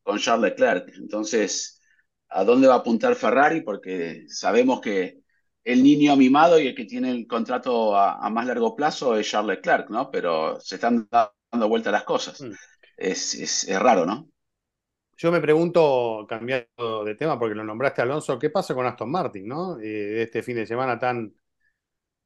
con 0.03 0.19
Charles 0.19 0.51
Leclerc. 0.51 0.93
Entonces, 0.97 1.81
¿a 2.29 2.43
dónde 2.43 2.67
va 2.67 2.75
a 2.75 2.77
apuntar 2.77 3.15
Ferrari? 3.15 3.61
Porque 3.61 4.25
sabemos 4.27 4.81
que 4.81 5.19
el 5.63 5.83
niño 5.83 6.15
mimado 6.15 6.59
y 6.59 6.67
el 6.67 6.75
que 6.75 6.85
tiene 6.85 7.11
el 7.11 7.27
contrato 7.27 7.95
a, 7.95 8.25
a 8.25 8.29
más 8.29 8.47
largo 8.47 8.75
plazo 8.75 9.15
es 9.15 9.29
Charles 9.29 9.57
Leclerc, 9.57 9.89
¿no? 9.89 10.09
Pero 10.09 10.59
se 10.59 10.75
están 10.75 11.07
dando 11.11 11.69
vuelta 11.69 11.91
las 11.91 12.03
cosas. 12.03 12.41
Mm. 12.41 12.51
Es, 12.97 13.35
es, 13.35 13.67
es, 13.67 13.79
raro, 13.79 14.05
¿no? 14.05 14.29
Yo 15.21 15.31
me 15.31 15.39
pregunto, 15.39 16.25
cambiando 16.27 17.03
de 17.05 17.13
tema, 17.15 17.37
porque 17.37 17.53
lo 17.53 17.63
nombraste 17.63 18.01
Alonso, 18.01 18.39
¿qué 18.39 18.49
pasa 18.49 18.73
con 18.73 18.87
Aston 18.87 19.11
Martin, 19.11 19.47
¿no? 19.47 19.79
Eh, 19.79 20.23
este 20.23 20.41
fin 20.41 20.55
de 20.55 20.65
semana 20.65 20.97
tan, 20.97 21.31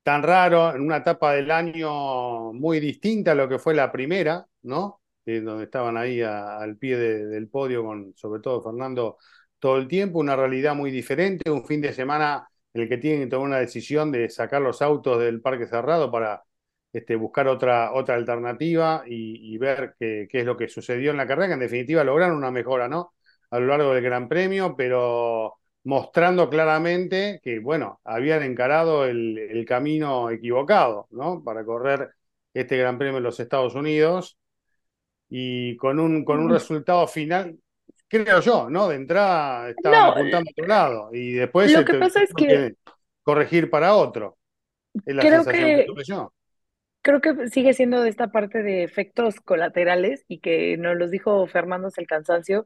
tan 0.03 0.23
raro, 0.23 0.73
en 0.75 0.81
una 0.81 0.97
etapa 0.97 1.33
del 1.33 1.51
año 1.51 2.53
muy 2.53 2.79
distinta 2.79 3.31
a 3.31 3.35
lo 3.35 3.49
que 3.49 3.59
fue 3.59 3.73
la 3.75 3.91
primera, 3.91 4.47
¿no? 4.63 5.01
Eh, 5.25 5.41
donde 5.41 5.65
estaban 5.65 5.97
ahí 5.97 6.21
al 6.21 6.77
pie 6.77 6.97
de, 6.97 7.25
del 7.25 7.49
podio 7.49 7.83
con 7.83 8.13
sobre 8.15 8.41
todo 8.41 8.61
Fernando 8.63 9.17
todo 9.59 9.77
el 9.77 9.87
tiempo, 9.89 10.19
una 10.19 10.37
realidad 10.37 10.75
muy 10.75 10.91
diferente, 10.91 11.51
un 11.51 11.65
fin 11.65 11.81
de 11.81 11.93
semana 11.93 12.47
en 12.73 12.83
el 12.83 12.89
que 12.89 12.97
tienen 12.97 13.23
que 13.23 13.27
tomar 13.27 13.47
una 13.47 13.59
decisión 13.59 14.11
de 14.11 14.29
sacar 14.29 14.61
los 14.61 14.81
autos 14.81 15.19
del 15.19 15.41
parque 15.41 15.67
cerrado 15.67 16.11
para 16.11 16.43
este, 16.95 17.17
buscar 17.17 17.49
otra, 17.49 17.91
otra 17.93 18.15
alternativa 18.15 19.03
y, 19.05 19.53
y 19.53 19.57
ver 19.57 19.95
qué, 19.99 20.27
qué, 20.31 20.39
es 20.39 20.45
lo 20.45 20.55
que 20.55 20.69
sucedió 20.69 21.11
en 21.11 21.17
la 21.17 21.27
carrera, 21.27 21.47
que 21.47 21.53
en 21.55 21.59
definitiva 21.59 22.05
lograron 22.05 22.37
una 22.37 22.51
mejora, 22.51 22.87
¿no? 22.87 23.13
A 23.49 23.59
lo 23.59 23.67
largo 23.67 23.93
del 23.93 24.01
Gran 24.01 24.29
Premio, 24.29 24.75
pero 24.77 25.55
mostrando 25.83 26.49
claramente 26.49 27.41
que, 27.43 27.59
bueno, 27.59 27.99
habían 28.05 28.43
encarado 28.43 29.05
el, 29.05 29.37
el 29.37 29.65
camino 29.65 30.29
equivocado, 30.29 31.07
¿no? 31.11 31.43
Para 31.43 31.65
correr 31.65 32.11
este 32.53 32.77
Gran 32.77 32.97
Premio 32.97 33.17
en 33.17 33.23
los 33.23 33.41
Estados 33.41 33.75
Unidos 33.75 34.37
y 35.27 35.75
con 35.75 35.99
un, 35.99 36.23
con 36.23 36.39
un 36.39 36.49
resultado 36.49 37.05
final 37.09 37.57
creo 38.07 38.39
yo, 38.39 38.69
¿no? 38.69 38.87
De 38.87 38.95
entrada 38.95 39.69
estaban 39.69 39.99
no, 39.99 40.11
apuntando 40.13 40.49
a 40.49 40.51
otro 40.51 40.65
lado 40.65 41.09
y 41.11 41.33
después 41.33 41.69
lo 41.73 41.83
que 41.83 41.91
este, 41.91 41.99
pasa 41.99 42.23
es 42.23 42.33
que, 42.33 42.75
corregir 43.21 43.69
para 43.69 43.95
otro. 43.95 44.37
Es 45.05 45.13
la 45.13 45.21
creo 45.21 45.43
que, 45.43 45.87
que 45.93 46.03
yo. 46.05 46.31
Creo 47.05 47.21
que 47.21 47.49
sigue 47.49 47.73
siendo 47.73 48.01
de 48.01 48.09
esta 48.09 48.29
parte 48.31 48.63
de 48.63 48.83
efectos 48.83 49.39
colaterales 49.39 50.25
y 50.27 50.39
que 50.39 50.75
nos 50.77 50.97
los 50.97 51.11
dijo 51.11 51.45
Fernando 51.45 51.89
el 51.95 52.07
cansancio, 52.07 52.65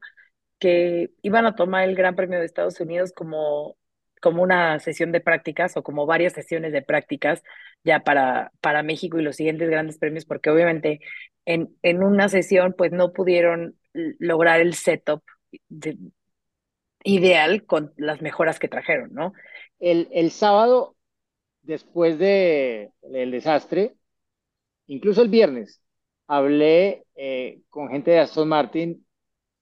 que 0.58 1.10
iban 1.20 1.44
a 1.44 1.56
tomar 1.56 1.86
el 1.86 1.94
Gran 1.94 2.16
Premio 2.16 2.38
de 2.38 2.46
Estados 2.46 2.80
Unidos 2.80 3.12
como, 3.12 3.76
como 4.22 4.42
una 4.42 4.78
sesión 4.80 5.12
de 5.12 5.20
prácticas 5.20 5.76
o 5.76 5.82
como 5.82 6.06
varias 6.06 6.32
sesiones 6.32 6.72
de 6.72 6.80
prácticas 6.80 7.42
ya 7.84 8.00
para, 8.00 8.50
para 8.62 8.82
México 8.82 9.18
y 9.18 9.22
los 9.22 9.36
siguientes 9.36 9.68
grandes 9.68 9.98
premios, 9.98 10.24
porque 10.24 10.48
obviamente 10.48 11.00
en, 11.44 11.76
en 11.82 12.02
una 12.02 12.30
sesión 12.30 12.74
pues 12.78 12.92
no 12.92 13.12
pudieron 13.12 13.76
lograr 13.92 14.60
el 14.60 14.72
setup 14.72 15.22
de, 15.68 15.98
ideal 17.04 17.66
con 17.66 17.92
las 17.98 18.22
mejoras 18.22 18.58
que 18.58 18.68
trajeron, 18.68 19.12
¿no? 19.12 19.34
El, 19.80 20.08
el 20.12 20.30
sábado, 20.30 20.96
después 21.62 22.18
de 22.18 22.90
el 23.02 23.30
desastre, 23.32 23.96
incluso 24.90 25.22
el 25.22 25.28
viernes, 25.28 25.82
hablé 26.26 27.06
eh, 27.14 27.62
con 27.70 27.88
gente 27.88 28.10
de 28.10 28.20
Aston 28.20 28.48
Martin 28.48 29.06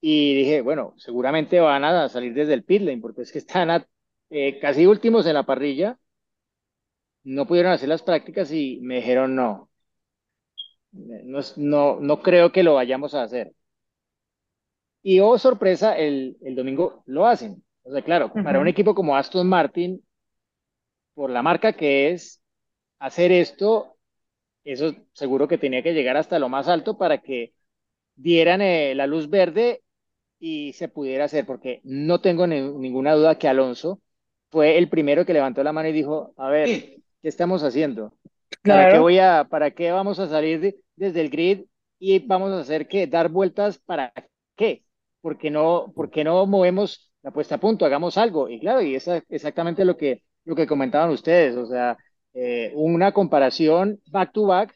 y 0.01 0.35
dije, 0.35 0.63
bueno, 0.63 0.95
seguramente 0.97 1.61
van 1.61 1.85
a 1.85 2.09
salir 2.09 2.35
desde 2.35 2.55
el 2.55 2.65
pit 2.65 2.83
lane, 2.83 3.01
porque 3.01 3.23
es 3.23 3.33
que 3.33 3.39
están 3.39 3.71
a, 3.71 3.87
eh, 4.31 4.59
casi 4.61 4.87
últimos 4.87 5.27
en 5.27 5.35
la 5.35 5.45
parrilla, 5.45 5.99
no 7.25 7.47
pudieron 7.47 7.73
hacer 7.73 7.89
las 7.89 8.03
prácticas 8.03 8.51
y 8.53 8.79
me 8.83 8.97
dijeron 8.97 9.35
no, 9.35 9.71
no, 10.93 11.41
no, 11.57 12.01
no 12.01 12.23
creo 12.23 12.53
que 12.53 12.63
lo 12.63 12.75
vayamos 12.75 13.15
a 13.15 13.23
hacer. 13.23 13.53
Y 15.03 15.21
oh, 15.21 15.39
sorpresa, 15.39 15.97
el, 15.97 16.37
el 16.43 16.55
domingo 16.55 17.03
lo 17.07 17.27
hacen. 17.27 17.65
O 17.83 17.93
sea, 17.93 18.03
claro, 18.03 18.27
uh 18.27 18.31
-huh. 18.31 18.45
para 18.45 18.61
un 18.61 18.69
equipo 18.69 18.95
como 18.95 19.17
Aston 19.17 19.49
Martin, 19.49 20.03
por 21.15 21.31
la 21.31 21.43
marca 21.43 21.73
que 21.75 22.11
es, 22.13 22.43
hacer 22.99 23.33
esto, 23.33 23.98
eso 24.73 24.95
seguro 25.13 25.49
que 25.49 25.59
tenía 25.59 25.83
que 25.83 25.95
llegar 25.95 26.17
hasta 26.17 26.39
lo 26.39 26.49
más 26.49 26.69
alto 26.69 26.99
para 26.99 27.19
que 27.19 27.53
dieran 28.17 28.61
eh, 28.61 28.95
la 28.95 29.07
luz 29.07 29.31
verde 29.31 29.83
y 30.39 30.73
se 30.75 30.89
pudiera 30.89 31.25
hacer, 31.25 31.47
porque 31.47 31.81
no 31.85 32.21
tengo 32.21 32.47
ni, 32.47 32.61
ninguna 32.61 33.15
duda 33.15 33.39
que 33.39 33.49
Alonso 33.49 34.01
fue 34.51 34.79
el 34.79 34.89
primero 34.89 35.27
que 35.27 35.33
levantó 35.33 35.63
la 35.63 35.73
mano 35.73 35.89
y 35.89 35.93
dijo, 35.93 36.33
a 36.37 36.49
ver. 36.49 36.69
¿qué 37.21 37.29
estamos 37.29 37.63
haciendo? 37.65 38.15
Claro. 38.63 38.83
¿Para 38.83 38.93
qué 38.93 38.99
voy 38.99 39.19
a, 39.19 39.47
para 39.51 39.71
qué 39.73 39.91
vamos 39.91 40.19
a 40.21 40.29
salir 40.29 40.61
de, 40.61 40.79
desde 40.97 41.21
el 41.21 41.31
grid 41.31 41.65
y 41.99 42.21
vamos 42.21 42.53
a 42.53 42.61
hacer 42.61 42.87
qué? 42.87 43.07
Dar 43.07 43.29
vueltas 43.29 43.79
para 43.79 44.13
qué? 44.57 44.85
porque 45.21 45.51
no, 45.51 45.93
porque 45.95 46.25
no 46.25 46.47
movemos 46.47 47.13
la 47.23 47.31
puesta 47.31 47.57
a 47.57 47.61
punto, 47.61 47.85
hagamos 47.85 48.17
algo. 48.19 48.49
Y 48.49 48.61
claro, 48.61 48.83
y 48.83 48.95
es 48.95 49.09
exactamente 49.29 49.85
lo 49.85 49.97
que, 49.97 50.23
lo 50.45 50.55
que 50.55 50.67
comentaban 50.67 51.11
ustedes, 51.11 51.57
o 51.57 51.67
sea, 51.67 51.97
eh, 52.35 52.73
una 52.75 53.13
comparación 53.13 54.01
back 54.11 54.33
to 54.33 54.47
back, 54.47 54.75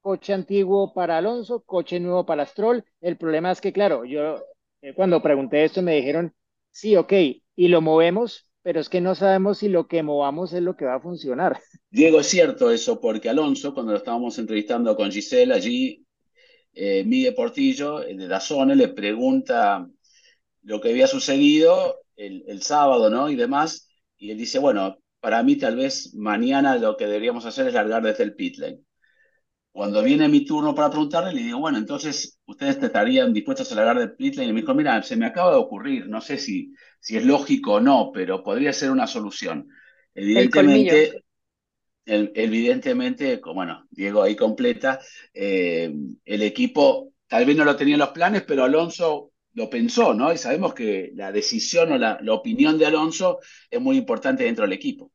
coche 0.00 0.32
antiguo 0.32 0.92
para 0.92 1.18
Alonso, 1.18 1.62
coche 1.62 2.00
nuevo 2.00 2.26
para 2.26 2.46
Stroll. 2.46 2.84
El 3.00 3.16
problema 3.16 3.50
es 3.50 3.60
que, 3.60 3.72
claro, 3.72 4.04
yo 4.04 4.42
eh, 4.82 4.94
cuando 4.94 5.22
pregunté 5.22 5.64
esto 5.64 5.82
me 5.82 5.96
dijeron, 5.96 6.34
sí, 6.70 6.96
ok, 6.96 7.12
y 7.54 7.68
lo 7.68 7.80
movemos, 7.80 8.48
pero 8.62 8.80
es 8.80 8.88
que 8.88 9.00
no 9.00 9.14
sabemos 9.14 9.58
si 9.58 9.68
lo 9.68 9.86
que 9.86 10.02
movamos 10.02 10.52
es 10.52 10.62
lo 10.62 10.76
que 10.76 10.84
va 10.84 10.96
a 10.96 11.00
funcionar. 11.00 11.60
Diego, 11.90 12.20
es 12.20 12.26
cierto 12.26 12.70
eso, 12.70 13.00
porque 13.00 13.28
Alonso, 13.28 13.74
cuando 13.74 13.92
lo 13.92 13.98
estábamos 13.98 14.38
entrevistando 14.38 14.96
con 14.96 15.10
Giselle 15.10 15.54
allí, 15.54 16.04
eh, 16.74 17.04
Miguel 17.04 17.34
Portillo, 17.34 18.02
el 18.02 18.18
de 18.18 18.28
Dazone, 18.28 18.74
le 18.74 18.88
pregunta 18.88 19.86
lo 20.62 20.80
que 20.80 20.90
había 20.90 21.06
sucedido 21.06 22.00
el, 22.16 22.44
el, 22.46 22.62
sábado, 22.62 23.10
¿no? 23.10 23.28
Y 23.28 23.36
demás, 23.36 23.88
y 24.16 24.30
él 24.30 24.38
dice, 24.38 24.58
bueno, 24.58 24.96
para 25.22 25.40
mí 25.44 25.54
tal 25.54 25.76
vez 25.76 26.14
mañana 26.16 26.76
lo 26.78 26.96
que 26.96 27.06
deberíamos 27.06 27.46
hacer 27.46 27.68
es 27.68 27.74
largar 27.74 28.02
desde 28.02 28.24
el 28.24 28.34
pit 28.34 28.58
lane. 28.58 28.80
Cuando 29.70 30.02
viene 30.02 30.28
mi 30.28 30.44
turno 30.44 30.74
para 30.74 30.90
preguntarle, 30.90 31.32
le 31.32 31.44
digo, 31.44 31.60
bueno, 31.60 31.78
entonces, 31.78 32.40
¿ustedes 32.44 32.82
estarían 32.82 33.32
dispuestos 33.32 33.70
a 33.70 33.76
largar 33.76 34.00
del 34.00 34.16
pit 34.16 34.34
lane? 34.34 34.50
Y 34.50 34.52
me 34.52 34.60
dijo, 34.62 34.74
mira, 34.74 35.00
se 35.04 35.14
me 35.16 35.26
acaba 35.26 35.52
de 35.52 35.58
ocurrir, 35.58 36.08
no 36.08 36.20
sé 36.20 36.38
si, 36.38 36.74
si 36.98 37.16
es 37.16 37.24
lógico 37.24 37.74
o 37.74 37.80
no, 37.80 38.10
pero 38.12 38.42
podría 38.42 38.72
ser 38.72 38.90
una 38.90 39.06
solución. 39.06 39.68
Evidentemente, 40.12 41.22
el, 42.04 42.32
evidentemente, 42.34 43.40
bueno, 43.54 43.86
Diego 43.90 44.24
ahí 44.24 44.34
completa, 44.34 44.98
eh, 45.32 45.94
el 46.24 46.42
equipo 46.42 47.12
tal 47.28 47.46
vez 47.46 47.56
no 47.56 47.64
lo 47.64 47.76
tenía 47.76 47.94
en 47.94 48.00
los 48.00 48.10
planes, 48.10 48.42
pero 48.42 48.64
Alonso 48.64 49.31
lo 49.54 49.68
pensó, 49.70 50.14
¿no? 50.14 50.32
Y 50.32 50.38
sabemos 50.38 50.74
que 50.74 51.12
la 51.14 51.32
decisión 51.32 51.92
o 51.92 51.98
la, 51.98 52.18
la 52.22 52.34
opinión 52.34 52.78
de 52.78 52.86
Alonso 52.86 53.40
es 53.70 53.80
muy 53.80 53.96
importante 53.98 54.44
dentro 54.44 54.64
del 54.64 54.72
equipo. 54.74 55.12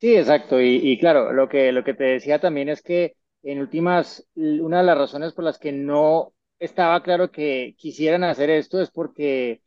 Sí, 0.00 0.16
exacto. 0.16 0.60
Y, 0.60 0.76
y, 0.82 0.98
claro, 0.98 1.32
lo 1.32 1.48
que, 1.48 1.70
lo 1.72 1.84
que 1.84 1.94
te 1.94 2.04
decía 2.04 2.40
también 2.40 2.68
es 2.68 2.82
que 2.82 3.14
en 3.42 3.60
últimas, 3.60 4.26
una 4.34 4.78
de 4.78 4.84
las 4.84 4.98
razones 4.98 5.32
por 5.32 5.44
las 5.44 5.58
que 5.58 5.70
no 5.72 6.34
estaba 6.58 7.02
claro 7.02 7.30
que 7.30 7.74
quisieran 7.78 8.24
hacer 8.24 8.50
esto 8.50 8.80
es 8.80 8.90
porque, 8.90 9.62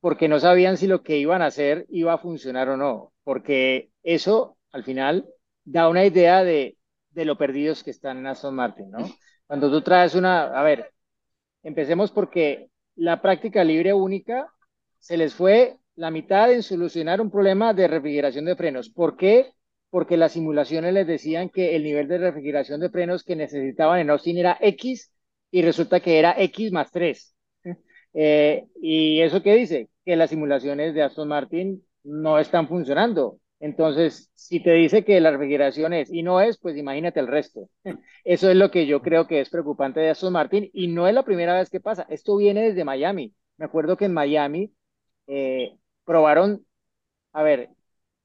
porque 0.00 0.28
no 0.28 0.40
sabían 0.40 0.76
si 0.78 0.86
lo 0.86 1.02
que 1.02 1.18
iban 1.18 1.42
a 1.42 1.46
hacer 1.46 1.86
iba 1.90 2.14
a 2.14 2.18
funcionar 2.18 2.68
o 2.70 2.76
no. 2.76 3.12
Porque 3.24 3.90
eso, 4.02 4.58
al 4.72 4.84
final, 4.84 5.28
da 5.64 5.88
una 5.88 6.04
idea 6.06 6.44
de, 6.44 6.78
de 7.10 7.24
lo 7.26 7.38
perdidos 7.38 7.84
que 7.84 7.90
están 7.92 8.18
en 8.18 8.26
Aston 8.28 8.54
Martin, 8.54 8.90
¿no? 8.90 9.16
Cuando 9.46 9.70
tú 9.70 9.82
traes 9.82 10.14
una, 10.14 10.44
a 10.58 10.62
ver, 10.62 10.92
empecemos 11.62 12.10
porque 12.12 12.70
la 12.96 13.20
práctica 13.22 13.64
libre 13.64 13.92
única 13.92 14.52
se 14.98 15.16
les 15.16 15.34
fue 15.34 15.78
la 15.96 16.10
mitad 16.10 16.52
en 16.52 16.62
solucionar 16.62 17.20
un 17.20 17.30
problema 17.30 17.74
de 17.74 17.88
refrigeración 17.88 18.44
de 18.44 18.56
frenos. 18.56 18.90
¿Por 18.90 19.16
qué? 19.16 19.52
Porque 19.90 20.16
las 20.16 20.32
simulaciones 20.32 20.94
les 20.94 21.06
decían 21.06 21.48
que 21.50 21.76
el 21.76 21.84
nivel 21.84 22.08
de 22.08 22.18
refrigeración 22.18 22.80
de 22.80 22.90
frenos 22.90 23.24
que 23.24 23.36
necesitaban 23.36 24.00
en 24.00 24.10
Austin 24.10 24.38
era 24.38 24.56
X 24.60 25.12
y 25.50 25.62
resulta 25.62 26.00
que 26.00 26.18
era 26.18 26.34
X 26.38 26.72
más 26.72 26.90
3. 26.90 27.34
Eh, 28.12 28.66
¿Y 28.82 29.20
eso 29.20 29.40
qué 29.40 29.54
dice? 29.54 29.88
Que 30.04 30.16
las 30.16 30.30
simulaciones 30.30 30.94
de 30.94 31.02
Aston 31.04 31.28
Martin 31.28 31.84
no 32.02 32.40
están 32.40 32.66
funcionando. 32.66 33.38
Entonces, 33.60 34.30
si 34.34 34.62
te 34.62 34.72
dice 34.72 35.04
que 35.04 35.20
la 35.20 35.30
refrigeración 35.30 35.92
es 35.92 36.10
y 36.10 36.22
no 36.22 36.40
es, 36.40 36.58
pues 36.58 36.76
imagínate 36.76 37.20
el 37.20 37.28
resto. 37.28 37.68
Eso 38.24 38.50
es 38.50 38.56
lo 38.56 38.70
que 38.70 38.86
yo 38.86 39.02
creo 39.02 39.26
que 39.26 39.40
es 39.40 39.50
preocupante 39.50 40.00
de 40.00 40.10
Aston 40.10 40.32
Martin 40.32 40.70
y 40.72 40.88
no 40.88 41.06
es 41.06 41.14
la 41.14 41.24
primera 41.24 41.54
vez 41.58 41.70
que 41.70 41.80
pasa. 41.80 42.06
Esto 42.08 42.36
viene 42.36 42.62
desde 42.62 42.84
Miami. 42.84 43.34
Me 43.58 43.66
acuerdo 43.66 43.96
que 43.96 44.06
en 44.06 44.14
Miami 44.14 44.72
eh, 45.26 45.76
probaron, 46.04 46.66
a 47.32 47.42
ver, 47.42 47.70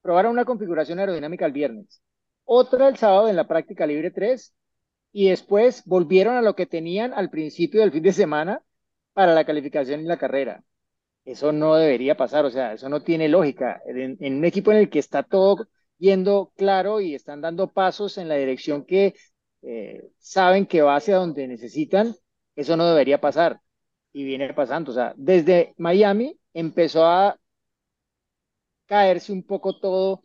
probaron 0.02 0.32
una 0.32 0.44
configuración 0.44 0.98
aerodinámica 0.98 1.46
el 1.46 1.52
viernes, 1.52 2.02
otra 2.44 2.88
el 2.88 2.96
sábado 2.96 3.28
en 3.28 3.36
la 3.36 3.48
práctica 3.48 3.86
libre 3.86 4.10
3 4.10 4.54
y 5.12 5.30
después 5.30 5.84
volvieron 5.86 6.36
a 6.36 6.42
lo 6.42 6.54
que 6.56 6.66
tenían 6.66 7.12
al 7.14 7.30
principio 7.30 7.80
del 7.80 7.92
fin 7.92 8.02
de 8.02 8.12
semana 8.12 8.62
para 9.14 9.34
la 9.34 9.44
calificación 9.44 10.00
y 10.00 10.04
la 10.04 10.18
carrera. 10.18 10.62
Eso 11.26 11.52
no 11.52 11.74
debería 11.74 12.16
pasar, 12.16 12.44
o 12.46 12.50
sea, 12.50 12.72
eso 12.74 12.88
no 12.88 13.02
tiene 13.02 13.28
lógica. 13.28 13.82
En, 13.86 14.16
un 14.38 14.44
equipo 14.44 14.70
en 14.72 14.78
el 14.78 14.90
que 14.90 15.00
está 15.00 15.24
todo 15.24 15.68
yendo 15.98 16.52
claro 16.56 17.00
y 17.00 17.14
están 17.14 17.40
dando 17.40 17.72
pasos 17.72 18.16
en 18.18 18.28
la 18.28 18.36
dirección 18.36 18.84
que 18.86 19.14
eh, 19.62 20.08
saben 20.18 20.66
que 20.66 20.82
va 20.82 20.96
hacia 20.96 21.16
donde 21.16 21.48
necesitan, 21.48 22.14
eso 22.54 22.76
no 22.76 22.88
debería 22.88 23.20
pasar. 23.20 23.60
Y 24.12 24.24
viene 24.24 24.54
pasando. 24.54 24.92
O 24.92 24.94
sea, 24.94 25.14
desde 25.16 25.74
Miami 25.78 26.38
empezó 26.54 27.04
a 27.06 27.38
caerse 28.86 29.32
un 29.32 29.42
poco 29.42 29.78
todo 29.78 30.22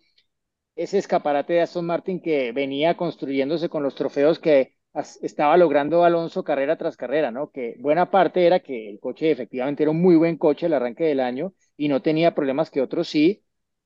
ese 0.75 0.97
escaparate 0.99 1.53
de 1.53 1.61
Aston 1.61 1.85
Martin 1.85 2.21
que 2.21 2.51
venía 2.51 2.95
construyéndose 2.97 3.69
con 3.69 3.83
los 3.83 3.95
trofeos 3.95 4.39
que 4.39 4.75
estaba 4.93 5.57
logrando 5.57 6.03
Alonso 6.03 6.43
carrera 6.43 6.77
tras 6.77 6.97
carrera, 6.97 7.31
¿no? 7.31 7.51
Que 7.51 7.75
buena 7.79 8.11
parte 8.11 8.45
era 8.45 8.59
que 8.59 8.89
el 8.89 8.99
coche 8.99 9.31
efectivamente 9.31 9.83
era 9.83 9.91
un 9.91 10.01
muy 10.01 10.15
buen 10.15 10.37
coche 10.37 10.65
el 10.65 10.73
arranque 10.73 11.05
del 11.05 11.19
año 11.21 11.53
y 11.77 11.87
no 11.87 12.01
tenía 12.01 12.35
problemas 12.35 12.69
que 12.69 12.81
otros 12.81 13.07
sí, 13.07 13.43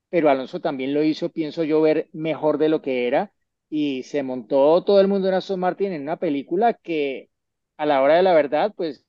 pero 0.08 0.30
Alonso 0.30 0.60
también 0.60 0.94
lo 0.94 1.02
hizo, 1.02 1.30
pienso 1.30 1.64
yo, 1.64 1.80
ver 1.80 2.08
mejor 2.12 2.58
de 2.58 2.68
lo 2.68 2.82
que 2.82 3.06
era 3.06 3.32
y 3.68 4.02
se 4.04 4.22
montó 4.22 4.82
todo 4.84 5.00
el 5.00 5.08
mundo 5.08 5.28
en 5.28 5.34
Aston 5.34 5.60
Martin 5.60 5.92
en 5.92 6.02
una 6.02 6.16
película 6.18 6.74
que 6.74 7.30
a 7.76 7.86
la 7.86 8.02
hora 8.02 8.16
de 8.16 8.22
la 8.22 8.34
verdad, 8.34 8.72
pues 8.76 9.06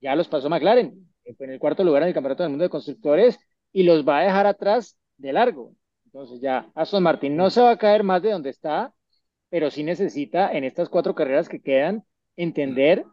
ya 0.00 0.14
los 0.16 0.28
pasó 0.28 0.48
McLaren 0.48 1.06
en 1.24 1.50
el 1.50 1.58
cuarto 1.58 1.84
lugar 1.84 2.02
en 2.02 2.08
el 2.08 2.14
Campeonato 2.14 2.42
del 2.42 2.50
Mundo 2.50 2.64
de 2.64 2.70
Constructores 2.70 3.38
y 3.72 3.82
los 3.82 4.06
va 4.06 4.18
a 4.18 4.22
dejar 4.22 4.46
atrás 4.46 4.96
de 5.16 5.32
largo. 5.32 5.74
Entonces 6.06 6.40
ya 6.40 6.70
Aston 6.74 7.02
Martin 7.02 7.36
no 7.36 7.50
se 7.50 7.60
va 7.60 7.70
a 7.72 7.78
caer 7.78 8.02
más 8.04 8.22
de 8.22 8.30
donde 8.30 8.50
está, 8.50 8.94
pero 9.56 9.70
sí 9.70 9.84
necesita 9.84 10.52
en 10.52 10.64
estas 10.64 10.90
cuatro 10.90 11.14
carreras 11.14 11.48
que 11.48 11.62
quedan 11.62 12.04
entender 12.36 13.06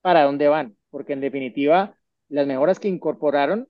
para 0.00 0.22
dónde 0.22 0.48
van, 0.48 0.74
porque 0.88 1.12
en 1.12 1.20
definitiva 1.20 1.98
las 2.28 2.46
mejoras 2.46 2.80
que 2.80 2.88
incorporaron 2.88 3.68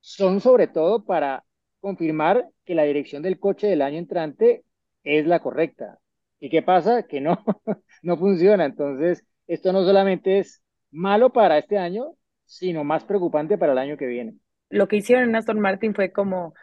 son 0.00 0.40
sobre 0.40 0.66
todo 0.66 1.04
para 1.04 1.44
confirmar 1.78 2.48
que 2.64 2.74
la 2.74 2.82
dirección 2.82 3.22
del 3.22 3.38
coche 3.38 3.68
del 3.68 3.80
año 3.80 3.98
entrante 3.98 4.64
es 5.04 5.24
la 5.24 5.38
correcta. 5.38 6.00
¿Y 6.40 6.50
qué 6.50 6.62
pasa? 6.62 7.04
Que 7.04 7.20
no, 7.20 7.38
no 8.02 8.16
funciona. 8.16 8.64
Entonces, 8.64 9.24
esto 9.46 9.72
no 9.72 9.84
solamente 9.84 10.40
es 10.40 10.64
malo 10.90 11.32
para 11.32 11.58
este 11.58 11.78
año, 11.78 12.16
sino 12.44 12.82
más 12.82 13.04
preocupante 13.04 13.56
para 13.56 13.70
el 13.70 13.78
año 13.78 13.96
que 13.96 14.06
viene. 14.06 14.34
Lo 14.68 14.88
que 14.88 14.96
hicieron 14.96 15.28
en 15.28 15.36
Aston 15.36 15.60
Martin 15.60 15.94
fue 15.94 16.10
como, 16.10 16.54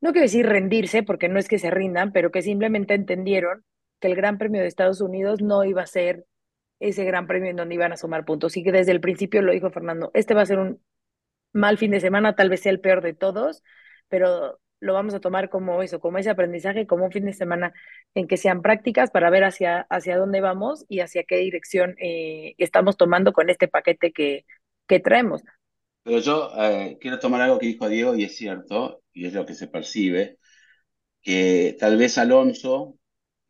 no 0.00 0.12
quiero 0.12 0.26
decir 0.26 0.46
rendirse, 0.46 1.02
porque 1.02 1.28
no 1.28 1.40
es 1.40 1.48
que 1.48 1.58
se 1.58 1.72
rindan, 1.72 2.12
pero 2.12 2.30
que 2.30 2.42
simplemente 2.42 2.94
entendieron 2.94 3.64
que 4.00 4.08
el 4.08 4.16
Gran 4.16 4.38
Premio 4.38 4.60
de 4.62 4.68
Estados 4.68 5.00
Unidos 5.00 5.42
no 5.42 5.64
iba 5.64 5.82
a 5.82 5.86
ser 5.86 6.26
ese 6.80 7.04
gran 7.04 7.26
premio 7.26 7.50
en 7.50 7.56
donde 7.56 7.74
iban 7.74 7.92
a 7.92 7.96
sumar 7.96 8.24
puntos. 8.24 8.56
Y 8.56 8.64
que 8.64 8.72
desde 8.72 8.92
el 8.92 9.00
principio 9.00 9.42
lo 9.42 9.52
dijo 9.52 9.70
Fernando, 9.70 10.10
este 10.14 10.34
va 10.34 10.42
a 10.42 10.46
ser 10.46 10.58
un 10.58 10.80
mal 11.52 11.78
fin 11.78 11.90
de 11.92 12.00
semana, 12.00 12.34
tal 12.34 12.50
vez 12.50 12.60
sea 12.62 12.72
el 12.72 12.80
peor 12.80 13.02
de 13.02 13.14
todos, 13.14 13.62
pero 14.08 14.60
lo 14.80 14.92
vamos 14.92 15.14
a 15.14 15.20
tomar 15.20 15.48
como 15.48 15.82
eso, 15.82 16.00
como 16.00 16.18
ese 16.18 16.30
aprendizaje, 16.30 16.86
como 16.86 17.04
un 17.06 17.12
fin 17.12 17.24
de 17.24 17.32
semana 17.32 17.72
en 18.14 18.26
que 18.28 18.36
sean 18.36 18.60
prácticas 18.60 19.10
para 19.10 19.30
ver 19.30 19.44
hacia, 19.44 19.86
hacia 19.88 20.18
dónde 20.18 20.40
vamos 20.40 20.84
y 20.88 21.00
hacia 21.00 21.24
qué 21.24 21.36
dirección 21.38 21.96
eh, 21.98 22.54
estamos 22.58 22.96
tomando 22.96 23.32
con 23.32 23.48
este 23.48 23.68
paquete 23.68 24.12
que, 24.12 24.44
que 24.86 25.00
traemos. 25.00 25.42
Pero 26.02 26.18
yo 26.18 26.50
eh, 26.58 26.98
quiero 27.00 27.18
tomar 27.18 27.40
algo 27.40 27.58
que 27.58 27.66
dijo 27.66 27.88
Diego 27.88 28.14
y 28.14 28.24
es 28.24 28.36
cierto, 28.36 29.02
y 29.12 29.26
es 29.26 29.32
lo 29.32 29.46
que 29.46 29.54
se 29.54 29.68
percibe, 29.68 30.38
que 31.22 31.76
tal 31.80 31.96
vez 31.96 32.18
Alonso 32.18 32.98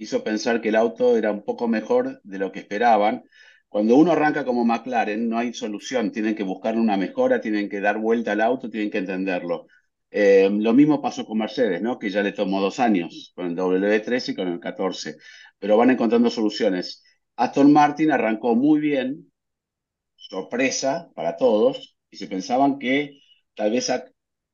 hizo 0.05 0.23
pensar 0.25 0.61
que 0.61 0.69
el 0.71 0.77
auto 0.77 1.17
era 1.17 1.33
un 1.33 1.45
poco 1.45 1.69
mejor 1.69 2.21
de 2.25 2.39
lo 2.39 2.53
que 2.53 2.61
esperaban. 2.61 3.25
Cuando 3.69 3.97
uno 3.97 4.13
arranca 4.13 4.45
como 4.45 4.65
McLaren, 4.65 5.29
no 5.29 5.39
hay 5.39 5.53
solución, 5.55 6.13
tienen 6.13 6.35
que 6.37 6.45
buscar 6.45 6.77
una 6.77 6.97
mejora, 6.97 7.41
tienen 7.41 7.69
que 7.69 7.81
dar 7.81 7.99
vuelta 7.99 8.33
al 8.33 8.41
auto, 8.41 8.71
tienen 8.71 8.91
que 8.91 8.99
entenderlo. 8.99 9.67
Eh, 10.11 10.49
lo 10.51 10.73
mismo 10.75 11.03
pasó 11.03 11.27
con 11.27 11.39
Mercedes, 11.39 11.83
¿no? 11.83 11.99
que 11.99 12.09
ya 12.11 12.23
le 12.23 12.33
tomó 12.33 12.61
dos 12.61 12.79
años, 12.79 13.33
con 13.35 13.47
el 13.47 13.57
W13 13.57 14.33
y 14.33 14.35
con 14.37 14.49
el 14.49 14.61
14, 14.61 15.17
pero 15.59 15.77
van 15.77 15.91
encontrando 15.91 16.31
soluciones. 16.31 17.03
Aston 17.37 17.73
Martin 17.73 18.13
arrancó 18.13 18.55
muy 18.55 18.81
bien, 18.81 19.33
sorpresa 20.17 21.11
para 21.15 21.37
todos, 21.37 21.97
y 22.11 22.17
se 22.17 22.29
pensaban 22.29 22.79
que 22.79 23.21
tal 23.57 23.73
vez 23.73 23.91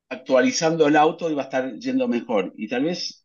actualizando 0.09 0.87
el 0.87 0.95
auto 0.95 1.29
iba 1.29 1.43
a 1.43 1.45
estar 1.45 1.73
yendo 1.77 2.07
mejor, 2.07 2.53
y 2.55 2.67
tal 2.67 2.85
vez 2.85 3.20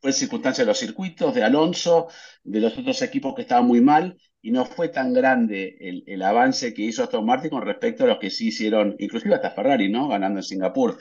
fue 0.00 0.12
circunstancia 0.12 0.64
de 0.64 0.68
los 0.68 0.78
circuitos, 0.78 1.34
de 1.34 1.42
Alonso, 1.42 2.08
de 2.42 2.60
los 2.60 2.76
otros 2.76 3.02
equipos 3.02 3.34
que 3.34 3.42
estaban 3.42 3.66
muy 3.66 3.80
mal, 3.80 4.16
y 4.42 4.50
no 4.50 4.64
fue 4.64 4.88
tan 4.88 5.12
grande 5.12 5.76
el, 5.80 6.02
el, 6.06 6.22
avance 6.22 6.72
que 6.72 6.82
hizo 6.82 7.02
Aston 7.02 7.26
Martin 7.26 7.50
con 7.50 7.62
respecto 7.62 8.04
a 8.04 8.06
los 8.06 8.18
que 8.18 8.30
sí 8.30 8.48
hicieron, 8.48 8.96
inclusive 8.98 9.34
hasta 9.34 9.50
Ferrari, 9.50 9.90
¿no? 9.90 10.08
Ganando 10.08 10.38
en 10.38 10.44
Singapur. 10.44 10.98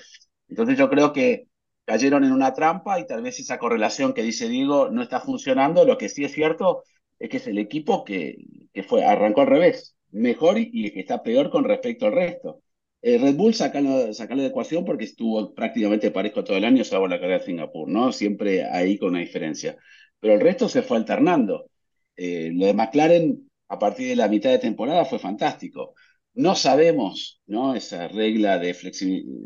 Entonces 0.49 0.77
yo 0.77 0.89
creo 0.89 1.13
que 1.13 1.47
cayeron 1.85 2.23
en 2.23 2.33
una 2.33 2.53
trampa 2.53 2.99
y 2.99 3.07
tal 3.07 3.23
vez 3.23 3.39
esa 3.39 3.57
correlación 3.57 4.13
que 4.13 4.23
dice 4.23 4.47
Diego 4.49 4.89
no 4.91 5.01
está 5.01 5.21
funcionando. 5.21 5.85
Lo 5.85 5.97
que 5.97 6.09
sí 6.09 6.23
es 6.23 6.33
cierto 6.33 6.83
es 7.17 7.29
que 7.29 7.37
es 7.37 7.47
el 7.47 7.57
equipo 7.57 8.03
que, 8.03 8.35
que 8.73 8.83
fue, 8.83 9.05
arrancó 9.05 9.41
al 9.41 9.47
revés, 9.47 9.95
mejor 10.11 10.57
y, 10.59 10.91
que 10.91 10.99
está 10.99 11.23
peor 11.23 11.49
con 11.49 11.63
respecto 11.63 12.05
al 12.07 12.13
resto. 12.13 12.61
Eh, 13.01 13.17
Red 13.17 13.35
Bull 13.35 13.53
sacarlo, 13.53 14.13
sacarlo 14.13 14.43
de 14.43 14.49
ecuación 14.49 14.83
porque 14.83 15.05
estuvo 15.05 15.53
prácticamente 15.53 16.11
parejo 16.11 16.43
todo 16.43 16.57
el 16.57 16.65
año, 16.65 16.83
salvo 16.83 17.07
la 17.07 17.19
carrera 17.19 17.39
de 17.39 17.45
Singapur, 17.45 17.87
¿no? 17.87 18.11
Siempre 18.11 18.65
ahí 18.65 18.97
con 18.97 19.09
una 19.09 19.19
diferencia. 19.19 19.77
Pero 20.19 20.33
el 20.33 20.41
resto 20.41 20.67
se 20.67 20.81
fue 20.81 20.97
alternando. 20.97 21.69
Eh, 22.15 22.51
lo 22.53 22.65
de 22.65 22.73
McLaren 22.73 23.49
a 23.69 23.79
partir 23.79 24.09
de 24.09 24.15
la 24.15 24.27
mitad 24.27 24.49
de 24.49 24.59
temporada 24.59 25.05
fue 25.05 25.19
fantástico. 25.19 25.95
No 26.33 26.55
sabemos, 26.55 27.41
¿no? 27.47 27.75
Esa 27.75 28.07
regla 28.07 28.59
de 28.59 28.75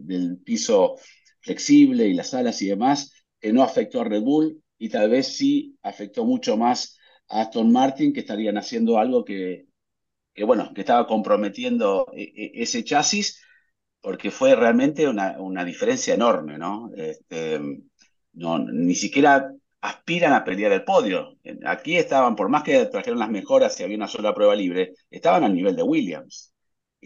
del 0.03 0.37
piso 0.43 0.95
flexible 1.41 2.07
y 2.07 2.13
las 2.13 2.33
alas 2.33 2.61
y 2.61 2.67
demás, 2.67 3.11
que 3.39 3.53
no 3.53 3.63
afectó 3.63 4.01
a 4.01 4.05
Red 4.05 4.21
Bull 4.21 4.63
y 4.77 4.89
tal 4.89 5.09
vez 5.09 5.35
sí 5.35 5.77
afectó 5.83 6.25
mucho 6.25 6.57
más 6.57 6.97
a 7.29 7.41
Aston 7.41 7.71
Martin, 7.71 8.13
que 8.13 8.21
estarían 8.21 8.57
haciendo 8.57 8.97
algo 8.97 9.23
que, 9.25 9.67
que 10.33 10.43
bueno, 10.43 10.71
que 10.73 10.81
estaba 10.81 11.07
comprometiendo 11.07 12.07
e, 12.15 12.23
e, 12.23 12.63
ese 12.63 12.83
chasis, 12.83 13.41
porque 14.01 14.31
fue 14.31 14.55
realmente 14.55 15.07
una, 15.07 15.39
una 15.39 15.63
diferencia 15.63 16.13
enorme, 16.13 16.57
¿no? 16.57 16.91
Este, 16.95 17.59
no 18.33 18.59
ni 18.59 18.95
siquiera 18.95 19.51
aspiran 19.81 20.33
a 20.33 20.43
pelear 20.43 20.71
el 20.71 20.83
podio. 20.83 21.37
Aquí 21.65 21.97
estaban, 21.97 22.35
por 22.35 22.49
más 22.49 22.63
que 22.63 22.85
trajeron 22.85 23.19
las 23.19 23.29
mejoras 23.29 23.79
y 23.79 23.83
había 23.83 23.97
una 23.97 24.07
sola 24.07 24.33
prueba 24.33 24.55
libre, 24.55 24.93
estaban 25.09 25.43
al 25.43 25.53
nivel 25.53 25.75
de 25.75 25.83
Williams 25.83 26.53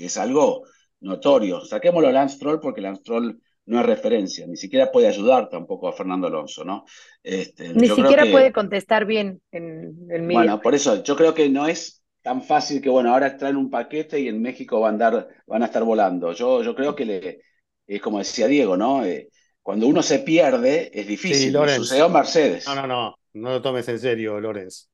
es 0.06 0.18
algo 0.18 0.64
notorio. 1.02 1.62
Saquémoslo 1.62 2.08
a 2.08 2.12
Lance 2.12 2.38
Troll 2.40 2.60
porque 2.60 2.82
Lance 2.82 3.04
Troll 3.04 3.40
no 3.66 3.80
es 3.82 3.86
referencia, 3.86 4.48
ni 4.48 4.56
siquiera 4.56 4.92
puede 4.92 5.08
ayudar 5.08 5.50
tampoco 5.50 5.90
a 5.90 5.94
Fernando 5.94 6.28
Alonso, 6.28 6.64
¿no? 6.64 6.86
Este, 7.22 7.74
ni 7.74 7.90
siquiera 7.90 8.24
puede 8.32 8.54
contestar 8.54 9.06
bien 9.06 9.42
en 9.52 10.08
el 10.10 10.22
medio. 10.22 10.40
Bueno, 10.40 10.62
por 10.62 10.74
eso 10.74 11.04
yo 11.04 11.18
creo 11.18 11.34
que 11.34 11.50
no 11.50 11.68
es 11.68 12.02
tan 12.28 12.44
fácil 12.44 12.82
que, 12.82 12.90
bueno, 12.90 13.14
ahora 13.14 13.38
traen 13.38 13.56
un 13.56 13.70
paquete 13.70 14.20
y 14.20 14.28
en 14.28 14.42
México 14.42 14.82
van 14.82 15.02
a, 15.02 15.08
andar, 15.08 15.30
van 15.46 15.64
a 15.64 15.68
estar 15.68 15.82
volando. 15.86 16.34
Yo, 16.34 16.62
yo 16.62 16.76
creo 16.76 16.94
que 16.94 17.06
le, 17.06 17.42
es 17.88 18.02
como 18.02 18.18
decía 18.18 18.48
Diego, 18.48 18.76
¿no? 18.76 19.06
Eh, 19.06 19.30
cuando 19.62 19.88
uno 19.88 20.04
se 20.04 20.20
pierde 20.20 20.92
es 20.94 21.08
difícil. 21.08 21.58
Sí, 21.58 21.76
Sucedió 21.76 22.10
Mercedes. 22.10 22.68
No, 22.68 22.76
no, 22.76 22.86
no, 22.86 23.16
no 23.32 23.50
lo 23.50 23.62
tomes 23.62 23.88
en 23.88 24.00
serio, 24.00 24.42
Lorenz. 24.42 24.90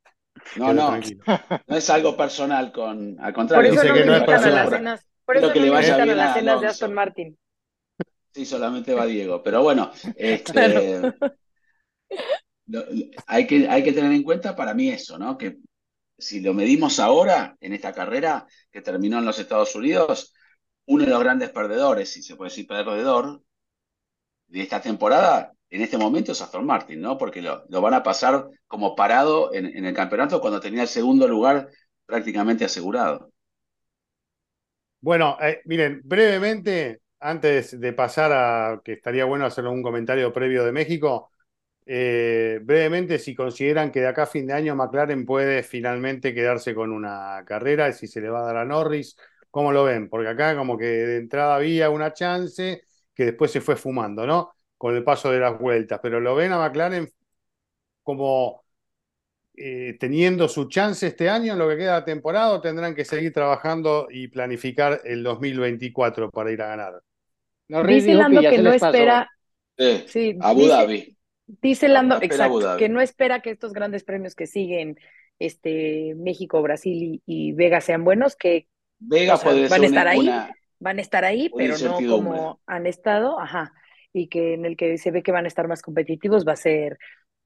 No, 0.57 0.75
no, 0.75 0.91
no 1.67 1.75
es 1.75 1.89
algo 1.89 2.15
personal 2.15 2.71
con, 2.71 3.19
al 3.19 3.33
contrario. 3.33 3.73
Por 3.73 3.83
eso 3.83 3.87
no, 3.87 3.99
que 3.99 4.05
no 4.05 4.15
es 4.15 4.23
personal. 4.25 4.69
Cenas, 4.69 5.07
por 5.25 5.37
eso 5.37 5.51
que 5.51 5.59
no 5.59 5.65
le 5.65 5.71
vaya 5.71 5.97
bien 6.03 6.09
a 6.11 6.15
las 6.15 6.33
cenas 6.35 6.61
de 6.61 6.67
Aston 6.67 6.93
Martin. 6.93 7.35
Sí, 8.31 8.45
solamente 8.45 8.93
va 8.93 9.07
Diego. 9.07 9.41
Pero 9.41 9.63
bueno, 9.63 9.91
este, 10.15 11.01
lo, 12.67 12.85
hay, 13.25 13.47
que, 13.47 13.67
hay 13.67 13.83
que 13.83 13.91
tener 13.91 14.11
en 14.11 14.21
cuenta 14.21 14.55
para 14.55 14.75
mí 14.75 14.89
eso, 14.89 15.17
¿no? 15.17 15.35
Que 15.35 15.57
si 16.17 16.39
lo 16.39 16.53
medimos 16.53 16.99
ahora, 16.99 17.55
en 17.59 17.73
esta 17.73 17.93
carrera 17.93 18.45
que 18.71 18.81
terminó 18.81 19.19
en 19.19 19.25
los 19.25 19.39
Estados 19.39 19.75
Unidos, 19.75 20.33
uno 20.85 21.05
de 21.05 21.09
los 21.09 21.19
grandes 21.19 21.49
perdedores, 21.49 22.11
si 22.11 22.21
se 22.21 22.35
puede 22.35 22.49
decir 22.49 22.67
perdedor, 22.67 23.41
de 24.47 24.61
esta 24.61 24.81
temporada 24.81 25.53
en 25.73 25.81
este 25.81 25.97
momento 25.97 26.31
es 26.31 26.41
Aston 26.41 26.67
Martin, 26.67 27.01
¿no? 27.01 27.17
Porque 27.17 27.41
lo, 27.41 27.65
van 27.81 27.95
a 27.95 28.03
pasar 28.03 28.47
como 28.67 28.95
parado 28.95 29.51
en, 29.55 29.83
el 29.83 29.93
campeonato 29.95 30.39
cuando 30.39 30.59
tenía 30.59 30.83
el 30.83 30.87
segundo 30.87 31.27
lugar 31.27 31.67
prácticamente 32.05 32.63
asegurado. 32.63 33.31
Bueno, 35.01 35.35
eh, 35.41 35.61
miren, 35.65 36.01
brevemente, 36.03 37.01
antes 37.19 37.79
de 37.79 37.91
pasar 37.91 38.31
a 38.31 38.81
que 38.83 38.93
estaría 38.93 39.25
bueno 39.25 39.47
hacer 39.47 39.65
un 39.65 39.81
comentario 39.81 40.31
previo 40.31 40.63
de 40.63 40.71
México, 40.71 41.31
eh, 41.85 42.59
brevemente, 42.63 43.19
si 43.19 43.35
consideran 43.35 43.91
que 43.91 44.01
de 44.01 44.07
acá 44.07 44.23
a 44.23 44.27
fin 44.27 44.47
de 44.47 44.53
año 44.53 44.75
McLaren 44.75 45.25
puede 45.25 45.63
finalmente 45.63 46.33
quedarse 46.33 46.73
con 46.73 46.91
una 46.91 47.43
carrera, 47.45 47.91
si 47.93 48.07
se 48.07 48.21
le 48.21 48.29
va 48.29 48.41
a 48.41 48.45
dar 48.45 48.57
a 48.57 48.65
Norris, 48.65 49.17
¿cómo 49.51 49.71
lo 49.71 49.83
ven? 49.83 50.09
Porque 50.09 50.29
acá 50.29 50.55
como 50.55 50.77
que 50.77 50.85
de 50.85 51.17
entrada 51.17 51.55
había 51.55 51.89
una 51.89 52.13
chance 52.13 52.83
que 53.13 53.25
después 53.25 53.51
se 53.51 53.61
fue 53.61 53.75
fumando, 53.75 54.25
¿no? 54.25 54.53
con 54.83 54.97
el 54.97 55.03
paso 55.05 55.31
de 55.31 55.39
las 55.39 55.57
vueltas, 55.57 56.01
pero 56.03 56.19
lo 56.19 56.35
ven 56.35 56.51
a 56.51 56.57
McLaren 56.57 57.09
como 58.01 58.65
eh, 59.55 59.95
teniendo 59.97 60.49
su 60.49 60.67
chance 60.67 61.07
este 61.07 61.29
año 61.29 61.53
en 61.53 61.59
lo 61.59 61.69
que 61.69 61.77
queda 61.77 62.01
de 62.01 62.05
temporada 62.05 62.51
o 62.51 62.59
tendrán 62.59 62.93
que 62.93 63.05
seguir 63.05 63.31
trabajando 63.31 64.09
y 64.11 64.27
planificar 64.27 64.99
el 65.05 65.23
2024 65.23 66.29
para 66.31 66.51
ir 66.51 66.61
a 66.61 66.67
ganar. 66.67 67.01
No, 67.69 67.81
dice 67.81 68.13
Lando 68.13 68.41
que, 68.41 68.57
no 68.57 68.73
espera. 68.73 69.29
Sí, 69.77 70.37
Abu 70.41 70.67
Dhabi. 70.67 71.12
Dice 71.45 71.87
Lando, 71.87 72.19
exacto, 72.21 72.77
que 72.77 72.89
no 72.89 73.01
espera 73.01 73.41
que 73.41 73.51
estos 73.51 73.73
grandes 73.73 74.03
premios 74.03 74.35
que 74.35 74.47
siguen, 74.47 74.97
este, 75.39 76.15
México, 76.15 76.61
Brasil 76.61 77.21
y, 77.25 77.49
y 77.49 77.51
Vega 77.53 77.81
sean 77.81 78.03
buenos, 78.03 78.35
que, 78.35 78.67
Vega 78.99 79.35
o 79.35 79.37
sea, 79.37 79.51
podría 79.51 79.69
van 79.69 79.81
a 79.81 79.85
estar 79.85 80.17
una, 80.17 80.45
ahí, 80.45 80.51
van 80.79 80.97
a 80.97 81.01
estar 81.01 81.25
ahí, 81.25 81.51
pero 81.55 81.77
no 81.77 81.97
como 82.07 82.61
han 82.65 82.87
estado, 82.87 83.39
ajá, 83.39 83.73
y 84.13 84.27
que 84.27 84.53
en 84.53 84.65
el 84.65 84.77
que 84.77 84.97
se 84.97 85.11
ve 85.11 85.23
que 85.23 85.31
van 85.31 85.45
a 85.45 85.47
estar 85.47 85.67
más 85.67 85.81
competitivos 85.81 86.47
va 86.47 86.53
a 86.53 86.57
ser 86.57 86.97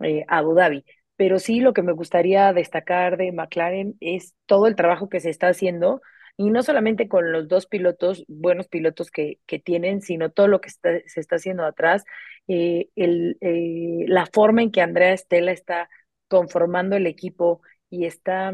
eh, 0.01 0.25
Abu 0.27 0.53
Dhabi. 0.53 0.85
Pero 1.15 1.39
sí, 1.39 1.59
lo 1.59 1.73
que 1.73 1.81
me 1.81 1.93
gustaría 1.93 2.53
destacar 2.53 3.17
de 3.17 3.31
McLaren 3.31 3.95
es 3.99 4.35
todo 4.45 4.67
el 4.67 4.75
trabajo 4.75 5.09
que 5.09 5.19
se 5.19 5.31
está 5.31 5.47
haciendo, 5.47 6.01
y 6.37 6.51
no 6.51 6.63
solamente 6.63 7.07
con 7.07 7.31
los 7.31 7.47
dos 7.47 7.65
pilotos, 7.67 8.23
buenos 8.27 8.67
pilotos 8.67 9.11
que, 9.11 9.39
que 9.47 9.59
tienen, 9.59 10.01
sino 10.01 10.31
todo 10.31 10.47
lo 10.47 10.61
que 10.61 10.69
se 10.69 11.03
está 11.19 11.37
haciendo 11.37 11.65
atrás, 11.65 12.03
eh, 12.47 12.89
el, 12.95 13.37
eh, 13.41 14.05
la 14.07 14.25
forma 14.27 14.61
en 14.61 14.71
que 14.71 14.81
Andrea 14.81 15.13
Estela 15.13 15.51
está 15.51 15.89
conformando 16.27 16.95
el 16.95 17.07
equipo 17.07 17.61
y 17.89 18.05
está 18.05 18.53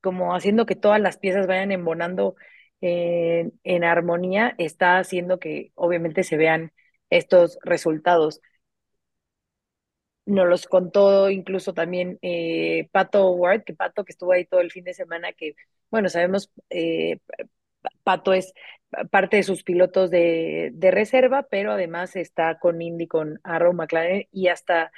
como 0.00 0.34
haciendo 0.34 0.66
que 0.66 0.76
todas 0.76 1.00
las 1.00 1.18
piezas 1.18 1.46
vayan 1.46 1.72
embonando 1.72 2.36
en, 2.80 3.58
en 3.64 3.84
armonía, 3.84 4.54
está 4.58 4.98
haciendo 4.98 5.38
que 5.38 5.72
obviamente 5.74 6.22
se 6.24 6.36
vean 6.36 6.72
estos 7.10 7.58
resultados. 7.64 8.40
Nos 10.28 10.46
los 10.46 10.66
contó 10.66 11.30
incluso 11.30 11.72
también 11.72 12.18
eh, 12.20 12.88
Pato 12.92 13.30
Ward, 13.30 13.64
que 13.64 13.74
Pato 13.74 14.04
que 14.04 14.12
estuvo 14.12 14.32
ahí 14.32 14.44
todo 14.44 14.60
el 14.60 14.70
fin 14.70 14.84
de 14.84 14.92
semana, 14.92 15.32
que 15.32 15.54
bueno, 15.90 16.10
sabemos, 16.10 16.50
eh, 16.68 17.18
Pato 18.02 18.34
es 18.34 18.52
parte 19.10 19.38
de 19.38 19.42
sus 19.42 19.62
pilotos 19.62 20.10
de, 20.10 20.72
reserva, 20.92 21.46
pero 21.50 21.72
además 21.72 22.14
está 22.14 22.58
con 22.58 22.82
Indy, 22.82 23.06
con 23.06 23.40
Arrow 23.42 23.72
McLaren 23.72 24.26
y 24.30 24.48
hasta 24.48 24.92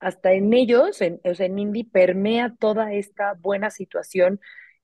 hasta 0.00 0.32
en 0.32 0.52
ellos, 0.52 1.00
en, 1.00 1.20
en 1.24 1.58
Indy, 1.58 1.84
permea 1.84 2.54
toda 2.58 2.92
esta 2.92 3.34
buena 3.34 3.70
situación 3.70 4.40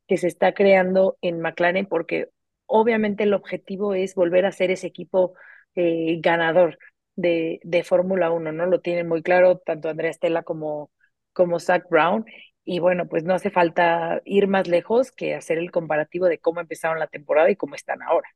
que 0.08 0.16
se 0.16 0.28
está 0.28 0.54
creando 0.54 1.18
en 1.20 1.40
McLaren, 1.40 1.86
porque 1.86 2.30
obviamente 2.66 3.24
el 3.24 3.34
objetivo 3.34 3.94
es 3.94 4.14
volver 4.14 4.46
a 4.46 4.52
ser 4.52 4.70
ese 4.70 4.86
equipo 4.86 5.34
eh, 5.74 6.18
ganador 6.20 6.78
de, 7.16 7.60
de 7.64 7.84
Fórmula 7.84 8.30
1, 8.30 8.52
¿no? 8.52 8.66
Lo 8.66 8.80
tienen 8.80 9.08
muy 9.08 9.22
claro 9.22 9.58
tanto 9.58 9.88
Andrea 9.88 10.12
Stella 10.12 10.42
como, 10.42 10.90
como 11.32 11.60
Zach 11.60 11.84
Brown. 11.90 12.24
Y 12.64 12.78
bueno, 12.80 13.06
pues 13.08 13.24
no 13.24 13.34
hace 13.34 13.50
falta 13.50 14.20
ir 14.24 14.48
más 14.48 14.68
lejos 14.68 15.12
que 15.12 15.34
hacer 15.34 15.58
el 15.58 15.70
comparativo 15.70 16.26
de 16.26 16.38
cómo 16.38 16.60
empezaron 16.60 16.98
la 16.98 17.06
temporada 17.08 17.50
y 17.50 17.56
cómo 17.56 17.74
están 17.74 18.02
ahora. 18.02 18.28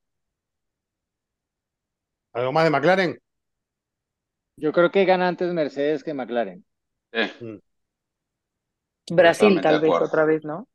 ¿Algo 2.33 2.53
más 2.53 2.65
de 2.65 2.71
McLaren? 2.71 3.19
Yo 4.57 4.73
creo 4.73 4.91
que 4.91 5.05
gana 5.07 5.29
antes 5.29 5.53
Mercedes 5.55 6.05
que 6.05 6.13
McLaren. 6.15 6.65
Eh, 7.13 7.61
Brasil 9.11 9.61
tal 9.61 9.81
vez 9.81 10.01
otra 10.01 10.25
vez, 10.25 10.45
¿no? 10.47 10.67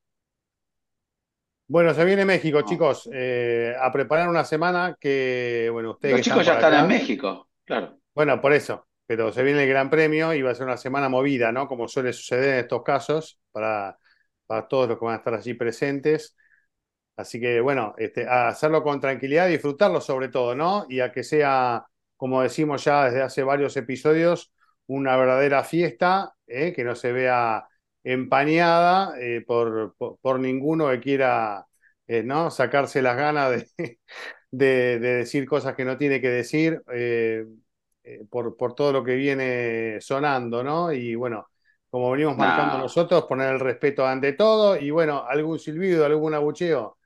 Bueno, 1.67 1.93
se 1.93 2.05
viene 2.05 2.25
México, 2.25 2.61
No. 2.61 2.67
chicos. 2.67 3.09
eh, 3.11 3.73
a 3.79 3.91
preparar 3.91 4.29
una 4.29 4.43
semana 4.45 4.95
que, 4.99 5.69
bueno, 5.71 5.91
ustedes 5.91 6.15
los 6.15 6.21
que 6.21 6.29
chicos 6.29 6.45
ya 6.45 6.53
están 6.53 6.73
en 6.75 6.87
México, 6.87 7.49
claro. 7.65 7.99
Bueno, 8.13 8.39
por 8.41 8.53
eso. 8.53 8.87
Pero 9.05 9.31
se 9.31 9.43
viene 9.43 9.63
el 9.63 9.69
Gran 9.69 9.89
Premio 9.89 10.33
y 10.33 10.41
va 10.41 10.51
a 10.51 10.55
ser 10.55 10.65
una 10.65 10.77
semana 10.77 11.09
movida, 11.09 11.51
¿no? 11.51 11.67
Como 11.67 11.87
suele 11.87 12.13
suceder 12.13 12.53
en 12.53 12.59
estos 12.61 12.83
casos, 12.83 13.39
para, 13.51 13.97
para 14.45 14.67
todos 14.67 14.87
los 14.87 14.97
que 14.97 15.05
van 15.05 15.15
a 15.15 15.17
estar 15.17 15.33
allí 15.33 15.53
presentes. 15.53 16.35
Así 17.15 17.39
que, 17.39 17.61
bueno, 17.61 17.93
este, 17.97 18.27
a 18.27 18.47
hacerlo 18.47 18.83
con 18.83 18.99
tranquilidad, 18.99 19.47
disfrutarlo 19.47 20.01
sobre 20.01 20.29
todo, 20.29 20.55
¿no? 20.55 20.85
Y 20.89 20.99
a 21.01 21.11
que 21.11 21.23
sea, 21.23 21.85
como 22.17 22.41
decimos 22.41 22.83
ya 22.85 23.05
desde 23.05 23.21
hace 23.21 23.43
varios 23.43 23.77
episodios, 23.77 24.53
una 24.87 25.15
verdadera 25.17 25.63
fiesta, 25.63 26.33
¿eh? 26.47 26.73
que 26.73 26.83
no 26.83 26.95
se 26.95 27.11
vea 27.11 27.67
empañada 28.03 29.13
eh, 29.19 29.43
por, 29.45 29.95
por, 29.97 30.39
ninguno 30.39 30.89
que 30.89 30.99
quiera, 30.99 31.67
eh, 32.07 32.23
¿no? 32.23 32.51
Sacarse 32.51 33.01
las 33.01 33.15
ganas 33.17 33.51
de, 33.77 33.99
de, 34.53 34.99
de 34.99 35.15
decir 35.17 35.47
cosas 35.47 35.75
que 35.75 35.85
no 35.85 35.97
tiene 35.97 36.21
que 36.21 36.29
decir. 36.29 36.81
eh, 36.93 37.45
eh, 38.03 38.25
por, 38.29 38.57
por 38.57 38.75
todo 38.75 38.91
lo 38.91 39.03
que 39.03 39.15
viene 39.15 39.99
sonando, 40.01 40.63
¿no? 40.63 40.91
Y 40.93 41.15
bueno, 41.15 41.47
como 41.89 42.11
venimos 42.11 42.37
marcando 42.37 42.77
No. 42.77 42.79
nosotros, 42.79 43.25
poner 43.25 43.53
el 43.53 43.59
respeto 43.61 44.05
ante 44.05 44.33
todo 44.33 44.77
y 44.77 44.91
bueno, 44.91 45.25
algún 45.27 45.59
silbido, 45.59 46.05
algún 46.05 46.33
abucheo. 46.33 46.97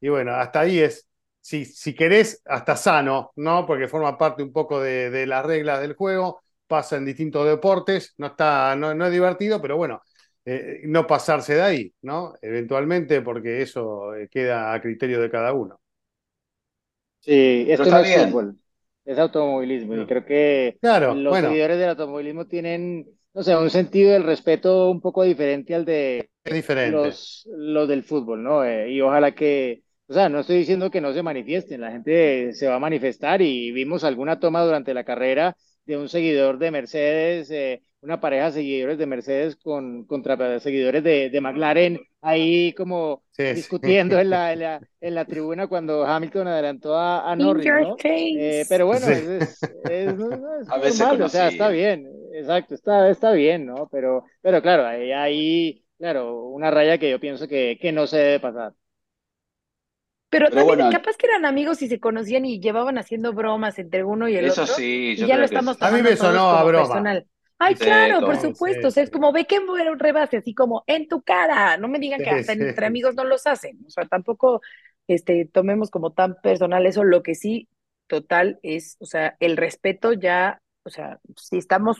Y 0.00 0.08
bueno, 0.10 0.34
hasta 0.34 0.60
ahí 0.62 0.80
es, 0.80 1.08
si, 1.40 1.64
si 1.66 1.94
querés, 1.94 2.42
hasta 2.46 2.76
sano, 2.76 3.32
¿no? 3.36 3.66
Porque 3.66 3.88
forma 3.88 4.18
parte 4.18 4.42
un 4.44 4.52
poco 4.52 4.80
de, 4.80 5.10
de 5.10 5.26
las 5.26 5.46
reglas 5.46 5.80
del 5.82 5.94
juego, 5.96 6.42
pasa 6.68 6.96
en 6.98 7.06
distintos 7.06 7.46
deportes, 7.48 8.14
no, 8.18 8.28
está, 8.28 8.76
no, 8.76 8.94
no 8.94 9.06
es 9.06 9.12
divertido, 9.12 9.60
pero 9.62 9.76
bueno, 9.78 10.02
eh, 10.46 10.82
no 10.86 11.06
pasarse 11.06 11.56
de 11.56 11.62
ahí, 11.62 11.94
¿no? 12.02 12.34
Eventualmente, 12.42 13.22
porque 13.22 13.62
eso 13.62 14.12
queda 14.30 14.74
a 14.74 14.82
criterio 14.82 15.20
de 15.20 15.30
cada 15.30 15.54
uno. 15.54 15.81
Sí, 17.22 17.66
esto 17.68 17.92
no 17.92 18.00
es 18.00 18.08
bien. 18.08 18.12
fútbol, 18.12 18.58
es 19.04 19.18
automovilismo. 19.18 19.96
Y 19.96 20.06
creo 20.06 20.24
que 20.24 20.80
Claro, 20.80 21.24
los 21.24 21.38
bueno, 21.38 21.38
seguidores 21.38 21.78
del 21.78 21.90
automovilismo 21.90 22.46
tienen, 22.46 23.06
no 23.34 23.42
sé, 23.44 23.56
un 23.56 23.70
sentido 23.70 24.12
del 24.12 24.24
respeto 24.24 24.90
un 24.90 25.00
poco 25.00 25.22
diferente 25.22 25.74
al 25.74 25.84
de 25.84 26.30
diferente. 26.44 27.18
los, 27.20 27.48
los 27.56 27.88
del 27.88 28.02
fútbol, 28.04 28.42
¿no? 28.42 28.64
Eh, 28.64 28.90
y 28.92 29.00
ojalá 29.00 29.34
que, 29.34 29.84
o 30.08 30.14
sea, 30.14 30.28
no 30.28 30.40
estoy 30.40 30.58
diciendo 30.58 30.90
que 30.90 31.00
no 31.00 31.12
se 31.12 31.22
manifiesten, 31.22 31.80
la 31.80 31.92
gente 31.92 32.52
se 32.54 32.66
va 32.68 32.74
a 32.76 32.78
manifestar 32.80 33.40
y 33.42 33.70
vimos 33.72 34.02
alguna 34.04 34.40
toma 34.40 34.64
durante 34.64 34.92
la 34.94 35.04
carrera 35.04 35.56
de 35.86 35.96
un 35.96 36.08
seguidor 36.08 36.58
de 36.58 36.70
Mercedes, 36.70 37.50
eh, 37.50 37.82
una 38.00 38.20
pareja 38.20 38.46
de 38.46 38.52
seguidores 38.52 38.98
de 38.98 39.06
Mercedes 39.06 39.56
con, 39.56 40.04
contra 40.06 40.60
seguidores 40.60 41.02
de, 41.04 41.30
de 41.30 41.40
McLaren, 41.40 42.00
ahí 42.20 42.72
como 42.74 43.24
Sí, 43.30 43.56
sí. 43.56 43.56
discutiendo 43.56 44.18
en 44.18 44.30
la, 44.30 44.52
en 44.52 44.60
la, 44.60 44.80
en 45.00 45.14
la 45.14 45.24
tribuna 45.26 45.66
cuando 45.68 46.04
Hamilton 46.04 46.48
adelantó 46.48 46.96
a, 46.96 47.30
a 47.30 47.36
Norris, 47.36 47.74
¿no? 47.74 48.02
Eh, 48.34 48.64
pero 48.68 48.86
bueno, 48.86 49.06
Sí. 49.06 49.12
es, 49.12 49.70
es, 49.82 50.16
A 50.66 50.78
veces 50.78 50.98
normal, 51.00 51.22
o 51.22 51.28
sea, 51.28 51.48
está 51.48 51.68
bien, 51.68 52.06
exacto, 52.32 52.74
está, 52.74 53.10
está 53.10 53.32
bien, 53.32 53.66
¿no? 53.66 53.88
Pero, 53.90 54.24
pero 54.40 54.62
claro, 54.62 54.86
hay, 54.86 55.12
hay, 55.12 55.84
claro, 55.98 56.46
una 56.48 56.70
raya 56.70 56.98
que 56.98 57.10
yo 57.10 57.20
pienso 57.20 57.46
que, 57.48 57.78
que 57.80 57.92
no 57.92 58.06
se 58.06 58.16
debe 58.18 58.40
pasar. 58.40 58.74
Pero 60.32 60.48
Pero 60.48 60.62
también 60.62 60.76
bueno. 60.76 60.90
capaz 60.90 61.16
que 61.18 61.28
eran 61.28 61.46
amigos 61.46 61.82
y 61.82 61.88
se 61.88 62.00
conocían 62.00 62.46
y 62.46 62.60
llevaban 62.60 62.98
haciendo 62.98 63.34
bromas 63.34 63.78
entre 63.78 64.04
uno 64.04 64.28
y 64.28 64.36
el 64.36 64.46
Eso 64.46 64.62
otro. 64.62 64.66
sí, 64.66 65.16
y 65.16 65.16
yo 65.16 65.28
ya 65.28 65.38
lo 65.38 65.44
creo 65.44 65.48
que 65.48 65.58
estamos 65.58 65.78
sí. 65.78 65.84
A 65.84 65.90
mí 65.90 66.02
me 66.02 66.16
sonó 66.16 66.50
a 66.50 66.64
broma. 66.64 66.82
personal. 66.88 67.28
Ay, 67.58 67.76
Sí, 67.76 67.84
claro, 67.84 68.24
por 68.24 68.38
supuesto. 68.38 68.88
sí, 68.88 68.88
o 68.88 68.90
sea, 68.90 69.02
es 69.04 69.10
sí. 69.10 69.12
como 69.12 69.32
ve 69.32 69.46
que 69.46 69.58
un 69.60 69.98
rebase, 69.98 70.38
así 70.38 70.54
como 70.54 70.84
en 70.86 71.08
tu 71.08 71.22
cara. 71.22 71.76
No 71.76 71.88
me 71.88 71.98
digan 72.00 72.22
que 72.22 72.30
Sí, 72.30 72.30
hasta 72.30 72.52
sí. 72.58 72.64
entre 72.64 72.86
amigos 72.86 73.14
no 73.14 73.24
los 73.24 73.46
hacen. 73.46 73.78
O 73.86 73.90
sea, 73.90 74.06
tampoco 74.06 74.60
este, 75.06 75.46
tomemos 75.52 75.90
como 75.90 76.12
tan 76.12 76.36
personal 76.42 76.86
eso. 76.86 77.04
Lo 77.04 77.22
que 77.22 77.34
sí, 77.36 77.68
total, 78.08 78.58
es, 78.62 78.96
o 79.00 79.06
sea, 79.06 79.36
el 79.40 79.56
respeto 79.56 80.12
ya, 80.12 80.60
o 80.84 80.90
sea, 80.90 81.20
si 81.36 81.58
estamos 81.58 81.98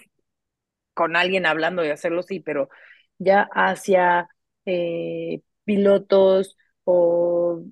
con 0.94 1.16
alguien 1.16 1.46
hablando 1.46 1.82
de 1.82 1.92
hacerlo, 1.92 2.22
sí, 2.22 2.40
pero 2.40 2.68
ya 3.18 3.48
hacia 3.54 4.28
eh, 4.66 5.42
pilotos 5.64 6.56
o 6.84 7.62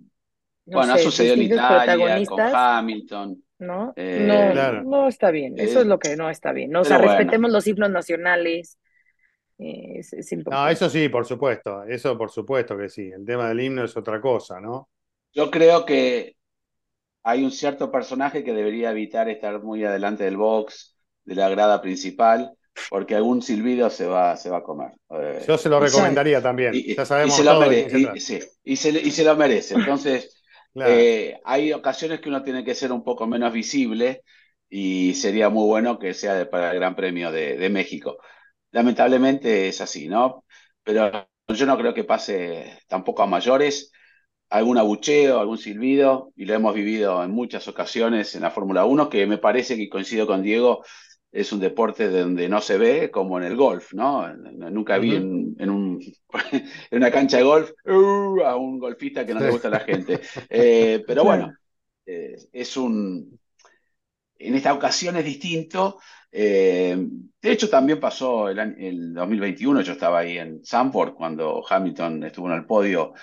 no 0.70 0.78
Bueno, 0.78 0.94
ha 0.94 0.98
sucedido 0.98 1.34
en 1.34 1.42
Italia, 1.42 2.24
con 2.26 2.40
Hamilton. 2.40 3.44
¿no? 3.58 3.92
Eh, 3.96 4.24
No, 4.26 4.52
Claro. 4.52 4.82
no 4.84 5.08
está 5.08 5.30
bien. 5.30 5.58
Eso 5.58 5.80
Eh, 5.80 5.82
es 5.82 5.86
lo 5.88 5.98
que 5.98 6.16
no 6.16 6.30
está 6.30 6.52
bien. 6.52 6.70
¿no? 6.70 6.80
O 6.82 6.84
sea, 6.84 6.96
bueno. 6.98 7.12
respetemos 7.12 7.50
los 7.50 7.66
himnos 7.66 7.90
nacionales. 7.90 8.78
eh, 9.58 9.98
es, 9.98 10.12
es 10.14 10.32
No, 10.46 10.68
eso 10.68 10.88
sí, 10.88 11.10
por 11.10 11.26
supuesto, 11.26 11.82
eso 11.84 12.16
por 12.16 12.30
supuesto 12.30 12.78
que 12.78 12.88
sí. 12.88 13.10
El 13.14 13.26
tema 13.26 13.48
del 13.48 13.60
himno 13.60 13.84
es 13.84 13.94
otra 13.94 14.18
cosa, 14.18 14.58
¿no? 14.58 14.88
Yo 15.34 15.50
creo 15.50 15.84
que 15.84 16.36
hay 17.22 17.44
un 17.44 17.50
cierto 17.50 17.90
personaje 17.92 18.42
que 18.42 18.54
debería 18.54 18.90
evitar 18.92 19.28
estar 19.28 19.60
muy 19.62 19.84
adelante 19.84 20.24
del 20.24 20.38
box, 20.38 20.96
de 21.26 21.34
la 21.34 21.50
grada 21.50 21.82
principal, 21.82 22.52
porque 22.88 23.14
algún 23.14 23.42
silbido 23.42 23.90
se 23.90 24.06
va, 24.06 24.34
se 24.38 24.48
va 24.48 24.58
a 24.58 24.62
comer. 24.62 24.92
Eh, 25.10 25.44
Yo 25.46 25.58
se 25.58 25.68
lo 25.68 25.78
recomendaría 25.78 26.40
también. 26.40 26.74
y- 26.74 26.94
Ya 26.94 27.02
y 27.02 27.06
sabemos 27.06 27.36
se 27.36 27.44
lo 27.44 27.50
todo 27.52 27.60
de 27.64 27.68
mere- 27.68 27.80
quién 27.82 27.90
se 27.90 27.98
y- 27.98 28.04
trata. 28.04 28.20
sí, 28.20 28.38
y 28.64 28.76
se 28.76 28.92
le- 28.92 29.00
y 29.00 29.10
se 29.10 29.24
lo 29.24 29.36
merece. 29.36 29.74
Entonces, 29.74 30.39
Eh, 30.82 31.40
hay 31.44 31.72
ocasiones 31.72 32.20
que 32.20 32.28
uno 32.28 32.42
tiene 32.42 32.64
que 32.64 32.74
ser 32.74 32.92
un 32.92 33.04
poco 33.04 33.26
menos 33.26 33.52
visible 33.52 34.22
y 34.68 35.14
sería 35.14 35.48
muy 35.50 35.66
bueno 35.66 35.98
que 35.98 36.14
sea 36.14 36.48
para 36.50 36.70
el 36.72 36.76
Gran 36.78 36.96
Premio 36.96 37.30
de, 37.32 37.56
de 37.56 37.70
México. 37.70 38.18
Lamentablemente 38.70 39.68
es 39.68 39.80
así, 39.80 40.08
¿no? 40.08 40.44
Pero 40.82 41.28
yo 41.48 41.66
no 41.66 41.76
creo 41.78 41.94
que 41.94 42.04
pase 42.04 42.78
tampoco 42.88 43.22
a 43.22 43.26
mayores. 43.26 43.92
Algún 44.50 44.78
abucheo, 44.78 45.40
algún 45.40 45.58
silbido, 45.58 46.32
y 46.36 46.44
lo 46.44 46.54
hemos 46.54 46.74
vivido 46.74 47.22
en 47.24 47.30
muchas 47.30 47.68
ocasiones 47.68 48.34
en 48.34 48.42
la 48.42 48.50
Fórmula 48.50 48.84
1, 48.84 49.08
que 49.08 49.26
me 49.26 49.38
parece 49.38 49.76
que 49.76 49.88
coincido 49.88 50.26
con 50.26 50.42
Diego, 50.42 50.84
es 51.33 51.53
un 51.53 51.61
deporte 51.61 52.09
donde 52.09 52.49
no 52.49 52.61
se 52.61 52.78
ve 52.78 53.11
como 53.11 53.39
en 53.39 53.45
el 53.45 53.57
golf, 53.57 53.93
¿no? 53.95 54.33
Nunca 54.35 54.99
vi 54.99 55.14
en, 55.16 55.55
en 55.59 55.70
un, 55.70 56.01
en 56.91 56.99
una 56.99 57.11
cancha 57.11 57.37
de 57.39 57.45
golf 57.45 57.70
uh, 57.87 58.43
a 58.45 58.57
un 58.57 58.78
golfista 58.78 59.24
que 59.26 59.35
no 59.35 59.41
le 59.41 59.49
gusta 59.51 59.68
a 59.68 59.70
la 59.72 59.81
gente. 59.81 60.20
Eh, 60.51 61.05
pero 61.07 61.24
bueno, 61.24 61.53
eh, 62.07 62.37
es 62.53 62.76
un. 62.76 63.39
En 64.39 64.55
esta 64.55 64.72
ocasión 64.72 65.16
es 65.16 65.24
distinto 65.24 65.99
Eh, 66.33 66.97
de 67.43 67.51
hecho, 67.53 67.68
también 67.68 67.99
pasó 67.99 68.49
el, 68.49 68.59
año- 68.61 68.76
el 68.78 69.12
2021, 69.14 69.81
yo 69.83 69.93
estaba 69.95 70.20
ahí 70.20 70.39
en 70.39 70.64
Zandvoort 70.64 71.14
cuando 71.16 71.61
Hamilton 71.68 72.22
estuvo 72.24 72.47
en 72.49 72.55
el 72.55 72.66
podio 72.66 73.14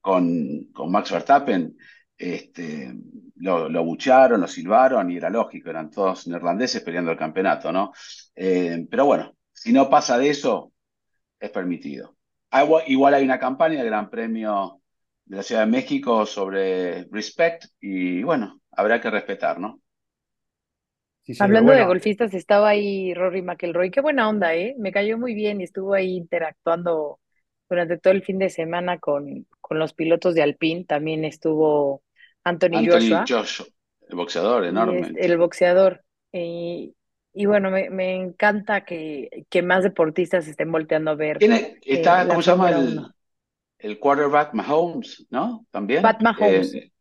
con, 0.00 0.66
con 0.74 0.92
Max 0.92 1.12
Verstappen. 1.12 1.76
Este, 2.22 2.94
lo, 3.38 3.68
lo 3.68 3.84
bucharon, 3.84 4.40
lo 4.40 4.46
silbaron 4.46 5.10
y 5.10 5.16
era 5.16 5.28
lógico, 5.28 5.70
eran 5.70 5.90
todos 5.90 6.28
neerlandeses 6.28 6.80
peleando 6.80 7.10
el 7.10 7.16
campeonato, 7.18 7.72
¿no? 7.72 7.92
Eh, 8.36 8.86
pero 8.88 9.06
bueno, 9.06 9.34
si 9.52 9.72
no 9.72 9.90
pasa 9.90 10.16
de 10.18 10.30
eso, 10.30 10.72
es 11.40 11.50
permitido. 11.50 12.16
Igual, 12.86 13.14
hay 13.14 13.24
una 13.24 13.40
campaña 13.40 13.78
del 13.78 13.86
Gran 13.86 14.08
Premio 14.08 14.82
de 15.24 15.36
la 15.36 15.42
Ciudad 15.42 15.62
de 15.62 15.72
México 15.72 16.24
sobre 16.24 17.06
respect 17.10 17.64
y 17.80 18.22
bueno, 18.22 18.60
habrá 18.70 19.00
que 19.00 19.10
respetar, 19.10 19.58
¿no? 19.58 19.80
Sí. 21.22 21.34
Hablando 21.40 21.72
de 21.72 21.84
golfistas, 21.84 22.34
estaba 22.34 22.68
ahí 22.68 23.14
Rory 23.14 23.42
McIlroy. 23.42 23.90
Qué 23.90 24.00
buena 24.00 24.28
onda, 24.28 24.54
¿eh? 24.54 24.76
Me 24.78 24.92
cayó 24.92 25.18
muy 25.18 25.34
bien 25.34 25.60
y 25.60 25.64
estuvo 25.64 25.94
ahí 25.94 26.16
interactuando 26.16 27.18
durante 27.68 27.98
todo 27.98 28.12
el 28.12 28.22
fin 28.22 28.38
de 28.38 28.48
semana 28.48 29.00
con, 29.00 29.48
con 29.60 29.80
los 29.80 29.92
pilotos 29.92 30.36
de 30.36 30.42
Alpine. 30.42 30.84
También 30.84 31.24
estuvo 31.24 32.02
Anthony 32.44 32.76
Anthony 32.78 32.90
Joshua 32.92 33.24
Joshua, 33.28 33.66
el 34.08 34.16
boxeador, 34.16 34.64
enorme. 34.64 35.12
el 35.16 35.38
boxeador. 35.38 36.02
Y, 36.32 36.94
y 37.32 37.46
bueno, 37.46 37.70
me, 37.70 37.90
me 37.90 38.14
encanta 38.14 38.84
que, 38.84 39.44
que 39.48 39.62
más 39.62 39.84
deportistas 39.84 40.46
estén 40.48 40.72
volteando 40.72 41.12
a 41.12 41.14
ver 41.14 41.38
¿Quién 41.38 41.52
es? 41.52 41.74
Está, 41.82 42.24
eh, 42.24 42.28
¿cómo 42.28 42.42
se 42.42 42.50
llama 42.50 42.70
el, 42.70 42.76
1. 42.98 43.10
el 43.78 43.98
quarterback 43.98 44.54
Mahomes, 44.54 45.26
¿no? 45.30 45.66
También. 45.70 46.02
Pat 46.02 46.20
Mahomes, 46.22 46.74
Eh, 46.74 46.92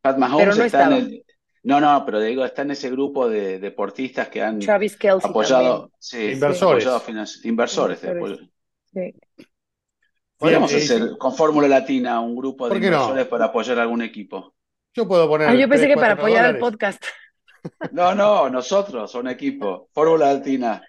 Pat 0.00 0.16
pero 0.16 0.28
Mahomes 0.28 0.58
no 0.58 0.64
está 0.64 0.86
en 0.86 0.92
el. 0.92 1.24
No, 1.62 1.78
no, 1.78 2.04
pero 2.06 2.20
digo, 2.20 2.44
está 2.44 2.62
en 2.62 2.70
ese 2.70 2.90
grupo 2.90 3.28
de 3.28 3.58
deportistas 3.58 4.28
que 4.28 4.42
han 4.42 4.60
Travis 4.60 4.96
apoyado, 5.22 5.90
sí, 5.98 6.30
Inversores. 6.32 6.86
apoyado 6.86 7.00
finan- 7.00 7.28
inversores. 7.44 8.00
de 8.00 8.08
Inversores. 8.08 8.40
apoyo. 8.40 8.50
Sí. 8.94 9.46
Podríamos 10.38 10.70
Bien, 10.70 10.80
eh, 10.80 10.84
hacer 10.84 11.18
con 11.18 11.34
Fórmula 11.34 11.68
Latina 11.68 12.18
un 12.20 12.34
grupo 12.34 12.66
de 12.68 12.76
inversores 12.76 13.26
para 13.26 13.44
apoyar 13.46 13.78
a 13.78 13.82
algún 13.82 14.00
equipo. 14.00 14.54
Yo 14.94 15.06
puedo 15.08 15.28
poner 15.28 15.48
Ah, 15.48 15.54
yo 15.54 15.68
pensé 15.68 15.86
3, 15.86 15.94
que 15.94 16.00
para 16.00 16.16
4 16.16 16.22
apoyar 16.22 16.44
al 16.46 16.58
dólares. 16.58 16.60
podcast. 16.60 17.04
No, 17.92 18.14
no, 18.14 18.48
nosotros, 18.48 19.14
un 19.14 19.28
equipo. 19.28 19.88
Fórmula 19.92 20.32
Latina. 20.32 20.82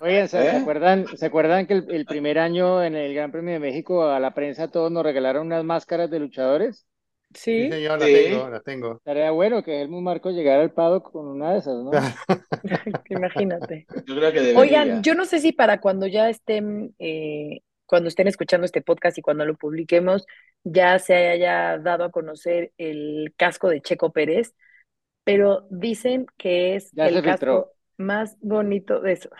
Oigan, 0.00 0.28
¿se, 0.28 0.38
se 0.42 0.46
¿Eh? 0.46 0.50
acuerdan, 0.50 1.06
¿se 1.16 1.26
acuerdan 1.26 1.66
que 1.66 1.74
el, 1.74 1.90
el 1.90 2.06
primer 2.06 2.38
año 2.38 2.82
en 2.82 2.94
el 2.96 3.14
Gran 3.14 3.30
Premio 3.32 3.54
de 3.54 3.60
México 3.60 4.04
a 4.04 4.20
la 4.20 4.34
prensa 4.34 4.68
todos 4.68 4.90
nos 4.90 5.02
regalaron 5.04 5.46
unas 5.46 5.64
máscaras 5.64 6.10
de 6.10 6.18
luchadores? 6.20 6.86
Sí, 7.34 7.64
Sí, 7.64 7.70
señor, 7.70 7.98
las 8.00 8.08
Sí. 8.08 8.14
tengo, 8.14 8.48
las 8.48 8.64
tengo. 8.64 8.92
Estaría 8.96 9.30
bueno 9.32 9.62
que 9.62 9.80
Helmut 9.80 10.02
Marco 10.02 10.30
llegara 10.30 10.62
al 10.62 10.72
paddock 10.72 11.12
con 11.12 11.26
una 11.28 11.52
de 11.52 11.58
esas, 11.58 11.74
¿no? 11.84 11.90
imagínate. 13.10 13.86
Yo 14.06 14.16
creo 14.16 14.32
que 14.32 14.40
debería. 14.40 14.58
Oigan, 14.60 15.02
yo 15.02 15.14
no 15.14 15.24
sé 15.24 15.38
si 15.40 15.52
para 15.52 15.80
cuando 15.80 16.06
ya 16.06 16.30
estén, 16.30 16.94
eh, 16.98 17.60
cuando 17.86 18.08
estén 18.08 18.28
escuchando 18.28 18.64
este 18.64 18.82
podcast 18.82 19.18
y 19.18 19.22
cuando 19.22 19.44
lo 19.44 19.56
publiquemos, 19.56 20.26
ya 20.64 20.98
se 20.98 21.14
haya 21.14 21.78
dado 21.78 22.04
a 22.04 22.10
conocer 22.10 22.72
el 22.78 23.34
casco 23.36 23.68
de 23.68 23.80
Checo 23.82 24.12
Pérez, 24.12 24.54
pero 25.24 25.66
dicen 25.70 26.26
que 26.38 26.76
es 26.76 26.92
Ya 26.92 27.06
el 27.08 27.14
casco 27.22 27.40
filtró. 27.40 27.72
más 27.96 28.36
bonito 28.40 29.00
de 29.00 29.12
eso. 29.12 29.30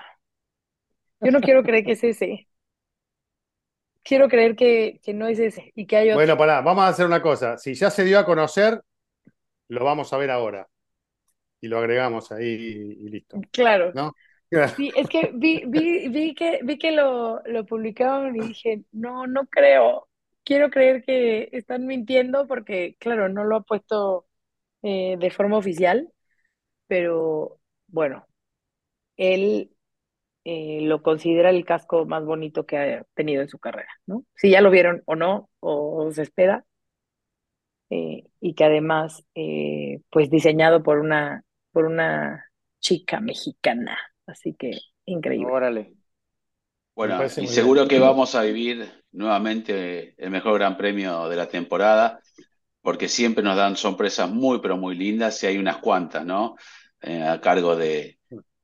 Yo 1.21 1.31
no 1.33 1.41
quiero 1.41 1.63
creer 1.63 1.85
que 1.85 1.93
es 1.93 2.05
ese. 2.05 2.49
Quiero 4.03 4.29
creer 4.29 4.57
que, 4.57 5.01
que 5.05 5.13
no 5.13 5.27
es 5.27 5.39
ese 5.39 5.73
y 5.75 5.87
que 5.87 5.97
hay 5.97 6.09
otro. 6.11 6.17
Bueno, 6.19 6.37
pará, 6.39 6.61
vamos 6.63 6.85
a 6.85 6.89
hacer 6.89 7.05
una 7.07 7.21
cosa. 7.21 7.59
Si 7.59 7.75
ya 7.75 7.91
se 7.91 8.05
dio 8.05 8.19
a 8.19 8.25
conocer, 8.25 8.81
lo 9.69 9.85
vamos 9.85 10.13
a 10.13 10.17
ver 10.19 10.31
ahora. 10.31 10.69
Y 11.61 11.69
lo 11.69 11.79
agregamos 11.79 12.33
ahí 12.33 12.45
y 12.47 13.09
listo. 13.11 13.39
Claro. 13.53 13.93
¿No? 13.95 14.13
Sí, 14.77 14.91
es 14.97 15.09
que 15.09 15.31
vi, 15.35 15.65
vi, 15.67 16.09
vi 16.09 16.35
que, 16.35 16.61
vi 16.63 16.79
que 16.79 16.93
lo, 16.93 17.43
lo 17.45 17.67
publicaron 17.67 18.37
y 18.37 18.41
dije, 18.49 18.83
no, 18.93 19.27
no 19.27 19.47
creo. 19.47 20.09
Quiero 20.49 20.71
creer 20.71 21.05
que 21.05 21.51
están 21.53 21.87
mintiendo 21.87 22.47
porque, 22.49 22.97
claro, 23.01 23.29
no 23.29 23.45
lo 23.45 23.57
ha 23.57 23.63
puesto 23.65 24.27
eh, 24.83 25.17
de 25.19 25.31
forma 25.31 25.59
oficial, 25.59 26.13
pero 26.89 27.61
bueno, 27.89 28.27
él 29.17 29.73
eh, 30.45 30.81
lo 30.83 31.03
considera 31.03 31.51
el 31.51 31.65
casco 31.67 32.07
más 32.07 32.25
bonito 32.25 32.67
que 32.67 32.79
ha 32.79 33.05
tenido 33.15 33.43
en 33.43 33.49
su 33.51 33.59
carrera, 33.61 33.91
¿no? 34.07 34.25
Si 34.37 34.51
ya 34.51 34.61
lo 34.63 34.71
vieron 34.71 35.03
o 35.07 35.17
no, 35.17 35.51
o 35.61 36.11
se 36.13 36.23
espera, 36.23 36.65
eh, 37.91 38.25
y 38.41 38.55
que 38.55 38.65
además, 38.65 39.25
eh, 39.35 40.01
pues 40.11 40.31
diseñado 40.31 40.83
por 40.83 40.99
una, 40.99 41.45
por 41.73 41.87
una 41.87 42.45
chica 42.81 43.21
mexicana, 43.21 43.99
así 44.27 44.55
que 44.55 44.73
increíble. 45.07 45.53
Órale. 45.53 45.98
Bueno, 46.99 47.25
y 47.25 47.47
seguro 47.47 47.83
bien. 47.83 47.89
que 47.91 47.99
vamos 48.01 48.35
a 48.35 48.43
vivir 48.43 49.05
nuevamente 49.13 50.17
el 50.19 50.31
mejor 50.31 50.55
Gran 50.55 50.77
Premio 50.77 51.29
de 51.29 51.37
la 51.37 51.47
temporada, 51.47 52.21
porque 52.83 53.09
siempre 53.09 53.45
nos 53.45 53.57
dan 53.57 53.77
sorpresas 53.77 54.29
muy, 54.29 54.59
pero 54.61 54.77
muy 54.77 54.97
lindas, 54.97 55.41
y 55.45 55.47
hay 55.47 55.59
unas 55.59 55.77
cuantas, 55.77 56.27
¿no? 56.27 56.57
Eh, 57.01 57.23
a 57.23 57.41
cargo 57.41 57.77
de, 57.77 58.19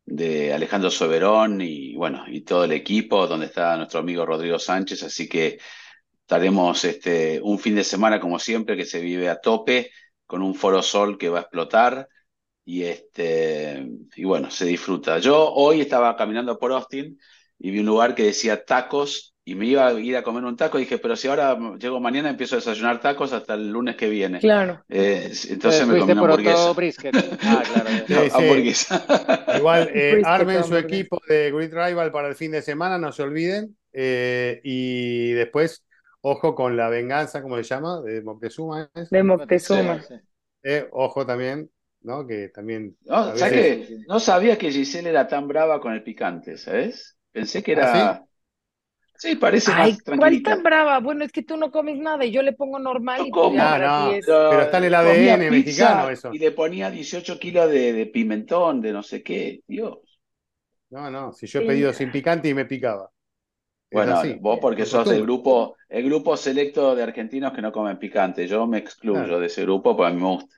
de 0.05 0.53
Alejandro 0.53 0.91
Soberón 0.91 1.61
y 1.61 1.95
bueno, 1.95 2.24
y 2.26 2.41
todo 2.41 2.64
el 2.64 2.72
equipo, 2.72 3.28
donde 3.28 3.47
está 3.47 3.76
nuestro 3.76 4.01
amigo 4.01 4.26
Rodrigo 4.26 4.59
Sánchez, 4.59 5.05
así 5.05 5.28
que 5.28 5.61
estaremos 6.22 6.85
este, 6.85 7.41
un 7.41 7.61
fin 7.61 7.76
de 7.76 7.85
semana, 7.85 8.18
como 8.18 8.41
siempre, 8.41 8.76
que 8.76 8.85
se 8.85 9.01
vive 9.01 9.28
a 9.28 9.41
tope, 9.41 9.93
con 10.26 10.43
un 10.43 10.57
Foro 10.57 10.82
Sol 10.82 11.18
que 11.18 11.28
va 11.28 11.39
a 11.39 11.43
explotar. 11.43 12.09
Y, 12.64 12.82
este, 12.82 13.87
y 14.16 14.24
bueno, 14.24 14.51
se 14.51 14.64
disfruta. 14.64 15.20
Yo 15.20 15.53
hoy 15.53 15.82
estaba 15.82 16.16
caminando 16.16 16.59
por 16.59 16.72
Austin 16.72 17.16
y 17.64 17.70
vi 17.70 17.78
un 17.80 17.86
lugar 17.86 18.14
que 18.14 18.24
decía 18.24 18.62
tacos 18.66 19.34
y 19.42 19.54
me 19.54 19.64
iba 19.64 19.86
a 19.86 19.92
ir 19.94 20.16
a 20.18 20.22
comer 20.22 20.44
un 20.44 20.54
taco 20.54 20.76
y 20.78 20.82
dije, 20.82 20.98
pero 20.98 21.16
si 21.16 21.28
ahora 21.28 21.58
llego 21.78 21.98
mañana 21.98 22.28
empiezo 22.28 22.56
a 22.56 22.58
desayunar 22.58 23.00
tacos 23.00 23.32
hasta 23.32 23.54
el 23.54 23.70
lunes 23.70 23.96
que 23.96 24.10
viene. 24.10 24.38
Claro. 24.38 24.84
Eh, 24.88 25.32
Entonces 25.48 25.86
me 25.86 25.98
comí 25.98 26.12
una 26.12 26.20
por 26.20 26.30
hamburguesa. 26.32 27.10
Ah, 27.42 27.62
claro. 27.72 27.90
Sí, 28.06 28.14
sí. 28.14 28.30
Hamburguesa. 28.34 29.46
Igual, 29.56 29.90
eh, 29.94 30.20
armen 30.26 30.62
su 30.64 30.76
equipo 30.76 31.18
de 31.26 31.50
Grid 31.52 31.72
Rival 31.72 32.12
para 32.12 32.28
el 32.28 32.34
fin 32.34 32.50
de 32.52 32.60
semana, 32.60 32.98
no 32.98 33.12
se 33.12 33.22
olviden. 33.22 33.74
Eh, 33.94 34.60
y 34.62 35.32
después, 35.32 35.84
ojo 36.20 36.54
con 36.54 36.76
la 36.76 36.90
venganza, 36.90 37.40
¿cómo 37.40 37.56
se 37.56 37.62
llama? 37.62 38.02
De 38.02 38.20
Moctezuma. 38.20 38.90
¿es? 38.94 39.08
De 39.08 39.22
Moctezuma. 39.22 40.02
Sí. 40.02 40.14
Eh, 40.64 40.86
ojo 40.92 41.24
también, 41.24 41.70
¿no? 42.02 42.26
Que 42.26 42.48
también 42.48 42.96
No, 43.04 43.16
a 43.16 43.36
¿sabes 43.38 43.56
veces- 43.56 43.88
qué? 43.88 43.96
No 44.06 44.20
sabía 44.20 44.58
que 44.58 44.70
Giselle 44.70 45.08
era 45.08 45.26
tan 45.28 45.48
brava 45.48 45.80
con 45.80 45.94
el 45.94 46.02
picante, 46.02 46.58
¿sabes? 46.58 47.16
Pensé 47.35 47.62
que 47.62 47.72
era... 47.72 47.91
¿Ah, 47.91 48.24
Sí, 49.16 49.37
parece 49.37 49.72
Ay, 49.72 49.93
más 49.93 50.03
¿cuál 50.03 50.05
tranquilita. 50.05 50.43
tan 50.43 50.62
brava? 50.62 50.99
Bueno, 51.01 51.24
es 51.24 51.32
que 51.32 51.43
tú 51.43 51.57
no 51.57 51.70
comes 51.70 51.99
nada 51.99 52.24
y 52.24 52.32
yo 52.32 52.43
le 52.43 52.53
pongo 52.53 52.78
normal 52.78 53.20
Yo 53.20 53.24
y 53.26 53.30
ya 53.30 53.32
como. 53.32 53.59
No, 53.78 53.78
no. 53.78 54.12
es- 54.12 54.26
Pero 54.49 54.62
está 54.62 54.78
en 54.78 54.85
el 54.85 54.95
ADN 54.95 55.51
pizza 55.51 55.51
mexicano 55.51 56.11
eso. 56.11 56.30
Y 56.30 56.39
le 56.39 56.53
ponía 56.53 56.91
18 56.91 57.39
kilos 57.39 57.70
de, 57.70 57.93
de 57.93 58.07
pimentón, 58.07 58.80
de 58.80 58.93
no 58.93 59.03
sé 59.03 59.22
qué. 59.22 59.62
Dios. 59.66 59.99
No, 60.91 61.11
no, 61.11 61.32
si 61.32 61.47
yo 61.47 61.59
he 61.61 61.62
Sí. 61.62 61.66
pedido 61.66 61.93
sin 61.93 62.11
picante 62.11 62.49
y 62.49 62.55
me 62.55 62.64
picaba. 62.64 63.11
Bueno, 63.91 64.22
vos 64.41 64.59
porque 64.61 64.82
Por 64.82 64.89
sos 64.91 65.01
costumbre. 65.05 65.16
el 65.16 65.22
grupo, 65.22 65.76
el 65.89 66.05
grupo 66.05 66.37
selecto 66.37 66.95
de 66.97 67.03
argentinos 67.03 67.53
que 67.53 67.62
no 67.62 67.72
comen 67.72 67.99
picante. 67.99 68.47
Yo 68.49 68.66
me 68.66 68.78
excluyo 68.78 69.14
Claro. 69.26 69.41
de 69.41 69.47
ese 69.47 69.62
grupo 69.62 69.97
porque 69.97 70.12
a 70.12 70.14
mí 70.14 70.20
me 70.22 70.28
gusta. 70.28 70.57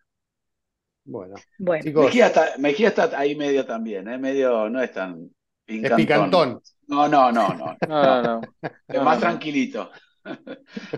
Bueno, 1.05 1.47
Bueno, 1.59 1.85
chicos, 1.85 2.05
Mejía 2.07 2.27
está, 2.29 2.57
Mejía 2.59 2.89
está 2.89 3.18
ahí 3.18 3.35
medio 3.37 3.64
también, 3.66 4.09
¿eh? 4.09 4.18
Medio, 4.18 4.68
no 4.68 4.83
es 4.83 4.93
tan 4.93 5.31
es 5.67 5.93
picantón. 5.93 6.61
No, 6.89 7.09
no, 7.09 7.33
no, 7.33 7.49
no. 7.55 7.77
No, 7.89 8.23
no, 8.23 8.41
no. 8.89 9.03
Más 9.05 9.19
tranquilito. 9.21 9.91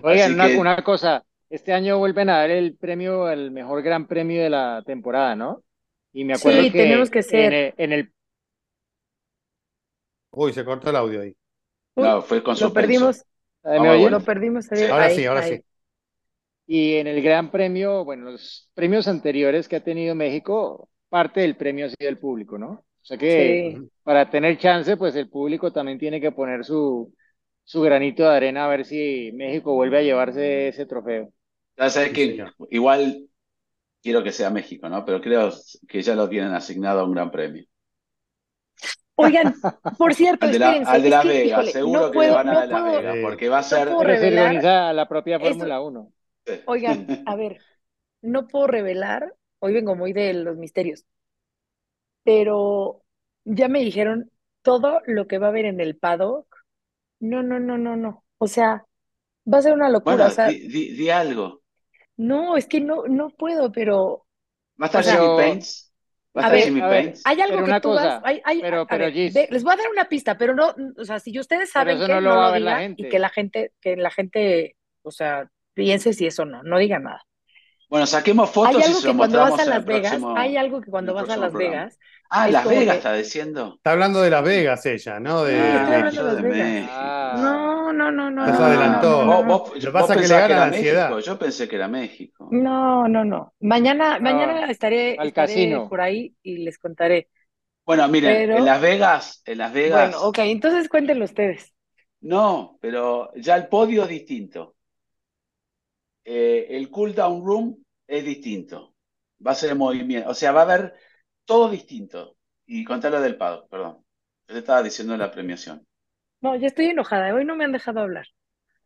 Oigan, 0.03 0.33
una, 0.33 0.47
que- 0.47 0.57
una 0.57 0.83
cosa. 0.83 1.23
Este 1.49 1.73
año 1.73 1.97
vuelven 1.97 2.29
a 2.29 2.37
dar 2.39 2.51
el 2.51 2.75
premio, 2.77 3.29
el 3.29 3.49
mejor 3.51 3.81
gran 3.81 4.07
premio 4.07 4.43
de 4.43 4.49
la 4.51 4.83
temporada, 4.85 5.35
¿no? 5.35 5.63
Y 6.13 6.23
me 6.23 6.33
acuerdo 6.33 6.61
Sí, 6.61 6.71
que 6.71 6.77
tenemos 6.83 7.09
que 7.09 7.23
ser. 7.23 7.53
en 7.53 7.53
el, 7.53 7.73
en 7.77 7.93
el- 7.93 8.13
Uy, 10.31 10.53
se 10.53 10.63
cortó 10.63 10.89
el 10.89 10.95
audio 10.95 11.21
ahí. 11.21 11.35
Uy, 11.95 12.03
No, 12.03 12.21
fue 12.21 12.43
con 12.43 12.55
lo 12.59 12.71
perdimos, 12.71 13.25
¿me 13.63 13.77
bueno. 13.79 14.09
lo 14.11 14.19
perdimos 14.21 14.71
ahí, 14.71 14.77
Sí. 14.79 14.85
Ahora 14.85 15.05
ahí, 15.05 15.15
sí, 15.15 15.25
ahora 15.25 15.41
ahí. 15.41 15.57
sí. 15.57 15.63
Y 16.67 16.95
en 16.97 17.07
el 17.07 17.21
Gran 17.23 17.49
Premio, 17.51 18.05
bueno, 18.05 18.29
los 18.31 18.69
premios 18.75 19.07
anteriores 19.07 19.67
que 19.67 19.77
ha 19.77 19.83
tenido 19.83 20.13
México, 20.15 20.89
parte 21.09 21.41
del 21.41 21.55
premio 21.57 21.87
ha 21.87 21.89
sido 21.89 22.09
el 22.09 22.19
público, 22.19 22.57
¿no? 22.59 22.85
O 23.09 23.11
sea 23.13 23.17
que 23.17 23.65
Sí. 23.71 23.89
para 24.03 24.29
tener 24.29 24.57
chance, 24.57 24.97
pues 24.97 25.15
el 25.15 25.29
público 25.29 25.71
también 25.73 25.97
tiene 25.99 26.21
que 26.21 26.31
poner 26.31 26.63
su, 26.65 27.13
su 27.63 27.81
granito 27.81 28.23
de 28.23 28.35
arena 28.35 28.65
a 28.65 28.69
ver 28.69 28.85
si 28.85 29.31
México 29.33 29.73
vuelve 29.73 29.99
a 29.99 30.01
llevarse 30.03 30.69
ese 30.69 30.85
trofeo. 30.85 31.33
Ya 31.77 31.89
sabes 31.89 32.11
Sí, 32.11 32.13
que 32.13 32.45
igual 32.71 33.27
quiero 34.03 34.23
que 34.23 34.31
sea 34.33 34.49
México, 34.51 34.89
¿no? 34.89 35.05
Pero 35.05 35.21
creo 35.21 35.51
que 35.87 36.01
ya 36.03 36.15
lo 36.15 36.29
tienen 36.29 36.53
asignado 36.53 37.01
a 37.01 37.05
un 37.05 37.13
gran 37.13 37.31
premio. 37.31 37.65
Oigan, 39.15 39.53
por 39.97 40.13
cierto, 40.13 40.45
Al 40.45 40.51
de, 40.53 40.59
la, 40.59 40.71
al 40.71 41.01
de 41.01 41.09
híjole, 41.45 41.71
seguro 41.71 42.01
no 42.05 42.11
que 42.11 42.19
le 42.19 42.29
van 42.31 42.47
a 42.49 42.53
no 42.53 42.59
dar 42.67 42.69
puedo, 42.69 42.85
Vegas, 42.97 43.15
Sí. 43.15 43.21
porque 43.21 43.49
va 43.49 43.59
a 43.59 43.63
ser. 43.63 43.87
se 43.89 44.27
organiza 44.27 44.93
la 44.93 45.07
propia 45.07 45.39
Fórmula 45.39 45.81
1. 45.81 46.13
Oigan, 46.65 47.05
a 47.25 47.35
ver, 47.35 47.59
no 48.21 48.47
puedo 48.47 48.67
revelar, 48.67 49.35
hoy 49.59 49.73
vengo 49.73 49.95
muy 49.95 50.13
de 50.13 50.33
los 50.33 50.57
misterios, 50.57 51.05
pero 52.23 53.01
ya 53.45 53.67
me 53.67 53.79
dijeron 53.79 54.31
todo 54.61 55.01
lo 55.05 55.27
que 55.27 55.37
va 55.39 55.47
a 55.47 55.49
haber 55.49 55.65
en 55.65 55.79
el 55.81 55.97
paddock. 55.97 56.47
No, 57.19 57.43
no, 57.43 57.59
no, 57.59 57.77
no, 57.77 57.95
no. 57.95 58.23
O 58.37 58.47
sea, 58.47 58.85
va 59.51 59.57
a 59.59 59.61
ser 59.61 59.73
una 59.73 59.89
locura. 59.89 60.15
Bueno, 60.15 60.29
O 60.29 60.33
sea, 60.33 60.47
di, 60.47 60.67
di- 60.67 60.95
di 60.95 61.09
algo. 61.09 61.61
no, 62.17 62.57
es 62.57 62.67
que 62.67 62.81
no, 62.81 63.03
no 63.07 63.29
puedo, 63.29 63.71
pero 63.71 64.25
¿Va 64.81 64.85
a 64.85 64.89
estar 64.99 65.03
pero- 65.05 65.37
Paints? 65.37 65.85
¿Va 66.37 66.43
a 66.43 66.45
A 66.45 66.47
estar 66.47 66.57
ver, 66.59 66.63
Jimmy 66.67 66.81
a 66.81 66.87
ver, 66.87 67.03
Paints? 67.03 67.21
hay 67.25 67.41
algo 67.41 67.55
Pero 67.55 67.65
que 67.65 67.69
una 67.71 67.81
tú 67.81 67.89
vas, 67.89 67.97
cosa, 68.05 68.21
hay, 68.23 68.41
hay- 68.45 68.61
pero- 68.61 68.85
pero, 68.85 69.05
ver, 69.05 69.13
Gis. 69.13 69.33
ve- 69.33 69.47
les 69.49 69.63
voy 69.63 69.73
a 69.73 69.77
dar 69.77 69.89
una 69.89 70.05
pista, 70.07 70.37
pero 70.37 70.53
no, 70.53 70.75
o 70.97 71.03
sea, 71.05 71.19
si 71.19 71.37
ustedes 71.39 71.71
saben 71.71 71.97
que 71.99 72.07
no 72.07 72.21
lo 72.21 72.29
no 72.35 72.35
lo 72.35 72.53
digan 72.53 72.93
y 72.97 73.09
que 73.09 73.19
la 73.19 73.29
gente, 73.29 73.73
que 73.81 73.97
la 73.97 74.11
gente, 74.11 74.75
o 75.01 75.11
sea, 75.11 75.49
piense 75.73 76.13
si 76.13 76.27
eso 76.27 76.45
no, 76.45 76.61
no 76.63 76.77
diga 76.77 76.99
nada. 76.99 77.23
Bueno, 77.89 78.05
saquemos 78.05 78.49
Hay 78.49 78.53
fotos 78.53 78.81
y 78.81 78.83
algo 78.83 78.99
se 78.99 79.07
que 79.07 79.13
lo 79.13 79.17
cuando 79.17 79.39
vas 79.39 79.49
mostramos 79.49 79.73
a 79.73 79.77
Las 79.79 79.85
Vegas, 79.85 80.11
próximo. 80.11 80.37
hay 80.37 80.57
algo 80.57 80.81
que 80.81 80.91
cuando 80.91 81.13
vas 81.13 81.29
a 81.29 81.37
Las 81.37 81.51
programa. 81.51 81.75
Vegas, 81.75 81.99
Ah, 82.31 82.47
Las 82.47 82.67
Vegas 82.69 82.83
que- 82.93 82.97
está 82.97 83.13
diciendo. 83.15 83.73
Está 83.77 83.91
hablando 83.93 84.21
de 84.21 84.29
Las 84.29 84.43
Vegas 84.43 84.85
ella, 84.85 85.19
¿no? 85.19 85.43
De, 85.43 85.59
Ah, 85.59 85.89
de 85.89 85.95
de 85.97 86.23
Las 86.23 86.41
Vegas. 86.43 86.57
México. 86.57 86.91
Ah, 86.93 87.35
no, 87.41 87.91
no, 87.93 88.11
no, 88.11 88.29
no, 88.29 88.45
se 88.45 88.51
no, 88.51 88.65
adelantó. 88.65 89.09
no, 89.09 89.25
no, 89.25 89.41
no. 89.41 89.47
vos, 89.59 89.83
Lo 89.83 89.91
pasa 89.91 90.15
que 90.15 90.21
le 90.21 90.27
gana 90.27 90.63
ansiedad. 90.65 91.09
México, 91.09 91.19
yo 91.25 91.39
pensé 91.39 91.67
que 91.67 91.75
era 91.75 91.87
México. 91.87 92.47
No, 92.51 93.07
no, 93.07 93.25
no. 93.25 93.53
Mañana, 93.61 94.19
No, 94.19 94.23
mañana 94.23 94.69
estaré, 94.69 95.15
al 95.17 95.29
estaré 95.29 95.47
casino. 95.47 95.89
por 95.89 96.01
ahí 96.01 96.35
y 96.43 96.59
les 96.59 96.77
contaré. 96.77 97.29
Bueno, 97.83 98.07
miren, 98.07 98.31
Pero- 98.35 98.57
en 98.57 98.65
Las 98.65 98.79
Vegas, 98.81 99.41
en 99.47 99.57
Las 99.57 99.73
Vegas, 99.73 100.11
Bueno, 100.11 100.27
ok, 100.27 100.37
entonces 100.43 100.87
cuéntenlo 100.87 101.25
ustedes. 101.25 101.73
no, 102.21 102.77
pero 102.79 103.31
ya 103.37 103.55
el 103.55 103.67
podio 103.67 104.03
es 104.03 104.09
distinto. 104.09 104.75
Eh, 106.31 106.67
el 106.77 106.89
cool 106.91 107.13
down 107.15 107.43
room 107.45 107.83
es 108.07 108.23
distinto. 108.25 108.95
Va 109.45 109.51
a 109.51 109.55
ser 109.55 109.75
movimiento, 109.75 110.29
o 110.29 110.33
sea, 110.35 110.51
va 110.51 110.61
a 110.61 110.63
haber 110.63 110.93
todo 111.45 111.69
distinto. 111.69 112.37
Y 112.65 112.83
contar 112.85 113.19
del 113.21 113.37
paddock, 113.37 113.69
perdón. 113.69 114.05
Yo 114.47 114.53
te 114.55 114.59
estaba 114.59 114.83
diciendo 114.83 115.17
la 115.17 115.31
premiación. 115.31 115.85
No, 116.41 116.55
ya 116.57 116.67
estoy 116.67 116.87
enojada. 116.87 117.33
Hoy 117.33 117.45
no 117.45 117.55
me 117.55 117.63
han 117.65 117.71
dejado 117.71 118.01
hablar. 118.01 118.27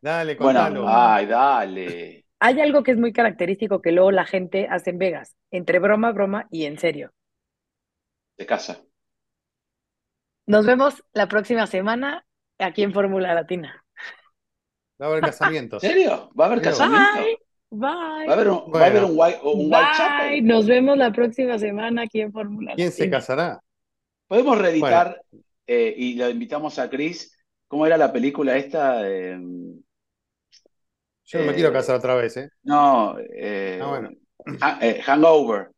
Dale, 0.02 0.36
Bueno, 0.38 0.72
contalo. 0.72 0.86
ay, 0.86 1.26
dale. 1.26 2.26
Hay 2.40 2.62
algo 2.62 2.84
que 2.84 2.92
es 2.92 2.98
muy 3.00 3.12
característico 3.12 3.82
que 3.82 3.92
luego 3.92 4.12
la 4.12 4.26
gente 4.28 4.68
hace 4.70 4.92
en 4.92 5.00
Vegas, 5.00 5.36
entre 5.50 5.80
broma, 5.80 6.12
broma 6.12 6.46
y 6.52 6.66
en 6.66 6.78
serio. 6.78 7.12
De 8.38 8.46
casa. 8.46 8.78
Nos 10.46 10.66
vemos 10.66 11.04
la 11.12 11.28
próxima 11.28 11.68
semana 11.68 12.26
aquí 12.58 12.82
en 12.84 12.94
Fórmula 12.94 13.34
Latina. 13.34 13.83
Va 15.02 15.08
a 15.08 15.10
haber 15.10 15.24
¿En 15.24 15.30
casamientos. 15.30 15.82
serio? 15.82 16.30
¿Va 16.40 16.46
a 16.46 16.48
haber 16.48 16.62
casamiento? 16.62 17.22
Bye, 17.22 17.38
¿Va 17.84 17.92
a 17.92 18.24
bye, 18.26 18.34
haber 18.34 18.48
un, 18.50 18.72
va 18.74 18.80
a 18.82 18.86
haber 18.86 19.04
un 19.04 19.12
white, 19.16 19.40
un 19.44 19.70
bye. 19.70 20.42
Nos 20.42 20.68
vemos 20.68 20.98
la 20.98 21.12
próxima 21.12 21.58
semana 21.58 22.04
aquí 22.04 22.22
en 22.22 22.32
Fórmula 22.32 22.74
¿Quién 22.76 22.92
se 22.92 23.10
casará? 23.10 23.62
Podemos 24.28 24.58
reeditar 24.58 25.22
eh, 25.68 25.94
y 25.98 26.16
lo 26.16 26.30
invitamos 26.30 26.78
a 26.80 26.90
Chris. 26.90 27.36
¿Cómo 27.68 27.86
era 27.88 27.98
la 27.98 28.14
película 28.14 28.56
esta? 28.56 29.10
Eh, 29.10 29.38
Yo 31.26 31.40
no 31.40 31.46
me 31.46 31.52
Eh, 31.52 31.56
quiero 31.56 31.74
casar 31.74 31.96
otra 31.96 32.16
vez, 32.16 32.38
¿eh? 32.38 32.50
no, 32.64 33.18
eh, 33.20 33.80
Ah, 33.82 33.88
bueno. 33.88 34.12
ha- 34.62 34.80
eh, 34.82 35.02
Hangover. 35.02 35.70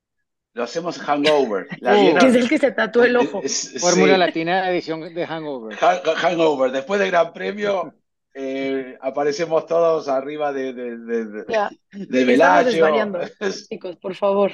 Lo 0.54 0.64
hacemos 0.64 0.98
Hangover. 1.00 1.68
¿La 1.82 1.94
vieron? 1.94 2.20
Que 2.20 2.28
es 2.28 2.36
el 2.36 2.50
que 2.50 2.58
se 2.58 2.72
tatuó 2.72 3.04
el 3.04 3.16
ojo. 3.18 3.42
Sí, 3.46 3.78
Fórmula 3.80 4.18
Latina 4.18 4.70
edición 4.70 5.14
de 5.14 5.28
Hangover. 5.28 5.78
Ha- 5.82 6.02
Hangover. 6.16 6.72
Después 6.72 7.00
del 7.00 7.12
Gran 7.12 7.34
Premio 7.34 7.94
eh, 8.38 8.98
aparecemos 9.02 9.66
todos 9.66 10.08
arriba 10.10 10.52
de, 10.52 10.74
de, 10.74 10.98
de, 10.98 11.26
de- 11.26 11.46
Ya, 11.48 11.70
chicos, 13.70 13.96
por 13.96 14.14
favor. 14.16 14.52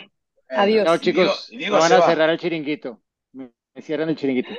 Adiós. 0.50 0.86
No, 0.86 0.98
chicos, 0.98 1.48
Diego 1.50 1.76
me 1.78 1.82
van 1.82 1.94
a 1.94 2.00
va. 2.00 2.06
cerrar 2.08 2.30
el 2.30 2.38
chiringuito. 2.38 3.02
Me 3.34 3.50
cierran 3.82 4.10
el 4.10 4.16
chiringuito. 4.16 4.50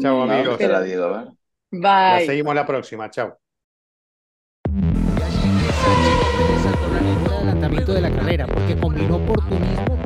Chau, 0.00 0.16
Mm, 0.16 0.30
amigos. 0.30 0.46
¿dónde 0.58 0.64
estará 0.64 0.82
Diego? 0.82 1.04
A 1.04 1.08
ver. 1.24 1.28
La 1.72 2.16
Bye. 2.18 2.26
seguimos 2.26 2.54
la 2.54 2.66
próxima. 2.66 3.10
Chao. 3.10 3.38
Saltó 6.62 6.88
la 6.92 7.00
línea 7.00 7.28
de 7.28 7.34
adelantamiento 7.36 7.92
de 7.94 8.00
la 8.00 8.10
carrera 8.10 8.46
porque 8.46 8.76
combinó 8.80 9.16
oportunismo 9.16 9.98